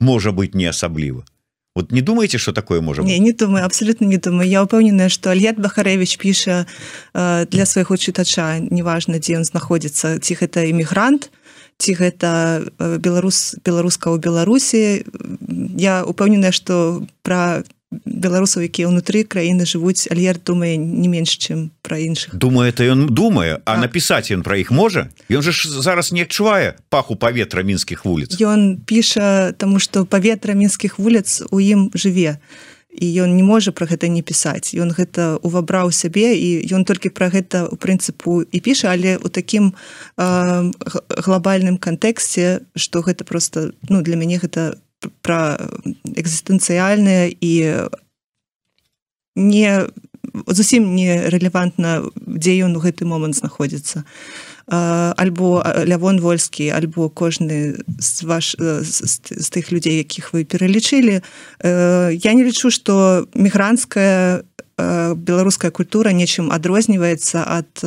можа 0.00 0.32
быть 0.32 0.54
не 0.54 0.64
асабліва 0.64 1.24
вот 1.76 1.92
не 1.92 2.00
думаете 2.00 2.38
что 2.38 2.52
такое 2.52 2.80
можа 2.80 3.02
не, 3.02 3.18
не 3.18 3.32
думаю 3.32 3.66
абсолютно 3.66 4.06
не 4.06 4.16
думаю. 4.16 4.48
Я 4.48 4.64
упэўненая 4.64 5.10
что 5.10 5.30
Альет 5.30 5.60
бахарэвич 5.60 6.16
піша 6.16 6.66
э, 7.12 7.46
для 7.46 7.66
свайго 7.66 7.96
чытача 8.00 8.56
неважна 8.58 9.20
дзе 9.20 9.36
ён 9.36 9.44
знаходзіцца 9.44 10.16
ці 10.16 10.32
гэта 10.40 10.64
эмігрант 10.64 11.28
то 11.28 11.39
ці 11.80 11.96
гэта 11.96 12.30
беларус 13.00 13.56
беларуска 13.64 14.12
ў 14.12 14.20
беларусі. 14.20 15.08
Я 15.80 16.04
упэўненая 16.04 16.52
что 16.52 17.00
про 17.24 17.64
беларусаў 17.90 18.70
якія 18.70 18.86
ўнутры 18.86 19.26
краіны 19.26 19.66
жывуць 19.66 20.06
альер 20.14 20.38
думае 20.38 20.78
не 20.78 21.10
менш 21.10 21.34
чым 21.40 21.74
пра 21.82 21.98
іншых. 21.98 22.38
Думаю 22.38 22.70
это 22.70 22.86
ён 22.86 23.10
думае 23.10 23.58
а 23.66 23.74
так. 23.74 23.90
напісаць 23.90 24.30
ён 24.30 24.46
пра 24.46 24.62
іх 24.62 24.70
можа? 24.70 25.10
Ён 25.26 25.42
же 25.42 25.50
ж 25.50 25.66
зараз 25.82 26.12
не 26.14 26.22
адчувае 26.22 26.78
паху 26.86 27.18
паветра 27.18 27.66
мінскіх 27.66 28.06
вуліц. 28.06 28.38
Ён 28.38 28.78
піша 28.86 29.52
тому 29.58 29.82
что 29.82 30.06
паветра 30.06 30.54
мінскіх 30.54 31.02
вуліц 31.02 31.42
у 31.50 31.58
ім 31.58 31.90
жыве. 31.98 32.38
то 32.38 32.69
і 32.92 33.06
ён 33.22 33.36
не 33.36 33.42
можа 33.42 33.72
про 33.72 33.86
гэта 33.86 34.08
не 34.08 34.22
пісаць. 34.22 34.74
Ён 34.74 34.90
гэта 34.90 35.38
увабраў 35.46 35.92
сябе 35.94 36.34
і 36.34 36.66
ён 36.74 36.84
толькі 36.84 37.14
пра 37.14 37.30
гэта 37.30 37.70
у 37.70 37.76
прынцыпу 37.78 38.42
і 38.42 38.58
піша 38.60 38.90
але 38.90 39.16
у 39.16 39.28
такім 39.30 39.74
э, 40.18 40.70
глобальным 41.22 41.78
кантэксце 41.78 42.66
что 42.74 43.02
гэта 43.02 43.24
просто 43.24 43.72
ну 43.88 44.02
для 44.02 44.16
мяне 44.16 44.38
гэта 44.42 44.76
пра 45.22 45.56
экзістэнцыяльнае 46.04 47.32
і 47.40 47.54
не 49.36 49.86
зусім 50.46 50.94
не 50.94 51.30
рэлевантна 51.30 52.02
дзе 52.14 52.58
ён 52.66 52.76
у 52.76 52.82
гэты 52.82 53.06
момант 53.06 53.38
знаходзіцца 53.38 54.04
альбо 54.70 55.62
лявон 55.84 56.20
вольскі 56.20 56.70
альбо 56.70 57.10
кожны 57.10 57.76
з 57.98 58.22
ваш 58.22 58.54
з, 58.56 59.20
з 59.26 59.48
тых 59.50 59.74
людзей 59.74 59.98
якіх 59.98 60.32
вы 60.32 60.46
пералічылі 60.46 61.20
я 61.62 62.32
не 62.32 62.42
лічу 62.46 62.70
что 62.70 63.26
мігрантская 63.34 64.46
беларуская 65.16 65.70
культура 65.70 66.12
нечым 66.12 66.50
адрозніваецца 66.52 67.42
ад 67.44 67.82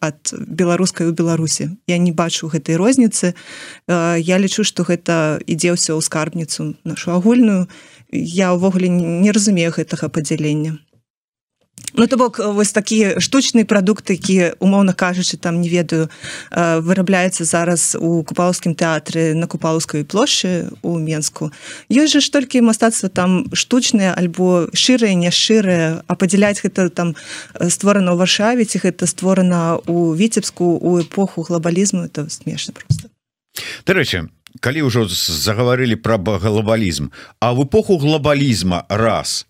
ад 0.00 0.20
беларускай 0.34 1.08
у 1.08 1.12
беларусі. 1.12 1.70
Я 1.86 1.98
не 1.98 2.12
бачу 2.12 2.48
гэтай 2.48 2.76
розніцы. 2.76 3.34
Я 3.88 4.36
лічу 4.38 4.64
что 4.64 4.84
гэта 4.84 5.40
ідзе 5.46 5.74
ўсё 5.74 5.96
ў 5.96 6.02
скарбніцу 6.02 6.74
нашу 6.84 7.14
агульную. 7.16 7.68
Я 8.12 8.52
ўвогуле 8.54 8.88
не 8.88 9.30
разумею 9.32 9.72
гэтага 9.72 10.08
падзялення 10.08 10.78
Ну 11.96 12.06
то 12.06 12.16
бок 12.16 12.38
вось 12.38 12.72
такі 12.72 13.22
штучны 13.22 13.64
прадукт 13.64 14.10
які 14.10 14.58
умоўна 14.58 14.92
кажучы 14.92 15.38
там 15.38 15.60
не 15.62 15.70
ведаю 15.70 16.10
вырабляецца 16.50 17.46
зараз 17.46 17.94
у 17.94 18.26
купалаўскім 18.26 18.74
тэатры 18.74 19.34
на 19.38 19.46
купалаўскай 19.46 20.02
плошчы 20.02 20.74
у 20.82 20.98
менску. 20.98 21.54
Ёсць 21.86 22.18
жа 22.18 22.20
ж 22.20 22.30
толькі 22.34 22.66
мастацтва 22.66 23.08
там 23.14 23.46
штучнае 23.54 24.10
альбо 24.10 24.66
шырае 24.74 25.14
не 25.14 25.30
шырае 25.30 26.02
а 26.06 26.12
падзяляць 26.18 26.66
гэта 26.66 26.90
там 26.90 27.14
створана 27.70 28.10
ў 28.10 28.18
варшаве 28.18 28.66
ці 28.66 28.82
гэта 28.82 29.06
створана 29.06 29.78
у 29.86 30.18
віцебску 30.18 30.74
у 30.74 30.98
эпоху 30.98 31.46
глобалізму 31.46 32.10
это 32.10 32.26
смешна 32.26 32.74
просто. 32.74 33.06
Дарэчы 33.86 34.26
калі 34.58 34.90
ўжо 34.90 35.06
загаварылі 35.06 35.94
пра 35.94 36.18
глобалізм 36.18 37.14
а 37.38 37.54
в 37.54 37.70
эпоху 37.70 38.02
глобалізма 38.02 38.86
раз 38.90 39.46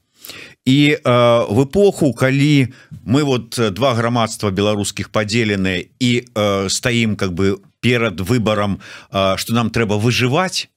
і 0.65 0.97
в 1.05 1.59
эпоху 1.65 2.13
калі 2.13 2.73
мы 3.05 3.25
вот 3.25 3.61
два 3.73 3.95
грамадства 3.95 4.51
беларускіх 4.51 5.11
падзелены 5.11 5.93
і 6.01 6.25
стаім 6.69 7.17
как 7.17 7.33
бы 7.33 7.61
перад 7.81 8.21
выборам 8.21 8.81
что 9.11 9.53
нам 9.53 9.71
трэба 9.71 10.01
выжываць 10.01 10.69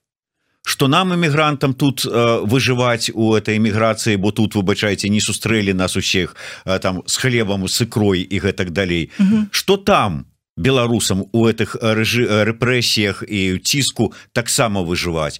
что 0.67 0.87
нам 0.87 1.15
эмігрантам 1.15 1.73
тут 1.73 2.03
выжываць 2.03 3.09
у 3.15 3.31
этой 3.35 3.55
эміграцыі 3.55 4.19
бо 4.19 4.31
тут 4.35 4.55
выбачаеце 4.55 5.07
не 5.07 5.23
сустрэлі 5.23 5.71
нас 5.73 5.95
усіх 5.95 6.35
там 6.65 7.03
с 7.07 7.15
хлебам 7.15 7.67
с 7.67 7.81
икрой 7.81 8.27
і 8.27 8.39
гэтак 8.39 8.71
далей. 8.71 9.09
Что 9.51 9.77
там 9.77 10.27
беларусам 10.57 11.23
у 11.31 11.47
этих 11.47 11.79
рэжы 11.79 12.27
рэпрэсіях 12.27 13.23
і 13.23 13.63
ціску 13.63 14.11
таксама 14.33 14.83
выжываць? 14.83 15.39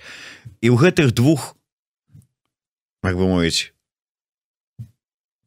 І 0.64 0.72
ў 0.72 0.80
гэтых 0.80 1.12
двух 1.12 1.60
как 3.04 3.20
бы 3.20 3.28
мовіць 3.28 3.76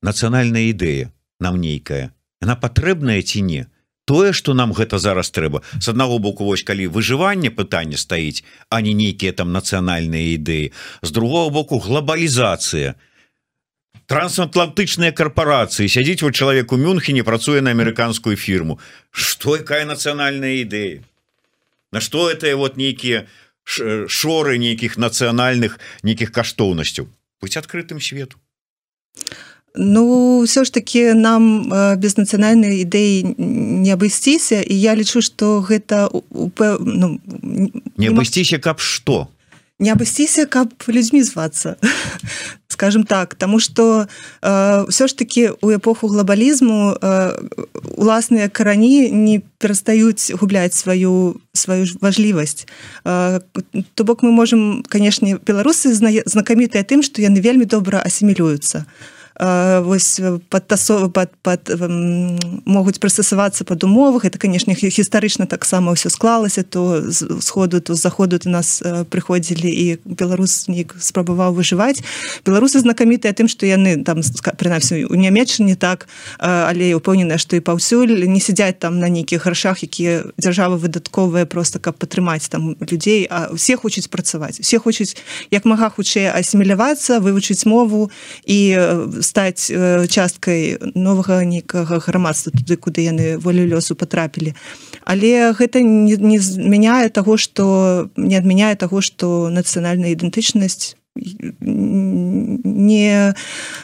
нацыянальная 0.02 0.70
ідэя 0.72 1.12
нам 1.40 1.60
нейкая. 1.60 2.12
Она 2.40 2.56
патрэбная 2.56 3.22
ці 3.22 3.42
не? 3.42 3.66
Тое 4.04 4.32
что 4.32 4.54
нам 4.54 4.72
гэта 4.72 4.98
зараз 4.98 5.30
трэба. 5.30 5.62
С 5.78 5.88
аднаго 5.88 6.18
боку 6.18 6.44
вось 6.44 6.64
калі 6.64 6.88
выжыванне 6.88 7.50
пытання 7.50 7.96
стаіць 7.96 8.42
а 8.68 8.80
не 8.80 8.92
нейкія 8.92 9.32
там 9.32 9.52
нацыянальныя 9.52 10.34
ідэі. 10.34 10.72
З 11.02 11.10
другого 11.10 11.50
боку 11.50 11.78
глобалізацыя 11.78 12.94
трансатлантычныя 14.10 15.12
карпорацыі 15.12 15.86
сядзіць 15.86 16.22
вот 16.26 16.34
чалавек 16.34 16.72
у 16.72 16.76
мюнхене 16.76 17.22
працуе 17.22 17.60
на 17.60 17.70
амерыканскую 17.70 18.34
фірму. 18.36 18.80
Что 19.10 19.56
якая 19.56 19.84
нацыянальная 19.84 20.64
ідэя? 20.64 21.04
На 21.92 22.00
что 22.00 22.30
это 22.30 22.50
вот 22.56 22.76
нейкія 22.76 23.28
шоры 23.62 24.58
нейкіх 24.58 24.98
нацыянальных 24.98 25.78
нейкіх 26.02 26.32
каштоўнасцяў? 26.32 27.06
Быть 27.40 27.56
адкрытым 27.56 28.00
свету. 28.00 28.42
а 29.16 29.49
Ну 29.74 30.42
все 30.42 30.64
ж 30.64 30.72
таки 30.72 31.14
нам 31.14 31.70
без 31.96 32.18
нацыянальнай 32.18 32.82
ідэі 32.82 33.38
не 33.38 33.90
абысціся 33.94 34.62
і 34.62 34.74
я 34.74 34.96
лічу 34.98 35.22
что 35.22 35.62
гэта 35.62 36.10
ну, 36.10 37.20
не 37.96 38.08
абысціся 38.10 38.58
каб 38.58 38.80
что 38.80 39.28
не 39.78 39.92
абысціся 39.94 40.46
каб 40.46 40.74
людзьмі 40.88 41.22
звацца 41.22 41.76
скажем 42.80 43.04
так. 43.04 43.34
Тому 43.34 43.60
что 43.60 44.08
э, 44.42 44.84
все 44.88 45.06
ж 45.06 45.12
таки 45.16 45.50
у 45.60 45.70
эпоху 45.70 46.08
глобалізму 46.08 46.96
э, 46.96 47.36
уласныя 47.96 48.48
карані 48.48 49.10
не 49.10 49.42
перастаюць 49.58 50.32
губляць 50.32 50.74
сваю 50.74 51.36
сваю 51.52 51.86
важлівасць. 52.00 52.66
Э, 53.04 53.40
то 53.94 54.04
бок 54.04 54.22
мы 54.22 54.30
можем 54.30 54.82
канешне 54.88 55.36
беларусы 55.36 55.92
знакамітыя 55.92 56.82
тым 56.84 57.02
что 57.02 57.20
яны 57.20 57.40
вельмі 57.40 57.64
добра 57.64 58.00
асімілююцца. 58.00 58.86
а 58.88 59.19
вось 59.40 60.20
падтасовы 60.48 61.08
пад, 61.08 61.32
пад, 61.40 61.72
могуць 62.68 63.00
прыстасавацца 63.00 63.64
пад 63.64 63.84
умовах. 63.84 64.24
Это 64.28 64.36
канешне 64.36 64.76
гістарычна 64.76 65.46
таксама 65.48 65.96
ўсё 65.96 66.12
склалася. 66.12 66.62
То 66.62 67.00
з 67.08 67.40
сходу 67.40 67.80
то 67.80 67.94
заходу 67.94 68.36
ты 68.36 68.52
нас 68.52 68.82
прыходзілі 68.84 69.64
і 69.64 69.86
беларус 70.04 70.68
нік 70.68 70.92
спрабаваў 71.00 71.56
выжываць. 71.56 72.04
Беларусы 72.44 72.84
знакамітыя 72.84 73.32
тым 73.32 73.48
што 73.48 73.64
яны 73.64 74.04
там 74.04 74.20
прынамсі 74.60 75.08
у 75.08 75.16
нямецчыне 75.16 75.76
так 75.76 76.04
але 76.36 76.92
упэўненая 76.92 77.40
што 77.40 77.56
і 77.56 77.64
паўсюль 77.64 78.28
не 78.28 78.44
сядзяць 78.44 78.76
там 78.76 79.00
на 79.00 79.08
нейкіх 79.08 79.48
грашах 79.48 79.80
якія 79.80 80.28
дзяржавы 80.36 80.76
выдатковыя 80.76 81.48
просто 81.48 81.80
каб 81.80 81.96
падтрымаць 81.96 82.52
там 82.52 82.76
людзей. 82.76 83.24
А 83.30 83.48
усе 83.48 83.80
хочуць 83.80 84.12
працаваць 84.12 84.60
все 84.60 84.76
хочуць 84.76 85.16
як 85.48 85.64
мага 85.64 85.88
хутчэй 85.88 86.28
асімілявацца 86.28 87.24
вывучыць 87.24 87.64
мову 87.64 88.12
і 88.44 88.76
з 89.16 89.29
стаць 89.30 89.70
часткай 90.10 90.78
новага 90.94 91.40
нейкага 91.46 92.02
грамадства 92.02 92.50
туды 92.50 92.76
куды 92.76 93.06
яны 93.06 93.38
волю 93.38 93.66
лёсу 93.70 93.94
потрапілі 93.94 94.54
але 95.06 95.54
гэта 95.54 95.80
не, 95.80 96.18
не 96.18 96.38
змяняе 96.38 97.08
того 97.08 97.36
что 97.36 98.10
не 98.16 98.34
адмяняе 98.34 98.74
того 98.74 99.00
что 99.00 99.50
нацыянальная 99.50 100.12
ідэнтычнасць 100.18 100.96
не 102.70 103.34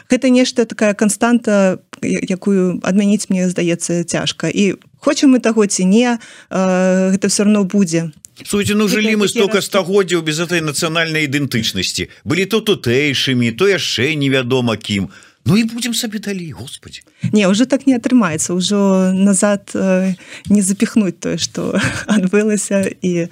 гэта 0.09 0.29
нешта 0.29 0.65
такая 0.65 0.93
константа 0.93 1.79
якую 2.01 2.79
адмяніць 2.83 3.29
мне 3.29 3.49
здаецца 3.49 4.03
цяжка. 4.03 4.47
І 4.49 4.75
хочам 4.97 5.35
мы 5.35 5.39
таго 5.39 5.65
ці 5.65 5.85
не 5.85 6.17
гэта 6.49 7.27
все 7.27 7.43
равно 7.43 7.63
будзе. 7.63 8.11
Суйте, 8.45 8.75
ну 8.75 8.87
жылі 8.87 9.15
мы 9.17 9.27
столько 9.27 9.61
стагоддзяў 9.61 10.21
без 10.21 10.39
этой 10.39 10.61
нацыянальнай 10.61 11.25
ідэнтычнасці. 11.25 12.09
Былі 12.23 12.45
то 12.45 12.61
тутэйшымі 12.61 13.51
то 13.57 13.65
яшчэ 13.65 14.13
невядома 14.13 14.77
кім 14.77 15.09
Ну 15.47 15.57
і 15.57 15.63
будем 15.63 15.93
сабе 15.93 16.19
далей 16.19 16.51
Господи. 16.51 17.01
Не 17.31 17.47
уже 17.47 17.65
так 17.65 17.87
не 17.87 17.95
атрымаецца 17.95 18.53
ўжо 18.53 19.11
назад 19.15 19.71
э, 19.73 20.13
не 20.49 20.61
запихнуть 20.61 21.19
тое 21.19 21.37
что 21.37 21.79
адбылася 22.07 22.83
і 23.01 23.31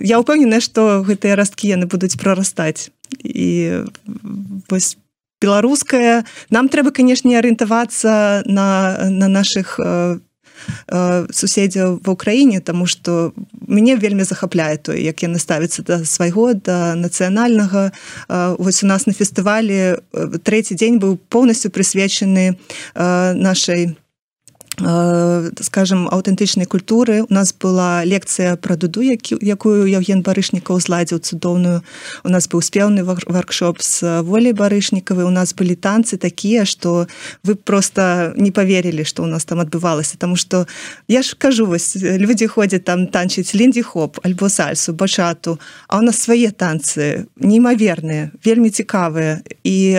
я 0.00 0.16
упэўненая 0.18 0.60
что 0.60 1.04
гэтыя 1.04 1.36
расткі 1.36 1.68
яны 1.68 1.86
будуць 1.86 2.16
прорастаць 2.16 2.90
і 3.20 3.84
вось 4.72 4.96
беларуская 5.42 6.24
нам 6.50 6.72
трэба 6.72 6.90
канешне 6.90 7.36
арыентавацца 7.38 8.42
на 8.46 8.96
на 9.12 9.28
наших 9.28 9.78
на 9.78 9.84
Э, 9.84 10.31
суседзяў 11.30 12.00
ва 12.04 12.12
ўкраіне 12.12 12.60
тому 12.60 12.86
что 12.86 13.32
мяне 13.68 13.96
вельмі 13.96 14.24
захапляе 14.24 14.76
то 14.76 14.92
як 14.92 15.22
яны 15.22 15.38
ставяцца 15.38 15.82
да 15.82 16.04
свайго 16.04 16.54
да 16.54 16.94
нацыянальнага. 16.94 17.92
Э, 18.28 18.56
вось 18.58 18.82
у 18.82 18.86
нас 18.86 19.06
на 19.06 19.12
фестывалі 19.12 19.74
э, 19.74 19.98
трэці 20.42 20.74
дзень 20.74 20.98
быў 20.98 21.18
поўнасцю 21.28 21.70
прысвечаны 21.70 22.56
Э, 22.94 23.34
скажем 24.78 26.08
аўтэнтычнай 26.08 26.64
культуры. 26.64 27.22
У 27.28 27.32
нас 27.32 27.52
была 27.52 28.04
лекцыя 28.04 28.56
пра 28.56 28.76
дуду 28.76 29.02
які 29.02 29.36
якую 29.40 29.84
Евген 29.84 30.22
барышнікаў 30.22 30.80
зладзіў 30.80 31.20
цудоўную. 31.20 31.82
У 32.24 32.28
нас 32.28 32.48
быў 32.48 32.64
спеўны 32.64 33.04
воркшоп 33.04 33.82
з 33.82 34.22
волей 34.22 34.52
барышнікавы 34.52 35.24
у 35.24 35.30
нас 35.30 35.52
былі 35.52 35.76
танцы 35.76 36.16
такія 36.16 36.64
что 36.64 37.06
вы 37.44 37.54
просто 37.54 38.32
не 38.36 38.50
поверілі 38.50 39.04
что 39.04 39.22
у 39.22 39.26
нас 39.26 39.44
там 39.44 39.60
адбывалася. 39.60 40.16
Тому 40.16 40.36
что 40.36 40.66
я 41.06 41.22
ж 41.22 41.36
кажу 41.36 41.66
вось 41.66 41.96
люди 41.96 42.46
ходзяць 42.46 42.84
там 42.84 43.06
танчыць 43.06 43.54
ліндзі 43.54 43.82
хоп 43.82 44.18
альбо 44.24 44.48
сальсу 44.48 44.94
бачату 44.94 45.60
а 45.88 45.98
у 45.98 46.02
нас 46.02 46.18
свае 46.18 46.50
танцы 46.50 47.26
неймаверныя 47.36 48.30
вельмі 48.44 48.70
цікавыя. 48.70 49.44
І 49.64 49.92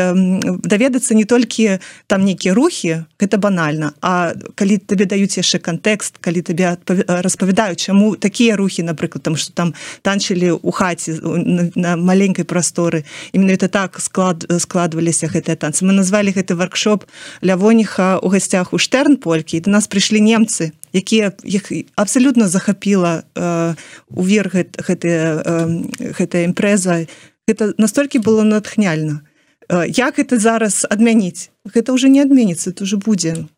даведацца 0.66 1.14
не 1.14 1.26
толькі 1.26 1.78
там 2.08 2.26
нейкія 2.26 2.54
рухі 2.54 3.06
гэта 3.22 3.38
банальна 3.38 3.94
а 4.02 4.34
калі 4.64 4.80
табе 4.80 5.04
даюць 5.04 5.36
яшчэ 5.36 5.60
кантэкст 5.60 6.24
калі 6.24 6.40
табе 6.40 6.80
распавядаюць 6.88 7.84
чаму 7.84 8.16
такія 8.16 8.56
рухі 8.56 8.88
напрыклад 8.88 9.28
там 9.28 9.36
что 9.36 9.52
там 9.52 9.74
танчылі 10.08 10.56
у 10.56 10.72
хаце 10.72 11.20
на, 11.20 11.68
на 11.76 11.92
маленькой 12.00 12.48
прасторы 12.48 13.04
і 13.36 13.44
менавіта 13.44 13.68
так 13.68 14.00
склад 14.00 14.48
складваліся 14.48 15.28
гэтыя 15.28 15.60
танцы 15.60 15.84
мы 15.84 15.92
назвалі 15.92 16.32
гэты 16.32 16.56
воркшоп 16.56 17.04
лявоніха 17.44 18.24
у 18.24 18.32
гасцях 18.32 18.72
у 18.72 18.80
штерн 18.80 19.20
полькі 19.20 19.60
до 19.60 19.76
нас 19.76 19.92
прыйшлі 19.92 20.24
немцы 20.24 20.72
якія 20.96 21.36
іх 21.44 21.68
абсалютна 22.00 22.48
захапіла 22.48 23.28
э, 23.36 23.76
уверх 24.08 24.56
гэтая 24.56 25.44
э, 25.44 26.14
гэтая 26.16 26.48
імпрэза 26.48 27.04
гэта 27.52 27.76
настолькі 27.76 28.24
было 28.24 28.48
натхняльна 28.48 29.28
як 29.92 30.20
это 30.20 30.40
зараз 30.40 30.86
адмяніць 30.88 31.52
гэта 31.68 31.92
уже 31.92 32.08
не 32.08 32.22
адменіцца 32.22 32.72
это 32.72 32.88
уже 32.88 32.96
будзе 32.96 33.52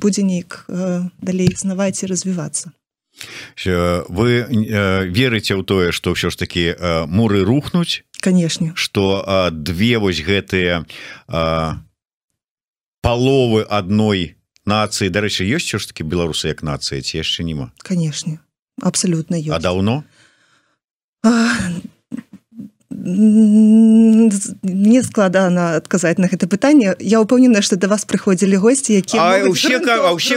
будзе 0.00 0.22
нейк 0.22 0.64
э, 0.68 1.08
далей 1.20 1.50
знаваць 1.56 2.02
і 2.02 2.10
развівацца 2.10 2.72
вы 4.08 4.46
верыце 5.10 5.58
ў 5.58 5.62
тое 5.66 5.90
что 5.90 6.14
ўсё 6.14 6.30
ж 6.30 6.38
таки 6.38 6.74
муры 7.10 7.42
рухнуць? 7.42 8.06
Канешне 8.22 8.72
что 8.78 9.50
две 9.50 9.98
вось 9.98 10.22
гэтыя 10.22 10.86
паловы 13.02 13.66
адной 13.66 14.38
нацыі 14.68 15.08
дарэчы 15.10 15.48
ёсць 15.48 15.72
ж 15.72 15.84
таки 15.90 16.04
беларусы 16.04 16.52
як 16.52 16.62
нацыя 16.62 17.02
ці 17.02 17.18
яшчэ 17.18 17.42
нема 17.42 17.72
канешне 17.82 18.38
абсалютна 18.82 19.40
а 19.50 19.58
даўно 19.58 20.04
мне 22.98 25.02
складана 25.02 25.76
адказаць 25.76 26.18
на 26.18 26.26
гэта 26.26 26.50
пытанне. 26.50 26.96
Я 26.98 27.20
упэўнена 27.20 27.62
что 27.62 27.76
до 27.76 27.88
вас 27.88 28.04
прыходзілі 28.04 28.58
госці 28.58 28.98
якія 28.98 29.46
ўсе 29.46 29.78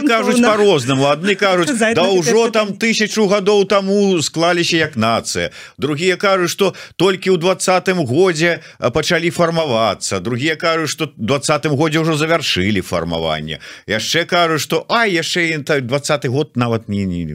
кажуць 0.05 0.41
по-рознаму 0.41 1.09
адны 1.09 1.35
кажуць 1.35 1.73
да 1.97 2.05
ўжо 2.05 2.49
там 2.53 2.77
тысячу 2.77 3.25
гадоў 3.25 3.65
таму 3.65 4.21
склаліся 4.21 4.77
як 4.77 4.95
нацыя 4.95 5.49
другія 5.77 6.21
кажуць 6.21 6.53
что 6.53 6.75
толькі 6.95 7.33
ў 7.33 7.41
двадцатым 7.41 8.05
годзе 8.05 8.61
пачалі 8.77 9.33
фармавацца. 9.33 10.21
Другія 10.21 10.55
кажуць 10.55 10.93
что 10.93 11.09
двадцатым 11.17 11.75
годзе 11.75 12.05
ўжо 12.05 12.13
завяршылі 12.13 12.85
фармаванне. 12.85 13.57
Яшчэ 13.89 14.29
кажуць 14.29 14.61
что 14.61 14.85
а 14.89 15.09
яшчэ 15.09 15.57
двадцаты 15.81 16.29
год 16.29 16.53
нават 16.55 16.89
не 16.89 17.05
не 17.05 17.25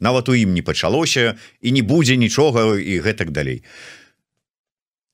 нават 0.00 0.28
у 0.28 0.34
ім 0.34 0.54
не 0.54 0.62
пачалося 0.62 1.34
і 1.60 1.72
не 1.72 1.82
будзе 1.82 2.16
нічога 2.16 2.76
і 2.76 3.00
гэтак 3.00 3.30
далей 3.30 3.62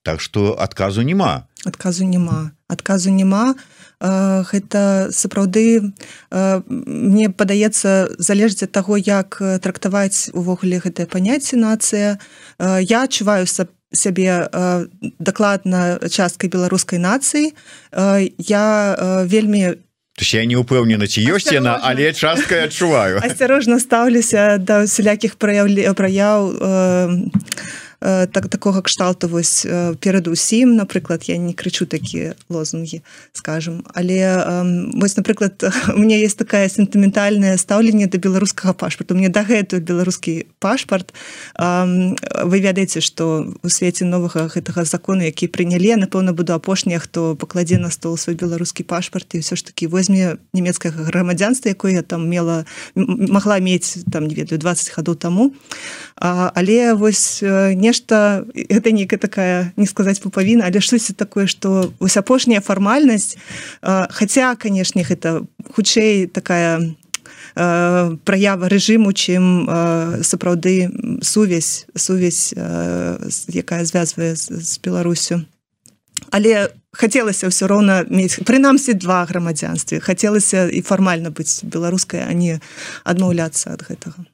Так 0.07 0.23
что 0.23 0.55
адказу 0.55 1.03
няма 1.03 1.43
адказу 1.67 2.07
няма 2.07 2.51
адказу 2.71 3.11
няма 3.11 3.55
гэта 3.99 5.09
сапраўды 5.11 5.91
мне 6.31 7.27
падаецца 7.27 8.15
залежыць 8.15 8.67
ад 8.67 8.71
таго 8.71 8.95
як 8.95 9.41
трактаваць 9.63 10.29
увогуле 10.31 10.79
гэтае 10.79 11.07
паняцце 11.09 11.57
нацыя. 11.57 12.19
Я 12.59 13.03
адчуваю 13.03 13.47
сап 13.47 13.73
сябе 13.91 14.47
дакладна 15.19 15.97
часткай 16.11 16.51
беларускай 16.51 16.99
нацыі. 16.99 17.55
Я 18.37 18.65
вельмі 19.25 19.81
я 20.17 20.45
не 20.45 20.57
упэўнена 20.57 21.07
ці 21.07 21.21
ёсць 21.33 21.51
яна 21.53 21.77
але 21.81 22.13
часткай 22.13 22.69
адчуваю. 22.69 23.21
Асцярожна 23.21 23.79
стаўлюся 23.79 24.57
да 24.61 24.83
усялякіх 24.85 25.37
праяў 25.41 25.71
праяў 25.97 26.53
Э, 26.57 27.09
так 27.99 28.47
такога 28.49 28.81
кшталту 28.81 29.27
вось 29.27 29.65
перад 29.99 30.27
усім. 30.27 30.75
Напрыклад 30.75 31.29
я 31.29 31.37
не 31.37 31.53
крычу 31.53 31.85
такія 31.85 32.35
лозунгі 32.49 33.01
скажем. 33.33 33.83
Але 33.93 34.43
вось 34.93 35.17
напрыклад 35.17 35.63
у 35.95 35.99
меня 35.99 36.17
есть 36.17 36.37
такая 36.37 36.69
сентыментальное 36.69 37.57
стаўленне 37.57 38.07
да 38.07 38.17
беларускага 38.17 38.73
пашпарту 38.73 39.15
мне 39.15 39.29
дагэтуль 39.29 39.79
беларускі 39.79 40.47
пашпарт 40.59 41.13
вы 41.57 42.59
ведаеце 42.59 43.01
что 43.01 43.53
у 43.63 43.69
свеце 43.69 44.05
новага 44.05 44.47
гэтага 44.47 44.85
закона 44.85 45.23
які 45.23 45.47
прынялі 45.47 45.95
напэўна 45.95 46.33
буду 46.33 46.53
апошняя 46.53 46.99
хто 46.99 47.35
пакладзе 47.35 47.77
на 47.77 47.89
стол 47.89 48.17
свой 48.17 48.35
беларускі 48.35 48.83
пашпарт 48.83 49.35
і 49.35 49.41
ўсё 49.41 49.55
ж 49.55 49.65
таки 49.65 49.87
возьме 49.87 50.37
нямецкага 50.53 51.03
грамадзянства 51.03 51.69
якое 51.69 51.93
я 51.93 52.03
там 52.03 52.29
мела 52.29 52.65
могла 52.95 53.59
мець 53.59 53.97
там 54.11 54.27
не 54.27 54.35
ведаю 54.35 54.59
20 54.59 54.93
гадоў 54.97 55.15
таму. 55.15 55.53
Але 56.15 56.93
вось 56.93 57.41
не 57.41 57.86
нешта 57.87 58.43
это 58.53 58.91
нейкая 58.91 59.19
такая 59.19 59.71
не 59.79 59.87
сказаць 59.87 60.19
пупавіна 60.19 60.67
але 60.67 60.83
штосьці 60.83 61.15
такое 61.15 61.47
что 61.47 61.93
вось 62.03 62.19
апошняя 62.19 62.59
фармальнасць 62.59 63.39
хотя 64.11 64.55
канешне 64.55 65.07
гэта 65.07 65.47
хутчэй 65.71 66.27
такая 66.27 66.95
праява 67.57 68.69
рэжыму 68.69 69.11
чым 69.13 69.65
сапраўды 70.21 70.91
сувязь 71.21 71.87
сувязь 71.95 72.53
якая 72.53 73.85
звязвае 73.85 74.35
з 74.35 74.79
беларусю. 74.83 75.41
Але 76.29 76.69
хацелася 76.93 77.49
ўсё 77.49 77.65
роўна 77.69 78.05
мець 78.09 78.41
прынамсі 78.45 78.93
два 78.93 79.25
грамадзянстве 79.25 80.01
хацелася 80.01 80.69
і 80.69 80.81
фармальна 80.81 81.33
быць 81.33 81.65
беларускай 81.65 82.25
а 82.25 82.33
не 82.33 82.61
адмаўляцца 83.05 83.73
ад 83.73 83.85
гэтага 83.89 84.25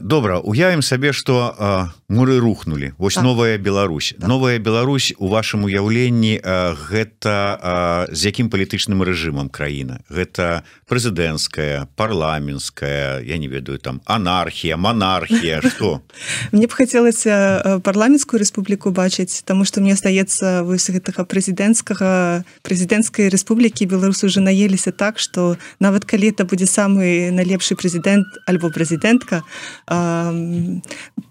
добра 0.00 0.38
уявім 0.38 0.82
сабе 0.82 1.12
что 1.12 1.90
муры 2.14 2.38
рухнули 2.38 2.94
вось 2.98 3.14
так. 3.14 3.24
новая 3.24 3.58
Беларусь 3.58 4.14
так. 4.18 4.28
новая 4.28 4.58
Беларусь 4.58 5.14
у 5.18 5.28
вашем 5.28 5.64
уяўленні 5.64 6.40
гэта 6.40 8.06
з 8.12 8.20
якім 8.30 8.48
палітычным 8.48 9.02
рэжымам 9.02 9.50
краіна 9.50 10.00
гэта 10.08 10.62
прэзідэнцкая 10.86 11.88
парламенская 11.96 13.20
я 13.20 13.36
не 13.38 13.48
ведаю 13.48 13.78
там 13.78 14.00
анархія 14.06 14.76
монархія 14.76 15.60
что 15.62 16.02
мне 16.52 16.66
б 16.66 16.72
хацелася 16.72 17.80
парламенскую 17.82 18.38
рэспубліку 18.38 18.90
бачыць 18.90 19.42
тому 19.42 19.64
что 19.64 19.80
мне 19.80 19.96
стаецца 19.96 20.62
вось 20.62 20.86
гэтага 20.90 21.26
прэзідэнцкага 21.26 22.44
прэзідэнцкай 22.62 23.28
рэспублікі 23.28 23.90
беларусу 23.90 24.26
уже 24.26 24.40
наеліся 24.40 24.92
так 24.92 25.18
что 25.18 25.56
нават 25.80 26.04
калі 26.04 26.30
это 26.30 26.44
будзе 26.46 26.66
самы 26.70 27.34
найлепшы 27.34 27.74
прэзідэнт 27.74 28.46
альбо 28.46 28.70
прэзідэнтка 28.70 29.42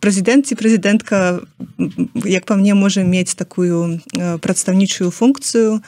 прэзідэнт 0.03 0.43
ці 0.47 0.55
прэзідэнтка 0.73 1.45
як 2.25 2.45
па 2.45 2.55
мне 2.57 2.73
можа 2.73 3.03
мець 3.05 3.37
такую 3.37 4.01
прадстаўнічую 4.41 5.11
функцыю 5.13 5.85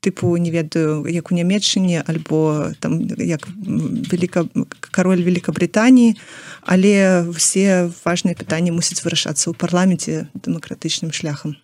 тыпу 0.00 0.36
не 0.40 0.50
ведаю 0.50 1.04
як 1.06 1.32
у 1.32 1.34
нямецчыне 1.34 2.00
альбо 2.00 2.72
там 2.80 3.04
як 3.20 3.48
велика 3.52 4.48
кароль 4.80 5.20
Великабританіі 5.20 6.16
але 6.62 7.28
все 7.36 7.92
важныя 8.04 8.32
пытанні 8.32 8.72
мусяць 8.72 9.04
вырашацца 9.04 9.52
ў 9.52 9.54
парламенце 9.54 10.32
дэмакратычным 10.32 11.12
шляхам. 11.12 11.56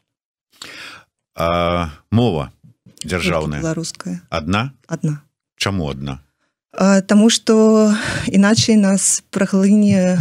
А, 1.36 1.96
мова 2.10 2.52
дзяржаўная? 3.04 3.60
Беларуская. 3.64 4.20
Одна 4.28 4.76
одна 4.88 5.24
чаму 5.56 5.88
одна 5.88 6.20
Таму 6.76 7.30
што 7.32 7.90
іначай 8.28 8.76
нас 8.76 9.24
праглыне 9.32 10.20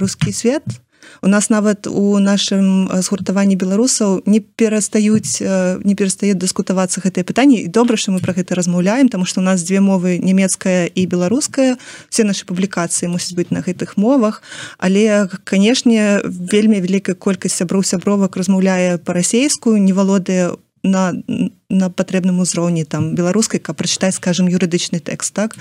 рускі 0.00 0.32
свет. 0.32 0.64
У 1.22 1.28
нас 1.28 1.50
нават 1.50 1.86
у 1.86 2.18
нашым 2.18 2.90
згуртаванні 2.90 3.54
беларусаў 3.54 4.22
не 4.26 4.40
перастаюць 4.42 5.38
не 5.86 5.94
перастаюць 5.94 6.34
дыскутавацца 6.34 6.98
гэтае 6.98 7.22
пытанне 7.22 7.62
і 7.62 7.70
добра, 7.70 7.96
што 7.96 8.10
мы 8.10 8.18
пра 8.18 8.34
гэта 8.34 8.58
размаўляем, 8.58 9.06
таму 9.06 9.24
што 9.24 9.38
у 9.38 9.46
нас 9.46 9.62
дзве 9.62 9.78
мовы 9.78 10.18
нямецкая 10.18 10.90
і 10.90 11.06
беларуская. 11.06 11.78
Все 12.10 12.26
нашы 12.26 12.42
публікацыі 12.42 13.06
мусяць 13.06 13.38
быць 13.38 13.54
на 13.54 13.62
гэтых 13.62 13.94
мовах. 13.94 14.42
Але 14.82 15.30
канешне, 15.44 16.18
вельмі 16.26 16.82
вялікая 16.82 17.14
колькасць 17.14 17.54
сяброў 17.54 17.86
сябровак 17.86 18.34
размаўляе 18.34 18.98
па-расейскую, 18.98 19.78
не 19.78 19.94
валодае 19.94 20.58
на, 20.82 21.14
на 21.70 21.90
патрэбным 21.90 22.40
узроўні 22.42 22.84
там 22.84 23.14
беларускай 23.14 23.60
каб 23.60 23.78
прачытаць 23.78 24.18
скажем 24.18 24.50
юрыдычны 24.50 24.98
тэкст 24.98 25.34
так? 25.34 25.54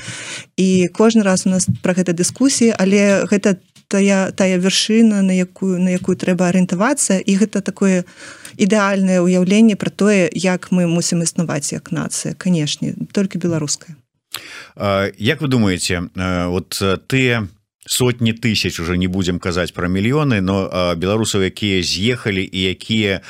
І 0.58 0.90
кожны 0.90 1.22
раз 1.22 1.46
у 1.46 1.50
нас 1.50 1.70
пра 1.82 1.94
гэта 1.94 2.14
дыскусіі 2.18 2.74
але 2.74 3.26
гэта 3.30 3.62
тая 3.92 4.32
тая 4.32 4.58
вяршына 4.58 5.22
на 5.22 5.36
якую 5.36 5.78
на 5.84 5.92
якую 5.92 6.16
трэба 6.16 6.48
арыентавацца. 6.48 7.20
І 7.20 7.38
гэта 7.44 7.60
такое 7.62 8.08
ідэальнае 8.56 9.20
ўяўленне 9.20 9.76
пра 9.76 9.92
тое 9.92 10.32
як 10.32 10.72
мы 10.72 10.88
мусім 10.88 11.28
існаваць 11.28 11.76
як 11.76 11.92
нацыя 11.92 12.34
канешне 12.34 12.96
толькі 13.12 13.44
беларуская. 13.44 14.00
Як 15.20 15.42
вы 15.42 15.48
думаете 15.48 16.08
вот 16.16 16.80
ты 17.08 17.48
сотні 17.86 18.34
тысяч 18.34 18.80
уже 18.80 18.98
не 18.98 19.08
будем 19.08 19.40
казаць 19.40 19.72
про 19.72 19.90
мільёны 19.90 20.40
но 20.42 20.70
беларусаў 20.96 21.42
якія 21.50 21.82
з'ехалі 21.84 22.46
і 22.46 22.60
якія 22.78 23.22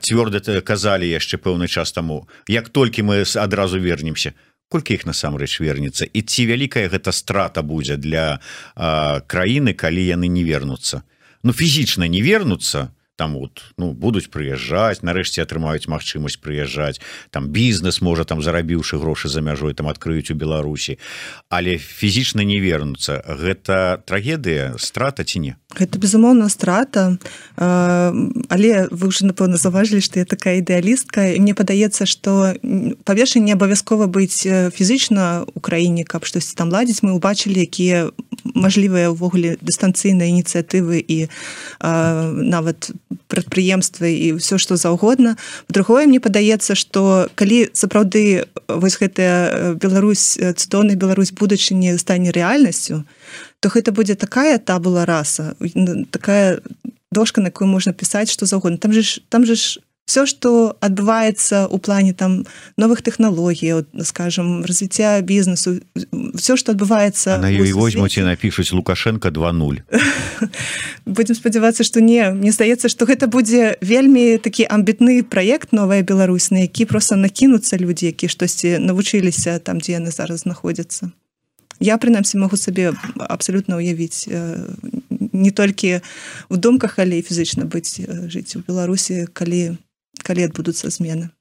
цвёрда 0.00 0.60
казалі 0.62 1.10
яшчэ 1.10 1.36
пэўны 1.42 1.66
час 1.66 1.92
таму 1.92 2.28
як 2.48 2.68
толькі 2.68 3.02
мы 3.02 3.26
адразу 3.36 3.80
вернемся 3.80 4.32
колькі 4.70 4.94
іх 4.94 5.04
насамрэч 5.04 5.58
вернется 5.58 6.06
і 6.06 6.22
ці 6.22 6.46
вялікая 6.46 6.86
гэта 6.88 7.10
страта 7.10 7.66
будзе 7.66 7.98
для 7.98 8.38
а, 8.78 9.20
краіны 9.26 9.74
калі 9.74 10.06
яны 10.06 10.30
не 10.30 10.46
вернуцца? 10.46 11.02
Ну 11.42 11.52
фізічна 11.52 12.06
не 12.06 12.22
вернуцца 12.22 12.94
там 13.20 13.34
вот 13.36 13.60
ну 13.76 13.92
будуць 13.92 14.32
прыязджаць 14.32 15.04
нарэшце 15.04 15.44
атрымаюць 15.44 15.92
магчымасць 15.92 16.40
прыязджаць 16.40 17.02
там 17.28 17.52
бізнес 17.52 18.00
можа 18.00 18.24
там 18.24 18.40
зарабіўшы 18.40 18.96
грошы 18.96 19.28
за 19.28 19.44
мяжой 19.44 19.76
там 19.76 19.92
адкрыюць 19.92 20.32
у 20.32 20.38
Беларусі. 20.40 20.96
Але 21.52 21.76
фізічна 21.76 22.40
не 22.48 22.56
вернуцца. 22.64 23.20
Гэта 23.28 24.00
трагедыя 24.08 24.72
страта 24.80 25.28
ці 25.28 25.44
не 25.44 25.52
гэта 25.74 25.98
безумоўна 25.98 26.48
страта. 26.48 27.18
Але 27.56 28.88
вы 28.90 29.08
уже 29.08 29.26
напэўна 29.26 29.56
заважылі 29.56 30.02
што 30.02 30.18
я 30.18 30.26
такая 30.26 30.58
ідэалістка 30.58 31.36
і 31.36 31.40
мне 31.40 31.54
падаецца 31.54 32.06
што 32.06 32.54
павершы 33.04 33.38
не 33.38 33.54
абавязкова 33.54 34.10
быць 34.10 34.42
фізычна 34.46 35.46
у 35.46 35.60
краіне 35.60 36.04
каб 36.04 36.26
штосьці 36.26 36.56
там 36.56 36.74
ладзіць 36.74 37.02
мы 37.06 37.14
убачылі 37.14 37.62
якія 37.62 38.10
мажлівыя 38.42 39.14
ўвогуле 39.14 39.58
дыстанцыйныя 39.60 40.32
ініцыятывы 40.32 40.98
і 40.98 41.28
нават 41.80 42.90
прадпрыемствы 43.30 44.10
і 44.10 44.42
ўсё 44.42 44.58
што 44.58 44.74
заўгодна 44.74 45.36
другое 45.68 46.10
мне 46.10 46.18
падаецца 46.18 46.74
што 46.74 47.30
калі 47.38 47.70
сапраўды 47.72 48.48
вось 48.66 48.98
гэтая 48.98 49.78
Беларусь 49.78 50.34
цудоўная 50.34 50.98
Беларусь 50.98 51.30
будучыні 51.30 51.94
стане 51.98 52.34
рэальнасцю 52.34 53.06
то 53.06 53.49
гэта 53.68 53.92
будзе 53.92 54.14
такая 54.14 54.58
табула 54.58 55.04
раса 55.04 55.54
такая 56.10 56.60
дошка 57.12 57.40
на 57.40 57.52
якую 57.52 57.68
можна 57.68 57.92
пісаць 57.92 58.30
што 58.30 58.46
заўгодна. 58.46 58.78
Там 58.78 58.92
же 58.92 59.02
ж 59.02 59.20
там 59.28 59.44
же 59.44 59.54
ж 59.54 59.80
все 60.10 60.26
что 60.26 60.76
адбываецца 60.80 61.68
у 61.70 61.78
плане 61.78 62.12
там 62.12 62.46
новых 62.76 63.02
технологій 63.02 63.84
скажем 64.02 64.64
развіцця 64.64 65.20
бізнесу 65.20 65.80
все 66.34 66.56
что 66.56 66.72
адбываецца 66.72 67.38
на 67.38 67.46
ёй 67.46 67.72
возьмуць 67.72 68.18
і 68.18 68.26
напішуць 68.26 68.72
лукашенко 68.72 69.30
20 69.30 69.82
будем 71.06 71.34
спадзявацца 71.34 71.84
что 71.84 72.00
не. 72.00 72.30
Мне 72.30 72.50
здаецца 72.52 72.88
что 72.88 73.06
гэта 73.06 73.26
будзе 73.26 73.78
вельмі 73.80 74.38
такі 74.38 74.66
амбітны 74.66 75.22
проект 75.22 75.72
новая 75.72 76.02
Беларусь 76.02 76.50
на 76.50 76.66
які 76.66 76.84
просто 76.84 77.16
накінуцца 77.16 77.78
людзі 77.78 78.06
які 78.06 78.28
штосьці 78.28 78.78
навучыліся 78.78 79.58
там 79.58 79.78
дзе 79.78 80.02
яны 80.02 80.10
зараз 80.10 80.42
знаходзяцца 80.42 81.10
я 81.80 81.98
прынамсі 81.98 82.38
могу 82.38 82.56
сабе 82.56 82.92
абсолютно 83.16 83.76
уявіць 83.80 84.28
не 85.32 85.50
толькі 85.50 86.00
у 86.48 86.56
думках 86.56 86.98
але 87.00 87.24
фізычна 87.24 87.64
быць 87.64 88.00
жыць 88.28 88.56
у 88.56 88.62
беларусі 88.62 89.26
калі 89.32 89.80
калі 90.22 90.44
адбудуцца 90.44 90.92
змены. 90.92 91.32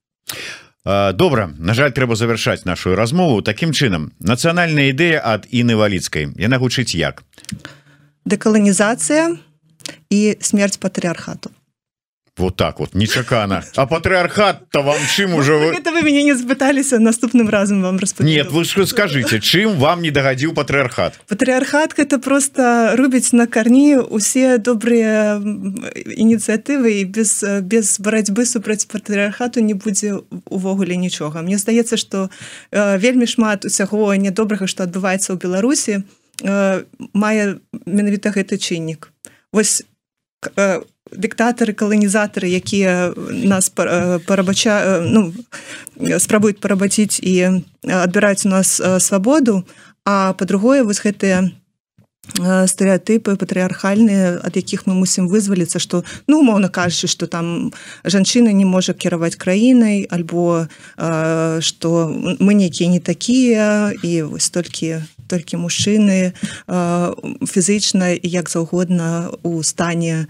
Добра. 0.88 1.52
На 1.60 1.76
жаль 1.76 1.92
трэба 1.92 2.16
завершаць 2.16 2.64
нашу 2.66 2.96
размову. 2.96 3.44
Таким 3.44 3.76
чынам 3.76 4.16
нацыянальная 4.24 4.96
ідэя 4.96 5.20
ад 5.20 5.46
іны 5.52 5.76
валіцкай. 5.76 6.32
Яна 6.40 6.58
гучыць 6.58 6.96
як? 6.96 7.22
Дэкаланізацыя 8.24 9.36
і 10.10 10.20
смерть 10.40 10.80
патрыархату 10.80 11.52
вот 12.40 12.56
так 12.56 12.80
вот 12.80 12.96
нечакана 12.96 13.64
а 13.76 13.86
патрыархат 13.86 14.70
то 14.70 14.82
вам 14.82 14.98
чым 15.16 15.36
уже 15.36 15.54
вы... 15.54 15.74
это 15.76 15.92
вы 15.92 16.04
мяне 16.04 16.24
не 16.24 16.34
запыталіся 16.34 17.00
наступным 17.00 17.50
разам 17.50 17.82
вам 17.82 18.00
расп 18.00 18.22
нет 18.22 18.52
вы 18.52 18.64
что 18.66 18.86
скажите 18.86 19.40
чым 19.40 19.78
вам 19.78 20.02
не 20.02 20.12
дагадзіў 20.12 20.54
патрыархат 20.54 21.20
патрыархат 21.28 21.98
это 22.00 22.20
просто 22.20 22.96
рубіць 22.96 23.34
на 23.34 23.48
карні 23.48 23.98
усе 23.98 24.58
добрыя 24.58 25.42
ініцыятывы 26.06 27.02
і 27.02 27.06
без 27.06 27.44
без 27.62 28.00
барацьбы 28.00 28.46
супраць 28.46 28.86
патрыархату 28.86 29.62
не 29.62 29.74
будзе 29.74 30.22
увогуле 30.46 30.96
нічога 30.96 31.42
Мне 31.42 31.58
здаецца 31.58 31.98
что 31.98 32.30
э, 32.72 32.98
вельмі 32.98 33.26
шмат 33.26 33.66
усяго 33.66 34.16
нядобрага 34.16 34.68
что 34.68 34.84
адбываецца 34.84 35.34
ў 35.34 35.38
Беларусі 35.42 35.94
э, 36.44 36.84
мае 37.14 37.60
менавіта 37.86 38.30
гэты 38.30 38.58
чыннік. 38.58 39.12
Вось 39.52 39.84
э, 40.56 40.82
дыктатары 41.12 41.74
каланізатары 41.74 42.50
якія 42.50 43.14
нас 43.30 43.70
парабача 43.70 45.02
ну 45.06 45.34
спрабуюць 46.18 46.60
парабаціць 46.62 47.20
і 47.22 47.64
адбіраюць 47.84 48.46
у 48.46 48.50
нас 48.50 48.82
свабоду 49.00 49.64
а 50.06 50.34
по-другое 50.34 50.84
вось 50.84 51.02
гэтыя 51.02 51.50
стэеатыпы 52.40 53.36
патрыархальныя 53.36 54.40
ад 54.46 54.56
якіх 54.56 54.86
мы 54.86 54.94
мусім 54.94 55.28
вызваліцца 55.28 55.80
што 55.82 56.04
ну 56.28 56.40
умоўна 56.46 56.70
кажучы 56.70 57.08
што 57.10 57.28
там 57.28 57.74
жанчына 58.06 58.54
не 58.54 58.66
можа 58.66 58.94
кіраваць 58.94 59.36
краінай 59.36 60.06
альбо 60.10 60.70
што 61.60 61.90
мы 62.40 62.54
нейкія 62.54 62.90
не 62.90 63.00
такія 63.00 63.94
і 64.04 64.30
вось 64.30 64.50
толькі 64.50 65.02
толькі 65.30 65.62
мужчыны 65.62 66.34
фізычна 67.46 68.18
як 68.18 68.50
заўгодна 68.50 69.30
у 69.46 69.62
стане 69.64 70.26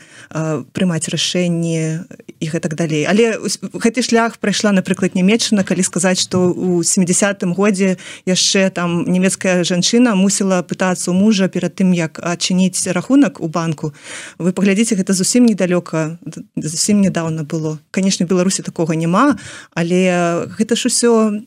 прымаць 0.75 1.07
рашэнні 1.07 2.03
і 2.39 2.45
гэтак 2.47 2.75
далей. 2.75 3.07
Але 3.07 3.39
гэты 3.73 4.03
шлях 4.03 4.37
прайшла 4.43 4.71
напрыклад 4.75 5.15
нямецчына 5.15 5.63
калі 5.63 5.83
сказаць 5.83 6.19
што 6.19 6.51
у 6.51 6.83
70 6.83 7.43
годзе 7.55 7.95
яшчэ 8.27 8.69
там 8.75 9.07
нямецкая 9.07 9.63
жанчына 9.63 10.15
мусіла 10.15 10.63
пытацца 10.63 11.11
у 11.11 11.15
мужа 11.15 11.47
перад 11.47 11.75
тым 11.79 11.95
як 11.95 12.19
адчыніць 12.19 12.87
рахунак 12.91 13.39
у 13.39 13.47
банку. 13.47 13.93
Вы 14.37 14.51
паглядзіце 14.51 14.99
гэта 14.99 15.13
зусім 15.13 15.45
недалёка 15.47 16.19
зусім 16.55 17.01
нядаўна 17.01 17.43
было. 17.43 17.79
Канешне 17.91 18.25
беларусі 18.25 18.63
такога 18.63 18.95
няма 18.95 19.39
але 19.71 20.47
гэта 20.57 20.75
ж 20.75 20.89
усё 20.89 21.43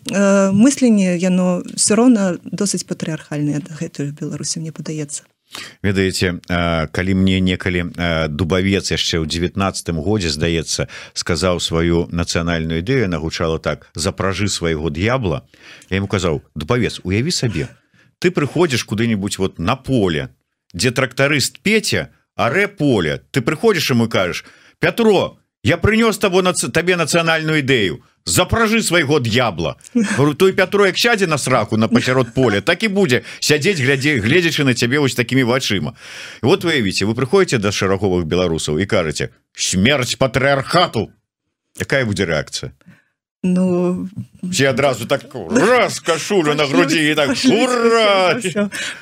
мысленне 0.52 1.16
яно 1.16 1.62
все 1.74 1.94
роўна 1.94 2.38
досыць 2.44 2.86
патрыархальна 2.86 3.41
рэальныя 3.42 3.60
дагэтуль 3.66 4.14
беларусі 4.14 4.62
мне 4.62 4.72
падаецца 4.72 5.26
ведаеце 5.82 6.40
калі 6.48 7.12
мне 7.18 7.40
некалі 7.42 7.90
дубавец 8.30 8.88
яшчэ 8.94 9.20
ў 9.20 9.26
19 9.26 9.58
годзе 10.00 10.30
здаецца 10.30 10.88
сказаў 11.12 11.60
сваю 11.60 12.08
нацыянальную 12.08 12.80
ідэю 12.80 13.10
нагучала 13.10 13.58
так 13.58 13.90
запражы 13.94 14.48
свайго 14.48 14.88
д'ябла 14.88 15.44
я 15.90 15.98
ему 15.98 16.06
казаў 16.06 16.40
дубавец 16.54 17.02
уяві 17.02 17.34
сабе 17.34 17.68
ты 18.18 18.30
прыходзіш 18.30 18.84
куды-нибудь 18.84 19.38
вот 19.38 19.58
на 19.58 19.76
поле 19.76 20.30
дзе 20.72 20.90
трактарыст 20.90 21.60
Петя 21.60 22.08
арэ 22.36 22.68
поле. 22.68 23.20
Ты 23.30 23.42
прыходзіш 23.44 23.92
і 23.92 23.94
мы 23.94 24.08
кажаш 24.08 24.44
Пятро 24.80 25.41
я 25.62 25.76
прынёс 25.76 26.18
того 26.18 26.42
на 26.42 26.52
табе 26.52 26.96
нацыянальную 26.96 27.62
ідэю 27.62 28.02
запражы 28.24 28.82
свайго 28.82 29.20
д'ябла 29.20 29.76
той 30.38 30.52
Пятро 30.52 30.86
як 30.86 30.98
сядзе 30.98 31.26
на 31.26 31.38
сраку 31.38 31.76
на 31.76 31.88
пасярод 31.88 32.34
поля 32.34 32.60
так 32.60 32.82
і 32.82 32.88
будзе 32.88 33.22
сядзець 33.40 33.78
глядзе 33.78 34.18
гледзячы 34.18 34.64
на 34.64 34.74
цябе 34.74 34.98
вось 34.98 35.14
такими 35.14 35.42
вачыма 35.42 35.94
вот 36.42 36.64
выявіце 36.64 37.06
вы 37.06 37.14
прыходите 37.14 37.58
до 37.58 37.70
шараговых 37.70 38.26
беларусаў 38.26 38.78
і 38.78 38.86
кажаце 38.86 39.30
смерть 39.54 40.18
патрыархату! 40.18 41.10
Якая 41.78 42.04
будзе 42.04 42.26
реакцыя 42.26 42.72
Ну 43.44 44.08
все 44.42 44.70
адразу 44.70 45.06
так 45.06 45.24
раз 45.50 46.00
кашулю 46.00 46.54
на 46.54 46.66
грудзі 46.66 47.10
і 47.10 47.14
так 47.14 47.34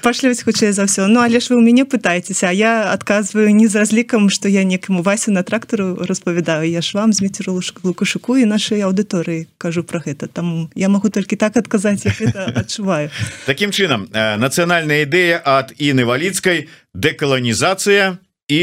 пашлюць 0.01 0.41
хутчэй 0.41 0.73
за 0.73 0.89
ўсё 0.89 1.13
Ну 1.13 1.21
але 1.21 1.45
ж 1.45 1.53
вы 1.53 1.61
ў 1.61 1.65
мяне 1.69 1.85
пытаецеся 1.85 2.49
я 2.49 2.89
адказваю 2.89 3.53
не 3.53 3.69
з 3.69 3.77
разлікам 3.77 4.33
што 4.33 4.49
я 4.49 4.65
некаму 4.65 5.05
васю 5.05 5.29
на 5.37 5.45
трактару 5.45 6.01
распавядаю 6.09 6.65
я 6.65 6.81
ж 6.81 6.97
вам 6.97 7.13
з 7.13 7.21
мецерулушка 7.21 7.85
лукашуку 7.85 8.41
і 8.41 8.49
нашай 8.49 8.81
аўдыторыі 8.81 9.45
кажу 9.61 9.85
про 9.85 10.01
гэта 10.01 10.25
там 10.25 10.73
я 10.73 10.89
могу 10.89 11.13
толькі 11.13 11.37
так 11.37 11.61
адказаць 11.61 12.09
адчуваю 12.09 13.13
Такім 13.45 13.77
чынам 13.77 14.09
нацыянальная 14.17 15.05
ідэя 15.05 15.45
ад 15.45 15.77
іны 15.77 16.09
валіцкай 16.09 16.73
дэкаланізацыя 16.97 18.17
і 18.49 18.61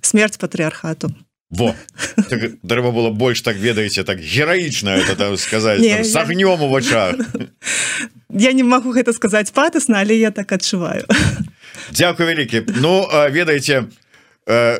смерть 0.00 0.40
патрыархату 0.40 1.12
во. 1.50 1.74
Так, 2.28 2.58
трэба 2.66 2.90
было 2.90 3.10
больш 3.10 3.40
так 3.40 3.56
ведаеце 3.56 4.04
так 4.04 4.18
гераічна 4.18 4.98
это 4.98 5.36
сказать 5.36 5.80
не, 5.80 6.02
с 6.02 6.16
огнём 6.16 6.62
у 6.62 6.68
вачах 6.68 7.14
я 8.30 8.52
не 8.52 8.62
могу 8.62 8.90
гэта 8.92 9.12
сказаць 9.12 9.50
патасна 9.50 10.00
але 10.00 10.16
я 10.16 10.30
так 10.30 10.52
адчуваю 10.52 11.04
Дякую 11.92 12.28
вялікі 12.28 12.62
Ну 12.80 13.06
ведаеце 13.30 13.86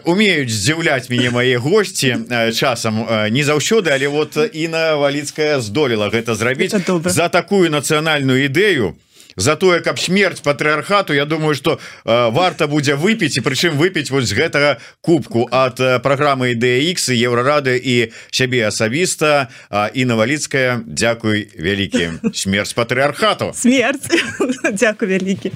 умеюць 0.05 0.51
здзіўляць 0.51 1.11
мяне 1.11 1.31
мае 1.31 1.59
госці 1.59 2.27
часам 2.55 3.07
не 3.31 3.43
заўсёды 3.43 3.91
але 3.95 4.09
вот 4.09 4.37
Іна 4.53 4.97
валіцкая 4.97 5.61
здолела 5.61 6.11
гэта 6.11 6.35
зрабіць. 6.35 6.75
За 7.05 7.29
такую 7.29 7.71
нацыянальную 7.71 8.47
ідэю 8.47 8.99
за 9.37 9.57
тое 9.57 9.81
каб 9.81 9.99
смерть 9.99 10.43
патрыархату 10.43 11.13
Я 11.15 11.25
думаю 11.25 11.55
что 11.55 11.79
э, 12.05 12.31
варта 12.31 12.67
будзе 12.67 12.95
выпіць 12.95 13.37
і 13.37 13.41
прычым 13.41 13.77
выпіць 13.77 14.11
вось 14.11 14.29
з 14.29 14.35
гэтага 14.35 14.79
кубку 15.01 15.49
от 15.51 15.81
э, 15.81 15.99
праграмы 16.01 16.55
DX 16.55 17.13
еўрарады 17.13 17.77
і 17.77 18.13
сябе 18.31 18.67
асабіста. 18.67 19.49
І 19.95 20.05
наваліцкая 20.05 20.81
Дякуй 20.87 21.49
вялікі. 21.59 22.11
Смерть 22.35 22.75
патрыархату! 22.75 23.53
Смерть 23.55 24.09
Дякую 24.73 25.11
вялікі 25.11 25.53